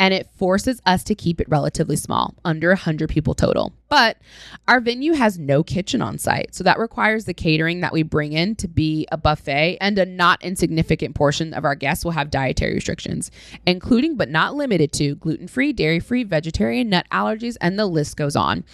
and 0.00 0.12
it 0.12 0.28
forces 0.36 0.82
us 0.86 1.04
to 1.04 1.14
keep 1.14 1.40
it 1.40 1.48
relatively 1.48 1.94
small, 1.94 2.34
under 2.44 2.70
100 2.70 3.10
people 3.10 3.34
total. 3.34 3.72
But 3.88 4.18
our 4.66 4.80
venue 4.80 5.14
has 5.14 5.38
no 5.38 5.62
kitchen 5.62 6.02
on 6.02 6.18
site. 6.18 6.54
So 6.54 6.62
that 6.64 6.78
requires 6.78 7.24
the 7.24 7.34
catering 7.34 7.80
that 7.80 7.92
we 7.92 8.02
bring 8.02 8.32
in 8.34 8.54
to 8.56 8.68
be 8.68 9.06
a 9.10 9.16
buffet, 9.16 9.78
and 9.80 9.98
a 9.98 10.04
not 10.04 10.42
insignificant 10.42 11.14
portion 11.14 11.54
of 11.54 11.64
our 11.64 11.74
guests 11.74 12.04
will 12.04 12.12
have 12.12 12.30
dietary 12.30 12.74
restrictions, 12.74 13.30
including 13.66 14.16
but 14.16 14.28
not 14.28 14.54
limited 14.54 14.92
to 14.94 15.14
gluten 15.16 15.48
free, 15.48 15.72
dairy 15.72 16.00
free, 16.00 16.22
vegetarian, 16.24 16.90
nut 16.90 17.06
allergies, 17.10 17.56
and 17.60 17.78
the 17.78 17.86
list 17.86 18.16
goes 18.16 18.36
on. 18.36 18.64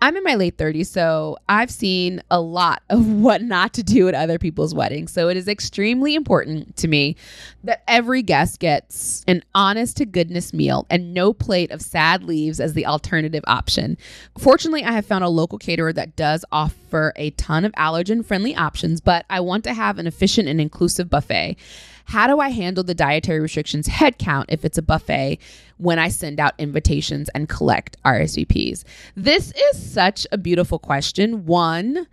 I'm 0.00 0.16
in 0.16 0.22
my 0.22 0.36
late 0.36 0.56
30s, 0.56 0.86
so 0.86 1.36
I've 1.48 1.70
seen 1.70 2.22
a 2.30 2.40
lot 2.40 2.82
of 2.88 3.06
what 3.20 3.42
not 3.42 3.74
to 3.74 3.82
do 3.82 4.08
at 4.08 4.14
other 4.14 4.38
people's 4.38 4.74
weddings. 4.74 5.12
So 5.12 5.28
it 5.28 5.36
is 5.36 5.48
extremely 5.48 6.14
important 6.14 6.76
to 6.76 6.88
me 6.88 7.16
that 7.64 7.82
every 7.88 8.22
guest 8.22 8.60
gets 8.60 9.24
an 9.26 9.42
honest 9.54 9.96
to 9.98 10.06
goodness 10.06 10.52
meal 10.52 10.86
and 10.90 11.12
no 11.12 11.32
plate 11.32 11.70
of 11.70 11.82
sad 11.82 12.22
leaves 12.22 12.60
as 12.60 12.74
the 12.74 12.86
alternative 12.86 13.44
option. 13.46 13.98
For 14.38 14.58
Fortunately, 14.60 14.84
I 14.84 14.92
have 14.92 15.06
found 15.06 15.24
a 15.24 15.30
local 15.30 15.56
caterer 15.56 15.90
that 15.94 16.16
does 16.16 16.44
offer 16.52 17.14
a 17.16 17.30
ton 17.30 17.64
of 17.64 17.72
allergen 17.78 18.22
friendly 18.22 18.54
options, 18.54 19.00
but 19.00 19.24
I 19.30 19.40
want 19.40 19.64
to 19.64 19.72
have 19.72 19.98
an 19.98 20.06
efficient 20.06 20.48
and 20.48 20.60
inclusive 20.60 21.08
buffet. 21.08 21.56
How 22.04 22.26
do 22.26 22.40
I 22.40 22.50
handle 22.50 22.84
the 22.84 22.94
dietary 22.94 23.40
restrictions 23.40 23.86
head 23.86 24.18
count 24.18 24.50
if 24.50 24.62
it's 24.66 24.76
a 24.76 24.82
buffet 24.82 25.38
when 25.78 25.98
I 25.98 26.08
send 26.08 26.38
out 26.38 26.52
invitations 26.58 27.30
and 27.30 27.48
collect 27.48 27.96
RSVPs? 28.04 28.84
This 29.16 29.50
is 29.50 29.92
such 29.92 30.26
a 30.30 30.36
beautiful 30.36 30.78
question. 30.78 31.46
One, 31.46 32.06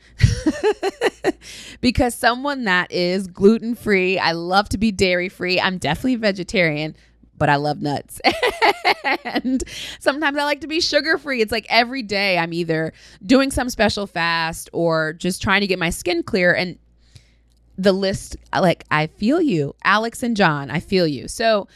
because 1.82 2.16
someone 2.16 2.64
that 2.64 2.90
is 2.94 3.28
gluten 3.28 3.76
free, 3.76 4.20
I 4.20 4.32
love 4.32 4.70
to 4.70 4.78
be 4.78 4.94
dairy 4.94 5.28
free, 5.28 5.60
I'm 5.60 5.80
definitely 5.80 6.16
vegetarian 6.16 6.96
but 7.38 7.50
I 7.50 7.56
love 7.56 7.82
nuts. 7.82 8.20
and 9.24 9.64
sometimes 10.00 10.38
I 10.38 10.44
like 10.44 10.62
to 10.62 10.68
be 10.68 10.80
sugar 10.82 11.18
free. 11.18 11.42
It's 11.42 11.52
like 11.52 11.66
every 11.70 12.04
day 12.04 12.38
I'm 12.38 12.54
either 12.54 12.94
doing 13.26 13.52
some 13.52 13.70
special 13.70 14.08
fast 14.08 14.70
or 14.74 15.14
just 15.14 15.42
trying 15.42 15.62
to 15.62 15.68
get 15.68 15.80
my 15.80 15.90
skin 15.90 16.24
clear. 16.24 16.54
And 16.54 16.78
the 17.78 17.94
list, 17.94 18.38
like, 18.54 18.84
I 18.90 19.08
feel 19.08 19.42
you. 19.42 19.76
Alex 19.84 20.24
and 20.24 20.36
John, 20.36 20.70
I 20.72 20.80
feel 20.80 21.08
you. 21.08 21.28
So, 21.28 21.68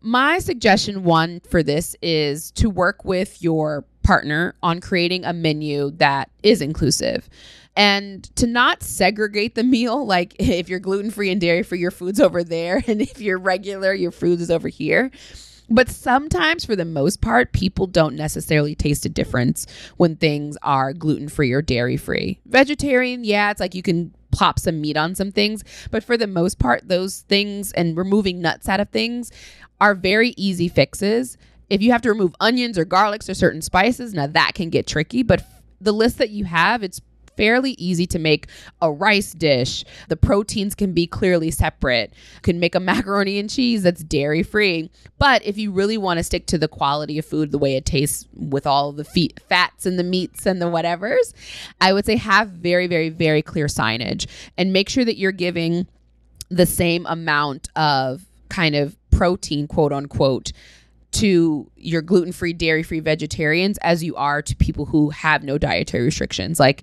my 0.00 0.38
suggestion 0.38 1.02
one 1.02 1.40
for 1.40 1.62
this 1.62 1.96
is 2.02 2.52
to 2.52 2.70
work 2.70 3.04
with 3.04 3.42
your 3.42 3.84
partner 4.04 4.54
on 4.62 4.80
creating 4.80 5.24
a 5.24 5.32
menu 5.32 5.90
that 5.96 6.30
is 6.42 6.62
inclusive 6.62 7.28
and 7.78 8.24
to 8.34 8.48
not 8.48 8.82
segregate 8.82 9.54
the 9.54 9.62
meal 9.62 10.04
like 10.14 10.34
if 10.38 10.68
you're 10.68 10.80
gluten 10.80 11.10
free 11.10 11.30
and 11.30 11.40
dairy 11.40 11.62
free 11.62 11.78
your 11.78 11.92
food's 11.92 12.20
over 12.20 12.44
there. 12.44 12.82
And 12.88 13.02
if 13.02 13.20
you're 13.20 13.38
regular 13.38 13.94
your 13.94 14.10
food 14.10 14.40
is 14.40 14.50
over 14.50 14.68
here. 14.68 15.10
But 15.70 15.90
sometimes 15.90 16.64
for 16.64 16.74
the 16.74 16.86
most 16.86 17.20
part 17.20 17.52
people 17.52 17.86
don't 17.86 18.16
necessarily 18.16 18.74
taste 18.74 19.04
a 19.04 19.10
difference 19.10 19.66
when 19.98 20.16
things 20.16 20.56
are 20.62 20.92
gluten 20.94 21.28
free 21.28 21.52
or 21.52 21.62
dairy 21.62 21.98
free 21.98 22.40
vegetarian 22.46 23.24
yeah 23.24 23.50
it's 23.50 23.60
like 23.60 23.74
you 23.74 23.82
can 23.82 24.14
plop 24.30 24.58
some 24.58 24.80
meat 24.80 24.96
on 24.96 25.14
some 25.14 25.30
things. 25.30 25.62
But 25.90 26.02
for 26.02 26.16
the 26.16 26.26
most 26.26 26.58
part 26.58 26.88
those 26.88 27.20
things 27.28 27.72
and 27.72 27.96
removing 27.96 28.40
nuts 28.40 28.68
out 28.68 28.80
of 28.80 28.88
things 28.88 29.30
are 29.80 29.94
very 29.94 30.34
easy 30.36 30.68
fixes. 30.68 31.36
If 31.70 31.82
you 31.82 31.92
have 31.92 32.02
to 32.02 32.08
remove 32.08 32.34
onions 32.40 32.78
or 32.78 32.86
garlics 32.86 33.28
or 33.28 33.34
certain 33.34 33.62
spices 33.62 34.14
now 34.14 34.26
that 34.26 34.52
can 34.54 34.70
get 34.70 34.86
tricky. 34.86 35.22
But 35.22 35.46
the 35.80 35.92
list 35.92 36.18
that 36.18 36.30
you 36.30 36.44
have 36.46 36.82
it's 36.82 37.00
fairly 37.38 37.70
easy 37.78 38.04
to 38.08 38.18
make 38.18 38.48
a 38.82 38.90
rice 38.90 39.32
dish. 39.32 39.84
The 40.08 40.16
proteins 40.16 40.74
can 40.74 40.92
be 40.92 41.06
clearly 41.06 41.52
separate. 41.52 42.12
You 42.34 42.40
can 42.42 42.60
make 42.60 42.74
a 42.74 42.80
macaroni 42.90 43.38
and 43.38 43.48
cheese 43.48 43.84
that's 43.84 44.02
dairy 44.02 44.42
free. 44.42 44.90
But 45.18 45.44
if 45.46 45.56
you 45.56 45.70
really 45.70 45.96
want 45.96 46.18
to 46.18 46.24
stick 46.24 46.46
to 46.46 46.58
the 46.58 46.66
quality 46.66 47.16
of 47.16 47.24
food, 47.24 47.52
the 47.52 47.58
way 47.58 47.76
it 47.76 47.86
tastes 47.86 48.26
with 48.34 48.66
all 48.66 48.90
the 48.90 49.04
feet, 49.04 49.40
fats 49.48 49.86
and 49.86 49.98
the 49.98 50.04
meats 50.04 50.46
and 50.46 50.60
the 50.60 50.66
whatevers, 50.66 51.32
I 51.80 51.92
would 51.92 52.04
say 52.04 52.16
have 52.16 52.48
very, 52.48 52.88
very, 52.88 53.08
very 53.08 53.40
clear 53.40 53.66
signage 53.66 54.26
and 54.58 54.72
make 54.72 54.88
sure 54.88 55.04
that 55.04 55.16
you're 55.16 55.30
giving 55.30 55.86
the 56.48 56.66
same 56.66 57.06
amount 57.06 57.68
of 57.76 58.24
kind 58.48 58.74
of 58.74 58.96
protein, 59.10 59.68
quote 59.68 59.92
unquote, 59.92 60.52
to 61.10 61.70
your 61.76 62.02
gluten 62.02 62.32
free, 62.32 62.52
dairy 62.52 62.82
free 62.82 63.00
vegetarians 63.00 63.78
as 63.78 64.04
you 64.04 64.14
are 64.16 64.42
to 64.42 64.54
people 64.56 64.86
who 64.86 65.10
have 65.10 65.42
no 65.42 65.56
dietary 65.58 66.04
restrictions. 66.04 66.60
Like, 66.60 66.82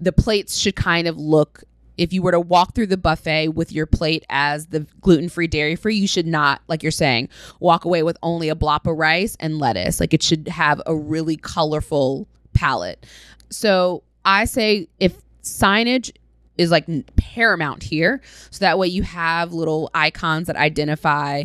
the 0.00 0.12
plates 0.12 0.56
should 0.56 0.76
kind 0.76 1.08
of 1.08 1.16
look 1.16 1.64
if 1.96 2.12
you 2.12 2.22
were 2.22 2.32
to 2.32 2.40
walk 2.40 2.74
through 2.74 2.88
the 2.88 2.96
buffet 2.96 3.48
with 3.48 3.72
your 3.72 3.86
plate 3.86 4.24
as 4.28 4.66
the 4.66 4.80
gluten 5.00 5.28
free, 5.28 5.46
dairy 5.46 5.76
free, 5.76 5.94
you 5.94 6.08
should 6.08 6.26
not, 6.26 6.60
like 6.68 6.82
you're 6.82 6.92
saying, 6.92 7.28
walk 7.60 7.84
away 7.84 8.02
with 8.02 8.16
only 8.22 8.48
a 8.48 8.56
blop 8.56 8.90
of 8.90 8.96
rice 8.96 9.36
and 9.38 9.58
lettuce. 9.58 10.00
Like 10.00 10.12
it 10.12 10.22
should 10.22 10.48
have 10.48 10.82
a 10.86 10.96
really 10.96 11.36
colorful 11.36 12.26
palette. 12.52 13.06
So 13.50 14.02
I 14.24 14.44
say 14.46 14.88
if 14.98 15.14
signage 15.42 16.10
is 16.58 16.70
like 16.70 16.86
paramount 17.16 17.82
here, 17.82 18.20
so 18.50 18.58
that 18.60 18.78
way 18.78 18.88
you 18.88 19.02
have 19.02 19.52
little 19.52 19.90
icons 19.94 20.46
that 20.46 20.56
identify 20.56 21.44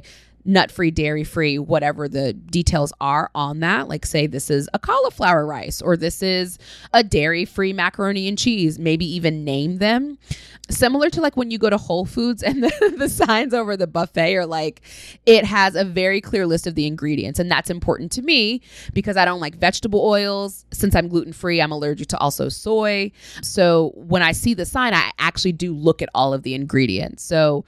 nut 0.50 0.72
free, 0.72 0.92
dairy 0.92 1.24
free, 1.24 1.60
whatever 1.60 2.10
the 2.10 2.34
details 2.34 2.92
are 3.00 3.30
on 3.36 3.60
that. 3.60 3.88
Like, 3.88 4.06
say, 4.06 4.28
this 4.28 4.50
is 4.50 4.68
a 4.74 4.80
cauliflower 4.80 5.46
rice 5.46 5.82
or 5.82 5.96
this 5.96 6.24
is 6.24 6.58
a 6.94 7.04
dairy 7.04 7.46
free 7.46 7.72
macaroni 7.72 8.28
and 8.28 8.38
cheese, 8.38 8.80
maybe 8.80 9.06
even 9.06 9.44
name 9.44 9.78
them. 9.78 10.18
Similar 10.70 11.10
to 11.12 11.22
like 11.22 11.38
when 11.38 11.52
you 11.52 11.58
go 11.58 11.70
to 11.70 11.78
Whole 11.78 12.06
Foods 12.06 12.44
and 12.50 12.64
the, 12.64 12.96
the 12.98 13.10
signs 13.10 13.54
over 13.54 13.78
the 13.78 13.88
buffet 13.88 14.36
are 14.36 14.46
like, 14.46 14.82
it 15.26 15.46
has 15.46 15.76
a 15.76 15.86
very 15.86 16.20
clear 16.20 16.48
list 16.48 16.68
of 16.68 16.76
the 16.76 16.88
ingredients. 16.88 17.40
And 17.40 17.50
that's 17.50 17.70
important 17.70 18.12
to 18.14 18.22
me 18.22 18.62
because 18.94 19.18
I 19.18 19.26
don't 19.26 19.40
like 19.40 19.56
vegetable 19.56 20.04
oils. 20.04 20.66
Since 20.72 20.96
I'm 20.96 21.08
gluten 21.08 21.34
free, 21.34 21.62
I'm 21.62 21.72
allergic 21.72 22.08
to 22.10 22.18
also 22.18 22.50
soy. 22.50 23.12
So 23.42 23.94
when 23.96 24.24
I 24.24 24.32
see 24.32 24.56
the 24.56 24.66
sign, 24.66 24.94
I 24.94 25.12
actually 25.20 25.54
do 25.54 25.74
look 25.74 26.02
at 26.02 26.10
all 26.16 26.34
of 26.34 26.44
the 26.44 26.56
ingredients. 26.56 27.24
So, 27.24 27.66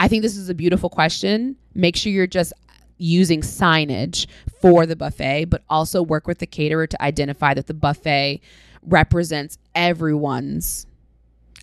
I 0.00 0.08
think 0.08 0.22
this 0.22 0.36
is 0.36 0.48
a 0.48 0.54
beautiful 0.54 0.88
question. 0.88 1.56
Make 1.74 1.94
sure 1.94 2.10
you're 2.10 2.26
just 2.26 2.54
using 2.96 3.42
signage 3.42 4.26
for 4.60 4.86
the 4.86 4.96
buffet, 4.96 5.44
but 5.44 5.62
also 5.68 6.02
work 6.02 6.26
with 6.26 6.38
the 6.38 6.46
caterer 6.46 6.86
to 6.86 7.02
identify 7.02 7.52
that 7.52 7.66
the 7.66 7.74
buffet 7.74 8.40
represents 8.82 9.58
everyone's 9.74 10.86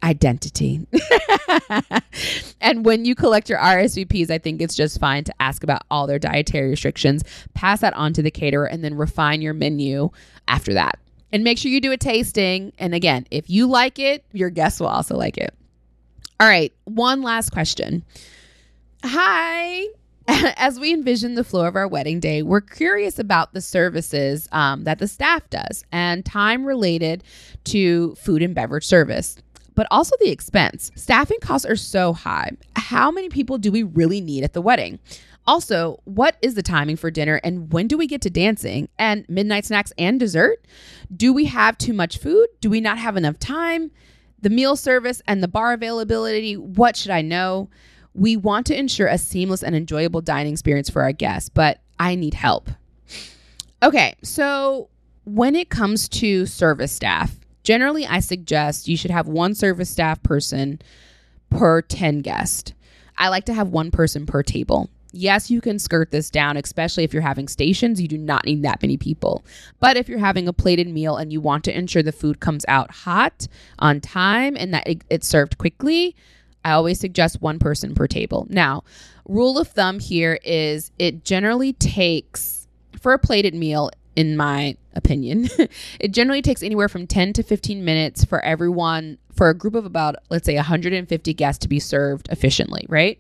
identity. 0.04 0.86
and 2.62 2.86
when 2.86 3.06
you 3.06 3.16
collect 3.16 3.50
your 3.50 3.58
RSVPs, 3.58 4.30
I 4.30 4.38
think 4.38 4.62
it's 4.62 4.76
just 4.76 5.00
fine 5.00 5.24
to 5.24 5.34
ask 5.40 5.64
about 5.64 5.82
all 5.90 6.06
their 6.06 6.20
dietary 6.20 6.70
restrictions, 6.70 7.24
pass 7.56 7.82
that 7.82 7.96
on 7.96 8.14
to 8.14 8.22
the 8.22 8.32
caterer, 8.32 8.66
and 8.66 8.84
then 8.84 8.94
refine 8.94 9.42
your 9.42 9.56
menu 9.56 10.10
after 10.48 10.76
that. 10.76 11.00
And 11.32 11.44
make 11.44 11.58
sure 11.58 11.72
you 11.72 11.82
do 11.82 11.92
a 11.92 11.98
tasting. 11.98 12.72
And 12.78 12.94
again, 12.94 13.26
if 13.32 13.50
you 13.50 13.68
like 13.68 13.98
it, 13.98 14.24
your 14.32 14.52
guests 14.52 14.80
will 14.80 14.88
also 14.88 15.18
like 15.18 15.38
it. 15.38 15.56
All 16.40 16.48
right, 16.48 16.72
one 16.86 17.24
last 17.24 17.50
question. 17.52 18.06
Hi. 19.04 19.88
As 20.28 20.80
we 20.80 20.94
envision 20.94 21.34
the 21.34 21.44
flow 21.44 21.66
of 21.66 21.76
our 21.76 21.88
wedding 21.88 22.20
day, 22.20 22.44
we're 22.44 22.62
curious 22.62 23.18
about 23.18 23.54
the 23.54 23.62
services 23.62 24.48
um, 24.52 24.84
that 24.84 25.00
the 25.00 25.08
staff 25.08 25.50
does 25.50 25.84
and 25.92 26.24
time 26.24 26.64
related 26.66 27.24
to 27.66 28.14
food 28.16 28.44
and 28.44 28.54
beverage 28.54 28.86
service, 28.86 29.38
but 29.74 29.88
also 29.90 30.16
the 30.20 30.30
expense. 30.30 30.92
Staffing 30.96 31.40
costs 31.42 31.66
are 31.66 31.76
so 31.76 32.14
high. 32.14 32.52
How 32.76 33.10
many 33.10 33.30
people 33.30 33.58
do 33.58 33.72
we 33.72 33.82
really 33.82 34.22
need 34.22 34.44
at 34.44 34.54
the 34.54 34.62
wedding? 34.62 35.00
Also, 35.48 36.02
what 36.04 36.36
is 36.42 36.54
the 36.54 36.62
timing 36.62 36.98
for 36.98 37.10
dinner 37.10 37.40
and 37.44 37.72
when 37.72 37.88
do 37.88 37.98
we 37.98 38.06
get 38.06 38.22
to 38.22 38.30
dancing 38.30 38.90
and 39.00 39.28
midnight 39.30 39.66
snacks 39.66 39.94
and 39.98 40.20
dessert? 40.20 40.64
Do 41.16 41.34
we 41.34 41.46
have 41.46 41.78
too 41.80 41.94
much 41.94 42.20
food? 42.20 42.48
Do 42.60 42.70
we 42.70 42.82
not 42.82 43.00
have 43.00 43.18
enough 43.18 43.40
time? 43.40 43.92
The 44.42 44.50
meal 44.50 44.76
service 44.76 45.22
and 45.28 45.42
the 45.42 45.48
bar 45.48 45.74
availability, 45.74 46.56
what 46.56 46.96
should 46.96 47.12
I 47.12 47.22
know? 47.22 47.70
We 48.14 48.38
want 48.38 48.66
to 48.68 48.78
ensure 48.78 49.08
a 49.08 49.18
seamless 49.18 49.64
and 49.64 49.76
enjoyable 49.76 50.22
dining 50.22 50.54
experience 50.54 50.90
for 50.90 51.04
our 51.04 51.12
guests, 51.12 51.50
but 51.50 51.82
I 52.00 52.16
need 52.16 52.34
help. 52.34 52.70
Okay, 53.84 54.16
so 54.24 54.90
when 55.26 55.56
it 55.56 55.70
comes 55.70 56.10
to 56.10 56.46
service 56.46 56.92
staff, 56.92 57.38
Generally, 57.68 58.08
I 58.08 58.22
suggest 58.22 58.88
you 58.88 58.96
should 58.96 59.12
have 59.12 59.28
one 59.28 59.54
service 59.54 59.90
staff 59.90 60.24
person 60.24 60.80
per 61.50 61.82
10 61.82 62.20
guests. 62.20 62.72
I 63.18 63.28
like 63.28 63.44
to 63.44 63.54
have 63.54 63.68
one 63.68 63.92
person 63.92 64.26
per 64.26 64.42
table. 64.42 64.90
Yes, 65.12 65.50
you 65.50 65.62
can 65.62 65.80
skirt 65.80 66.12
this 66.12 66.30
down, 66.30 66.58
especially 66.58 67.04
if 67.04 67.14
you're 67.14 67.22
having 67.22 67.48
stations. 67.48 68.02
You 68.02 68.08
do 68.08 68.18
not 68.18 68.46
need 68.46 68.64
that 68.64 68.82
many 68.82 68.98
people. 68.98 69.46
But 69.80 69.98
if 69.98 70.10
you're 70.10 70.20
having 70.20 70.48
a 70.48 70.54
plated 70.54 70.88
meal 70.88 71.16
and 71.16 71.32
you 71.32 71.42
want 71.42 71.64
to 71.66 71.78
ensure 71.78 72.04
the 72.04 72.12
food 72.12 72.40
comes 72.40 72.66
out 72.68 72.92
hot 72.92 73.48
on 73.80 74.02
time 74.02 74.56
and 74.58 74.74
that 74.74 74.88
it, 74.88 75.04
it's 75.10 75.28
served 75.28 75.58
quickly, 75.58 76.16
I 76.66 76.72
always 76.72 77.00
suggest 77.00 77.42
one 77.42 77.60
person 77.60 77.96
per 77.96 78.08
table. 78.08 78.46
Now, 78.50 78.84
rule 79.28 79.58
of 79.58 79.70
thumb 79.70 80.00
here 80.00 80.40
is 80.44 80.92
it 81.00 81.24
generally 81.24 81.74
takes, 81.74 82.68
for 83.00 83.14
a 83.14 83.20
plated 83.20 83.54
meal, 83.54 83.92
in 84.18 84.36
my 84.36 84.76
opinion, 84.96 85.48
it 86.00 86.12
generally 86.12 86.42
takes 86.42 86.64
anywhere 86.64 86.90
from 86.90 87.08
10 87.08 87.34
to 87.34 87.44
15 87.44 87.86
minutes 87.86 88.26
for 88.26 88.44
everyone, 88.44 89.18
for 89.32 89.50
a 89.50 89.54
group 89.54 89.76
of 89.76 89.86
about, 89.86 90.16
let's 90.30 90.46
say, 90.46 90.56
150 90.56 91.34
guests 91.36 91.60
to 91.60 91.70
be 91.70 91.80
served 91.80 92.28
efficiently, 92.32 92.86
right? 92.90 93.20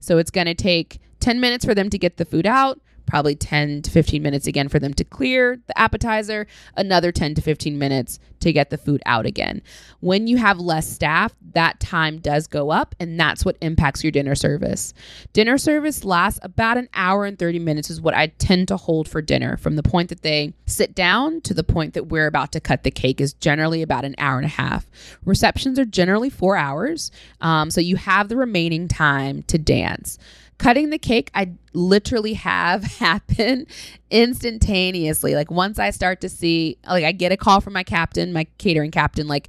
So 0.00 0.18
it's 0.18 0.30
going 0.30 0.46
to 0.46 0.54
take 0.54 1.00
10 1.26 1.40
minutes 1.40 1.64
for 1.64 1.74
them 1.74 1.90
to 1.90 1.98
get 1.98 2.18
the 2.18 2.24
food 2.24 2.46
out, 2.46 2.78
probably 3.04 3.34
10 3.34 3.82
to 3.82 3.90
15 3.90 4.22
minutes 4.22 4.46
again 4.46 4.68
for 4.68 4.78
them 4.78 4.94
to 4.94 5.02
clear 5.02 5.60
the 5.66 5.76
appetizer, 5.76 6.46
another 6.76 7.10
10 7.10 7.34
to 7.34 7.42
15 7.42 7.76
minutes 7.76 8.20
to 8.38 8.52
get 8.52 8.70
the 8.70 8.78
food 8.78 9.02
out 9.06 9.26
again. 9.26 9.60
When 9.98 10.28
you 10.28 10.36
have 10.36 10.60
less 10.60 10.88
staff, 10.88 11.34
that 11.52 11.80
time 11.80 12.18
does 12.18 12.46
go 12.46 12.70
up, 12.70 12.94
and 13.00 13.18
that's 13.18 13.44
what 13.44 13.56
impacts 13.60 14.04
your 14.04 14.12
dinner 14.12 14.36
service. 14.36 14.94
Dinner 15.32 15.58
service 15.58 16.04
lasts 16.04 16.38
about 16.44 16.78
an 16.78 16.88
hour 16.94 17.24
and 17.24 17.36
30 17.36 17.58
minutes, 17.58 17.90
is 17.90 18.00
what 18.00 18.14
I 18.14 18.28
tend 18.28 18.68
to 18.68 18.76
hold 18.76 19.08
for 19.08 19.20
dinner. 19.20 19.56
From 19.56 19.74
the 19.74 19.82
point 19.82 20.10
that 20.10 20.22
they 20.22 20.54
sit 20.66 20.94
down 20.94 21.40
to 21.40 21.54
the 21.54 21.64
point 21.64 21.94
that 21.94 22.06
we're 22.06 22.28
about 22.28 22.52
to 22.52 22.60
cut 22.60 22.84
the 22.84 22.92
cake 22.92 23.20
is 23.20 23.32
generally 23.32 23.82
about 23.82 24.04
an 24.04 24.14
hour 24.18 24.36
and 24.36 24.46
a 24.46 24.50
half. 24.50 24.86
Receptions 25.24 25.76
are 25.76 25.84
generally 25.84 26.30
four 26.30 26.56
hours, 26.56 27.10
um, 27.40 27.68
so 27.68 27.80
you 27.80 27.96
have 27.96 28.28
the 28.28 28.36
remaining 28.36 28.86
time 28.86 29.42
to 29.48 29.58
dance. 29.58 30.20
Cutting 30.58 30.90
the 30.90 30.98
cake, 30.98 31.30
I 31.34 31.52
literally 31.72 32.34
have 32.34 32.82
happen 32.98 33.66
instantaneously. 34.10 35.34
Like 35.34 35.50
once 35.50 35.78
I 35.78 35.90
start 35.90 36.20
to 36.22 36.28
see, 36.28 36.78
like 36.86 37.04
I 37.04 37.12
get 37.12 37.32
a 37.32 37.36
call 37.36 37.60
from 37.60 37.72
my 37.72 37.82
captain, 37.82 38.32
my 38.32 38.46
catering 38.58 38.90
captain, 38.90 39.26
like, 39.28 39.48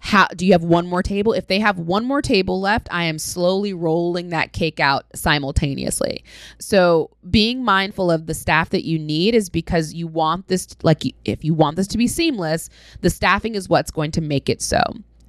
how 0.00 0.26
do 0.28 0.46
you 0.46 0.52
have 0.52 0.62
one 0.62 0.86
more 0.86 1.02
table? 1.02 1.32
If 1.32 1.48
they 1.48 1.58
have 1.58 1.78
one 1.78 2.04
more 2.04 2.22
table 2.22 2.60
left, 2.60 2.88
I 2.90 3.04
am 3.04 3.18
slowly 3.18 3.72
rolling 3.72 4.28
that 4.28 4.52
cake 4.52 4.78
out 4.80 5.06
simultaneously. 5.14 6.24
So, 6.60 7.10
being 7.28 7.64
mindful 7.64 8.10
of 8.10 8.26
the 8.26 8.34
staff 8.34 8.70
that 8.70 8.84
you 8.84 8.98
need 8.98 9.34
is 9.34 9.50
because 9.50 9.92
you 9.92 10.06
want 10.06 10.48
this, 10.48 10.68
like, 10.82 11.02
if 11.24 11.44
you 11.44 11.52
want 11.52 11.76
this 11.76 11.88
to 11.88 11.98
be 11.98 12.06
seamless, 12.06 12.70
the 13.00 13.10
staffing 13.10 13.54
is 13.54 13.68
what's 13.68 13.90
going 13.90 14.12
to 14.12 14.20
make 14.20 14.48
it 14.48 14.62
so. 14.62 14.80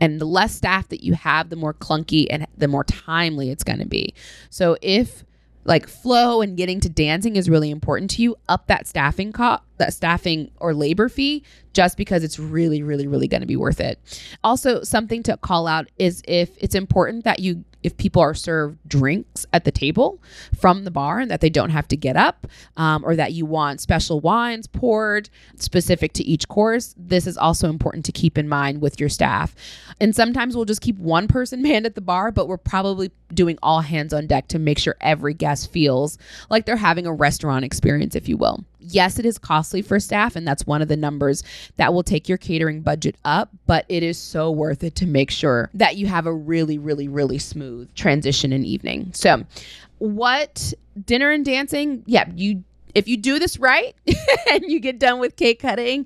And 0.02 0.20
the 0.20 0.26
less 0.26 0.56
staff 0.56 0.88
that 0.90 1.04
you 1.04 1.14
have, 1.14 1.50
the 1.50 1.56
more 1.56 1.74
clunky 1.74 2.28
and 2.30 2.48
the 2.58 2.68
more 2.68 2.84
timely 2.84 3.50
it's 3.50 3.64
going 3.64 3.80
to 3.80 3.88
be. 3.88 4.14
So 4.50 4.78
if 4.82 5.24
like 5.66 5.88
flow 5.88 6.42
and 6.42 6.58
getting 6.58 6.80
to 6.80 6.90
dancing 6.90 7.36
is 7.36 7.50
really 7.50 7.70
important 7.70 8.10
to 8.12 8.22
you, 8.22 8.36
up 8.48 8.68
that 8.68 8.88
staffing 8.88 9.32
cost, 9.32 9.64
that 9.78 9.94
staffing 9.94 10.52
or 10.58 10.74
labor 10.74 11.10
fee 11.10 11.44
just 11.74 11.96
because 11.98 12.24
it's 12.24 12.40
really 12.40 12.82
really 12.82 13.08
really 13.08 13.28
going 13.28 13.42
to 13.42 13.48
be 13.48 13.56
worth 13.56 13.80
it. 13.80 14.00
Also, 14.44 14.84
something 14.84 15.22
to 15.24 15.38
call 15.38 15.68
out 15.68 15.88
is 15.98 16.24
if 16.28 16.58
it's 16.58 16.76
important 16.76 17.24
that 17.24 17.40
you 17.40 17.64
if 17.84 17.96
people 17.98 18.22
are 18.22 18.34
served 18.34 18.78
drinks 18.88 19.46
at 19.54 19.64
the 19.64 19.72
table 19.72 20.22
from 20.60 20.84
the 20.84 20.92
bar 20.92 21.20
and 21.20 21.32
that 21.32 21.42
they 21.42 21.50
don't 21.50 21.70
have 21.70 21.88
to 21.90 21.98
get 21.98 22.16
up, 22.16 22.48
um, 22.78 23.04
or 23.06 23.16
that 23.16 23.34
you 23.34 23.46
want 23.46 23.82
special 23.82 24.20
wines 24.20 24.68
poured 24.68 25.30
specific 25.56 26.14
to 26.14 26.24
each 26.24 26.48
course, 26.48 26.94
this 26.98 27.26
is 27.28 27.38
also 27.38 27.70
important 27.70 28.06
to 28.06 28.12
keep 28.12 28.38
in 28.38 28.48
mind 28.48 28.82
with 28.82 29.00
your 29.00 29.10
staff. 29.10 29.56
And 30.00 30.16
sometimes 30.16 30.56
we'll 30.56 30.66
just 30.66 30.82
keep 30.82 30.98
one 30.98 31.28
person 31.28 31.62
manned 31.70 31.86
at 31.86 31.96
the 31.96 32.02
bar, 32.02 32.32
but 32.32 32.48
we're 32.48 32.58
probably 32.58 33.12
doing 33.34 33.58
all 33.62 33.82
hands 33.82 34.14
on 34.14 34.28
deck 34.28 34.48
to 34.50 34.60
make 34.60 34.78
sure 34.78 34.96
every 35.02 35.34
guest 35.34 35.72
feels 35.72 36.18
like 36.50 36.66
they're 36.66 36.76
having 36.76 37.06
a 37.06 37.14
restaurant 37.14 37.66
experience, 37.66 38.16
if 38.16 38.28
you 38.28 38.38
will. 38.38 38.64
Yes, 38.80 39.20
it 39.20 39.26
is 39.26 39.38
costly 39.38 39.82
for 39.82 40.00
staff, 40.00 40.36
and 40.36 40.48
that's 40.48 40.66
one 40.66 40.82
of 40.82 40.88
the 40.88 40.98
numbers 40.98 41.44
that 41.78 41.94
will 41.94 42.04
take 42.04 42.30
your 42.30 42.38
catering 42.38 42.82
budget 42.82 43.16
up, 43.26 43.50
but 43.68 43.86
it 43.90 44.04
is 44.04 44.18
so 44.18 44.50
worth 44.50 44.84
it 44.84 44.96
to 44.96 45.06
make 45.06 45.32
sure 45.32 45.70
that 45.74 45.98
you 45.98 46.08
have 46.08 46.26
a 46.26 46.34
really, 46.34 46.78
really, 46.78 47.08
really 47.08 47.38
smooth 47.38 47.94
transition 47.96 48.54
and 48.54 48.66
evening. 48.66 49.12
So, 49.14 49.44
what 50.00 50.74
dinner 51.06 51.30
and 51.30 51.46
dancing? 51.46 52.04
Yeah, 52.06 52.30
you 52.36 52.64
if 52.96 53.08
you 53.08 53.18
do 53.18 53.40
this 53.40 53.60
right 53.60 53.96
and 54.52 54.64
you 54.64 54.80
get 54.80 55.00
done 55.00 55.20
with 55.20 55.36
cake 55.36 55.60
cutting 55.60 56.06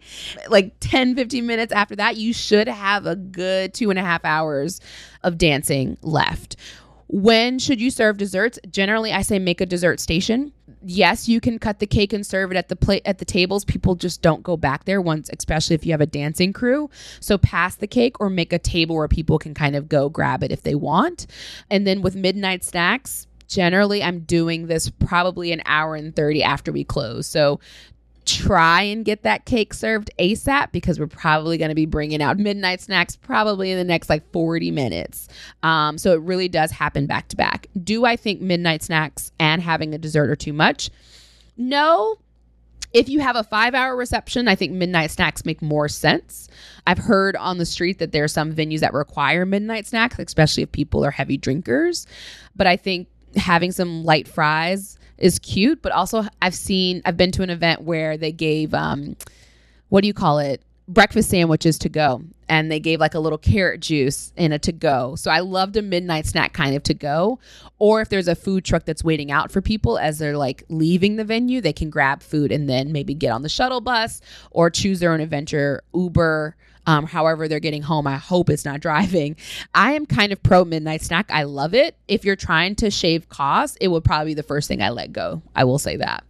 like 0.49 0.74
10 0.80 1.15
15 1.15 1.45
minutes 1.45 1.71
after 1.71 1.95
that 1.95 2.17
you 2.17 2.34
should 2.34 2.67
have 2.67 3.05
a 3.05 3.15
good 3.15 3.74
two 3.74 3.89
and 3.89 3.99
a 3.99 4.01
half 4.01 4.24
hours 4.26 4.82
of 5.24 5.38
dancing 5.38 5.97
left 6.01 6.55
when 7.14 7.59
should 7.59 7.80
you 7.80 7.91
serve 7.91 8.18
desserts 8.18 8.57
generally 8.70 9.14
i 9.14 9.22
say 9.22 9.38
make 9.39 9.61
a 9.61 9.66
dessert 9.66 9.99
station 9.99 10.51
yes, 10.86 11.28
you 11.28 11.39
can 11.39 11.59
cut 11.59 11.80
the 11.80 11.88
cake 11.88 12.14
and 12.14 12.26
serve 12.26 12.51
it 12.51 12.57
at 12.57 12.70
the 12.70 12.76
plate 12.76 13.03
at 13.05 13.18
the 13.18 13.26
tables. 13.26 13.66
People 13.66 13.95
just 13.95 14.22
don't 14.22 14.43
go 14.43 14.57
back 14.57 14.86
there 14.86 15.01
once, 15.01 15.30
especially 15.36 15.76
if 15.76 15.86
you 15.86 15.91
have 15.91 16.01
a 16.01 16.05
dancing 16.05 16.53
crew. 16.53 16.89
So 17.20 17.38
pass 17.38 17.76
the 17.76 17.88
cake 17.88 18.20
or 18.20 18.30
make 18.30 18.53
a 18.53 18.59
table 18.59 18.95
where 18.95 19.07
people 19.07 19.39
can 19.39 19.53
kind 19.53 19.76
of 19.76 19.89
go 19.89 20.09
grab 20.09 20.43
it 20.43 20.51
if 20.51 20.64
they 20.64 20.76
want. 20.76 21.28
And 21.70 21.88
then 21.88 22.01
with 22.01 22.16
midnight 22.16 22.64
snacks, 22.64 23.28
generally 23.47 24.03
I'm 24.03 24.22
doing 24.22 24.68
this 24.68 24.89
probably 24.89 25.51
an 25.51 25.61
hour 25.66 25.95
and 25.95 26.16
30 26.16 26.43
after 26.43 26.72
we 26.72 26.84
close. 26.84 27.28
So 27.28 27.59
try 28.26 28.82
and 28.84 29.05
get 29.05 29.24
that 29.24 29.45
cake 29.45 29.74
served 29.74 30.09
ASAP 30.19 30.71
because 30.71 30.99
we're 30.99 31.07
probably 31.07 31.57
going 31.57 31.69
to 31.69 31.76
be 31.76 31.86
bringing 31.86 32.21
out 32.21 32.38
midnight 32.38 32.82
snacks 32.82 33.15
probably 33.15 33.71
in 33.71 33.78
the 33.78 33.84
next 33.84 34.09
like 34.09 34.30
40 34.32 34.71
minutes. 34.71 35.28
Um, 35.61 35.97
so 35.97 36.13
it 36.13 36.21
really 36.21 36.47
does 36.47 36.71
happen 36.71 37.05
back 37.05 37.28
to 37.30 37.36
back. 37.36 37.67
Do 37.84 38.05
I 38.05 38.15
think 38.15 38.41
midnight 38.41 38.84
snacks 38.84 39.32
and 39.39 39.61
having 39.61 39.93
a 39.93 39.97
dessert 39.97 40.30
are 40.30 40.36
too 40.36 40.53
much? 40.53 40.89
No. 41.57 42.17
If 42.93 43.09
you 43.09 43.21
have 43.21 43.36
a 43.36 43.43
five 43.43 43.74
hour 43.74 43.95
reception, 43.95 44.47
I 44.47 44.55
think 44.55 44.71
midnight 44.71 45.11
snacks 45.11 45.45
make 45.45 45.61
more 45.61 45.89
sense. 45.89 46.47
I've 46.86 46.99
heard 46.99 47.36
on 47.36 47.57
the 47.57 47.65
street 47.65 47.97
that 47.99 48.11
there 48.11 48.24
are 48.24 48.28
some 48.28 48.53
venues 48.53 48.82
that 48.82 48.93
require 48.93 49.45
midnight 49.45 49.88
snacks, 49.88 50.19
especially 50.19 50.63
if 50.63 50.71
people 50.71 51.03
are 51.03 51.11
heavy 51.11 51.38
drinkers. 51.38 52.05
But 52.55 52.67
I 52.67 52.78
think 52.78 53.07
having 53.36 53.71
some 53.71 54.03
light 54.03 54.28
fries 54.28 54.99
is 55.18 55.39
cute, 55.39 55.82
but 55.82 55.91
also 55.91 56.26
I've 56.41 56.55
seen 56.55 57.01
I've 57.05 57.18
been 57.18 57.32
to 57.34 57.43
an 57.43 57.49
event 57.49 57.82
where 57.82 58.18
they 58.18 58.32
gave 58.32 58.74
um 58.74 59.16
what 59.89 60.01
do 60.01 60.07
you 60.07 60.14
call 60.14 60.39
it? 60.39 60.61
breakfast 60.88 61.30
sandwiches 61.30 61.78
to 61.80 61.89
go 61.89 62.22
and 62.49 62.70
they 62.70 62.80
gave 62.80 62.99
like 62.99 63.14
a 63.14 63.20
little 63.20 63.38
carrot 63.38 63.80
juice 63.80 64.34
in 64.36 64.51
a 64.51 64.59
to 64.59 64.72
go. 64.72 65.16
So 65.16 65.32
I 65.32 65.39
loved 65.39 65.78
a 65.78 65.82
midnight 65.82 66.26
snack 66.26 66.53
kind 66.53 66.76
of 66.76 66.84
to 66.84 66.93
go. 66.93 67.39
Or 67.80 68.01
if 68.01 68.09
there's 68.09 68.28
a 68.28 68.36
food 68.36 68.66
truck 68.66 68.86
that's 68.86 69.03
waiting 69.03 69.32
out 69.32 69.51
for 69.51 69.61
people 69.61 69.97
as 69.97 70.20
they're 70.20 70.38
like 70.38 70.64
leaving 70.70 71.16
the 71.16 71.24
venue, 71.24 71.61
they 71.61 71.74
can 71.74 71.89
grab 71.89 72.22
food 72.22 72.51
and 72.51 72.70
then 72.70 72.91
maybe 72.91 73.14
get 73.14 73.32
on 73.32 73.43
the 73.43 73.49
shuttle 73.49 73.82
bus 73.82 74.22
or 74.51 74.70
choose 74.70 74.99
their 74.99 75.14
own 75.14 75.22
adventure, 75.22 75.82
Uber, 75.93 76.55
um, 76.86 77.05
however 77.05 77.47
they're 77.47 77.59
getting 77.59 77.81
home. 77.81 78.07
I 78.07 78.17
hope 78.17 78.49
it's 78.49 78.65
not 78.65 78.79
driving. 78.81 79.36
I 79.73 79.93
am 79.93 80.05
kind 80.05 80.31
of 80.31 80.41
pro 80.43 80.65
midnight 80.65 81.01
snack. 81.01 81.29
I 81.31 81.43
love 81.43 81.73
it. 81.73 81.95
If 82.07 82.25
you're 82.25 82.36
trying 82.36 82.75
to 82.77 82.91
shave 82.91 83.29
costs, 83.29 83.77
it 83.79 83.89
would 83.89 84.03
probably 84.03 84.31
be 84.31 84.36
the 84.36 84.43
first 84.43 84.67
thing 84.67 84.81
I 84.81 84.89
let 84.89 85.13
go. 85.13 85.41
I 85.55 85.63
will 85.63 85.79
say 85.79 85.97
that. 85.97 86.23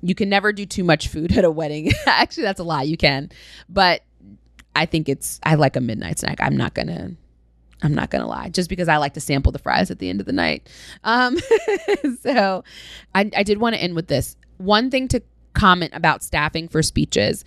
You 0.00 0.14
can 0.14 0.28
never 0.28 0.52
do 0.52 0.64
too 0.64 0.84
much 0.84 1.08
food 1.08 1.32
at 1.36 1.44
a 1.44 1.50
wedding. 1.50 1.90
Actually, 2.06 2.44
that's 2.44 2.60
a 2.60 2.64
lie. 2.64 2.82
You 2.82 2.96
can. 2.96 3.30
But 3.68 4.02
I 4.74 4.86
think 4.86 5.08
it's, 5.08 5.40
I 5.42 5.56
like 5.56 5.76
a 5.76 5.80
midnight 5.80 6.18
snack. 6.18 6.40
I'm 6.40 6.56
not 6.56 6.74
to. 6.74 7.16
I'm 7.80 7.94
not 7.94 8.10
gonna 8.10 8.26
lie, 8.26 8.48
just 8.48 8.68
because 8.68 8.88
I 8.88 8.96
like 8.96 9.14
to 9.14 9.20
sample 9.20 9.52
the 9.52 9.60
fries 9.60 9.92
at 9.92 10.00
the 10.00 10.10
end 10.10 10.18
of 10.18 10.26
the 10.26 10.32
night. 10.32 10.68
Um, 11.04 11.38
so, 12.22 12.64
I, 13.14 13.30
I 13.36 13.44
did 13.44 13.58
want 13.58 13.76
to 13.76 13.80
end 13.80 13.94
with 13.94 14.08
this. 14.08 14.36
One 14.56 14.90
thing 14.90 15.06
to 15.08 15.22
comment 15.52 15.92
about 15.94 16.24
staffing 16.24 16.66
for 16.66 16.82
speeches 16.82 17.44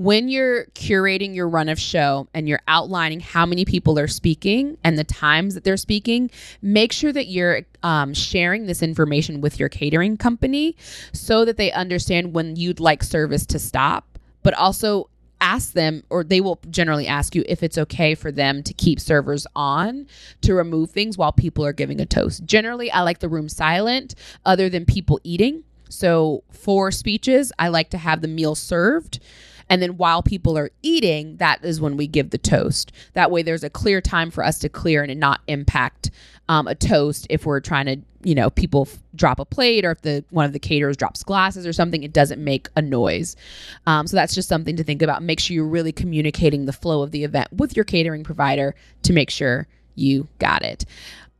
when 0.00 0.30
you're 0.30 0.64
curating 0.68 1.34
your 1.34 1.46
run 1.46 1.68
of 1.68 1.78
show 1.78 2.26
and 2.32 2.48
you're 2.48 2.62
outlining 2.66 3.20
how 3.20 3.44
many 3.44 3.66
people 3.66 3.98
are 3.98 4.08
speaking 4.08 4.78
and 4.82 4.98
the 4.98 5.04
times 5.04 5.52
that 5.52 5.62
they're 5.62 5.76
speaking, 5.76 6.30
make 6.62 6.90
sure 6.90 7.12
that 7.12 7.26
you're 7.26 7.60
um, 7.82 8.14
sharing 8.14 8.64
this 8.64 8.82
information 8.82 9.42
with 9.42 9.60
your 9.60 9.68
catering 9.68 10.16
company 10.16 10.74
so 11.12 11.44
that 11.44 11.58
they 11.58 11.70
understand 11.72 12.32
when 12.32 12.56
you'd 12.56 12.80
like 12.80 13.02
service 13.02 13.44
to 13.44 13.58
stop, 13.58 14.18
but 14.42 14.54
also 14.54 15.10
ask 15.42 15.74
them 15.74 16.02
or 16.08 16.24
they 16.24 16.40
will 16.40 16.58
generally 16.70 17.06
ask 17.06 17.34
you 17.34 17.44
if 17.46 17.62
it's 17.62 17.76
okay 17.76 18.14
for 18.14 18.32
them 18.32 18.62
to 18.62 18.72
keep 18.72 18.98
servers 18.98 19.46
on 19.54 20.06
to 20.40 20.54
remove 20.54 20.90
things 20.90 21.18
while 21.18 21.30
people 21.30 21.62
are 21.62 21.74
giving 21.74 22.00
a 22.00 22.06
toast. 22.06 22.46
Generally, 22.46 22.90
I 22.90 23.02
like 23.02 23.18
the 23.18 23.28
room 23.28 23.50
silent 23.50 24.14
other 24.46 24.70
than 24.70 24.86
people 24.86 25.20
eating. 25.24 25.62
So 25.90 26.42
for 26.50 26.90
speeches, 26.90 27.52
I 27.58 27.68
like 27.68 27.90
to 27.90 27.98
have 27.98 28.22
the 28.22 28.28
meal 28.28 28.54
served 28.54 29.20
And 29.70 29.80
then 29.80 29.96
while 29.96 30.22
people 30.22 30.58
are 30.58 30.70
eating, 30.82 31.36
that 31.38 31.64
is 31.64 31.80
when 31.80 31.96
we 31.96 32.06
give 32.06 32.30
the 32.30 32.38
toast. 32.38 32.92
That 33.14 33.30
way, 33.30 33.42
there's 33.42 33.64
a 33.64 33.70
clear 33.70 34.00
time 34.00 34.30
for 34.30 34.44
us 34.44 34.58
to 34.58 34.68
clear 34.68 35.02
and 35.02 35.18
not 35.18 35.40
impact 35.46 36.10
um, 36.48 36.66
a 36.66 36.74
toast 36.74 37.28
if 37.30 37.46
we're 37.46 37.60
trying 37.60 37.86
to, 37.86 37.96
you 38.28 38.34
know, 38.34 38.50
people 38.50 38.88
f- 38.90 38.98
drop 39.14 39.38
a 39.38 39.44
plate 39.44 39.84
or 39.84 39.92
if 39.92 40.02
the 40.02 40.24
one 40.30 40.44
of 40.44 40.52
the 40.52 40.58
caterers 40.58 40.96
drops 40.96 41.22
glasses 41.22 41.64
or 41.64 41.72
something, 41.72 42.02
it 42.02 42.12
doesn't 42.12 42.42
make 42.42 42.68
a 42.74 42.82
noise. 42.82 43.36
Um, 43.86 44.08
so 44.08 44.16
that's 44.16 44.34
just 44.34 44.48
something 44.48 44.74
to 44.76 44.82
think 44.82 45.00
about. 45.00 45.22
Make 45.22 45.38
sure 45.38 45.54
you're 45.54 45.64
really 45.64 45.92
communicating 45.92 46.66
the 46.66 46.72
flow 46.72 47.02
of 47.02 47.12
the 47.12 47.22
event 47.22 47.52
with 47.52 47.76
your 47.76 47.84
catering 47.84 48.24
provider 48.24 48.74
to 49.04 49.12
make 49.12 49.30
sure 49.30 49.68
you 49.94 50.26
got 50.40 50.62
it. 50.62 50.84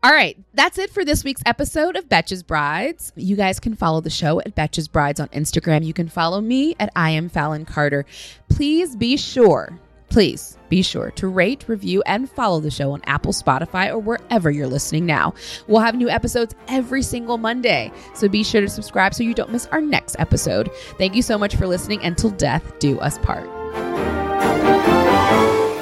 All 0.03 0.13
right, 0.13 0.39
that's 0.55 0.79
it 0.79 0.89
for 0.89 1.05
this 1.05 1.25
week's 1.25 1.43
episode 1.45 1.95
of 1.95 2.09
Betches 2.09 2.47
Brides. 2.47 3.13
You 3.17 3.37
guys 3.37 3.61
can 3.61 3.77
follow 3.77 4.01
the 4.01 4.09
show 4.09 4.41
at 4.41 4.55
Betches 4.55 4.91
Brides 4.91 5.21
on 5.21 5.29
Instagram. 5.29 5.85
You 5.85 5.93
can 5.93 6.09
follow 6.09 6.41
me 6.41 6.75
at 6.81 6.91
I 6.97 7.11
am 7.11 7.29
Fallon 7.29 7.67
Carter. 7.67 8.07
Please 8.49 8.97
be 8.97 9.19
sure, 9.19 9.79
please 10.09 10.57
be 10.71 10.81
sure 10.81 11.11
to 11.11 11.29
rate, 11.29 11.67
review, 11.69 12.03
and 12.07 12.31
follow 12.31 12.61
the 12.61 12.71
show 12.71 12.93
on 12.93 13.03
Apple, 13.05 13.35
Spotify, 13.35 13.91
or 13.91 13.99
wherever 13.99 14.51
you're 14.51 14.67
listening 14.67 15.05
now. 15.05 15.35
We'll 15.67 15.83
have 15.83 15.95
new 15.95 16.09
episodes 16.09 16.55
every 16.69 17.03
single 17.03 17.37
Monday, 17.37 17.93
so 18.15 18.27
be 18.27 18.43
sure 18.43 18.63
to 18.63 18.71
subscribe 18.71 19.13
so 19.13 19.23
you 19.23 19.35
don't 19.35 19.53
miss 19.53 19.67
our 19.67 19.83
next 19.83 20.17
episode. 20.19 20.73
Thank 20.97 21.15
you 21.15 21.21
so 21.21 21.37
much 21.37 21.57
for 21.57 21.67
listening. 21.67 22.03
Until 22.03 22.31
death 22.31 22.79
do 22.79 22.99
us 23.01 23.19
part. 23.19 23.47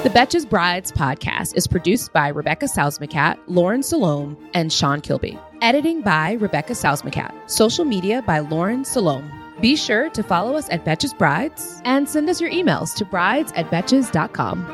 The 0.03 0.09
Betches 0.09 0.49
Brides 0.49 0.93
podcast 0.93 1.57
is 1.57 1.67
produced 1.67 2.13
by 2.13 2.29
Rebecca 2.29 2.67
Sousmacat, 2.67 3.37
Lauren 3.47 3.83
Salome, 3.83 4.37
and 4.53 4.71
Sean 4.71 5.01
Kilby. 5.01 5.37
Editing 5.61 6.01
by 6.01 6.33
Rebecca 6.39 6.71
Sousmacat. 6.71 7.33
Social 7.51 7.83
media 7.83 8.21
by 8.21 8.39
Lauren 8.39 8.85
Salome. 8.85 9.29
Be 9.59 9.75
sure 9.75 10.09
to 10.11 10.23
follow 10.23 10.55
us 10.55 10.69
at 10.69 10.85
Betches 10.85 11.17
Brides 11.17 11.81
and 11.83 12.07
send 12.07 12.29
us 12.29 12.39
your 12.39 12.49
emails 12.49 12.95
to 12.95 13.03
brides 13.03 13.51
at 13.57 13.69
betches.com. 13.69 14.65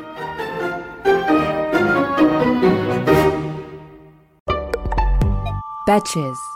Betches. 5.87 6.54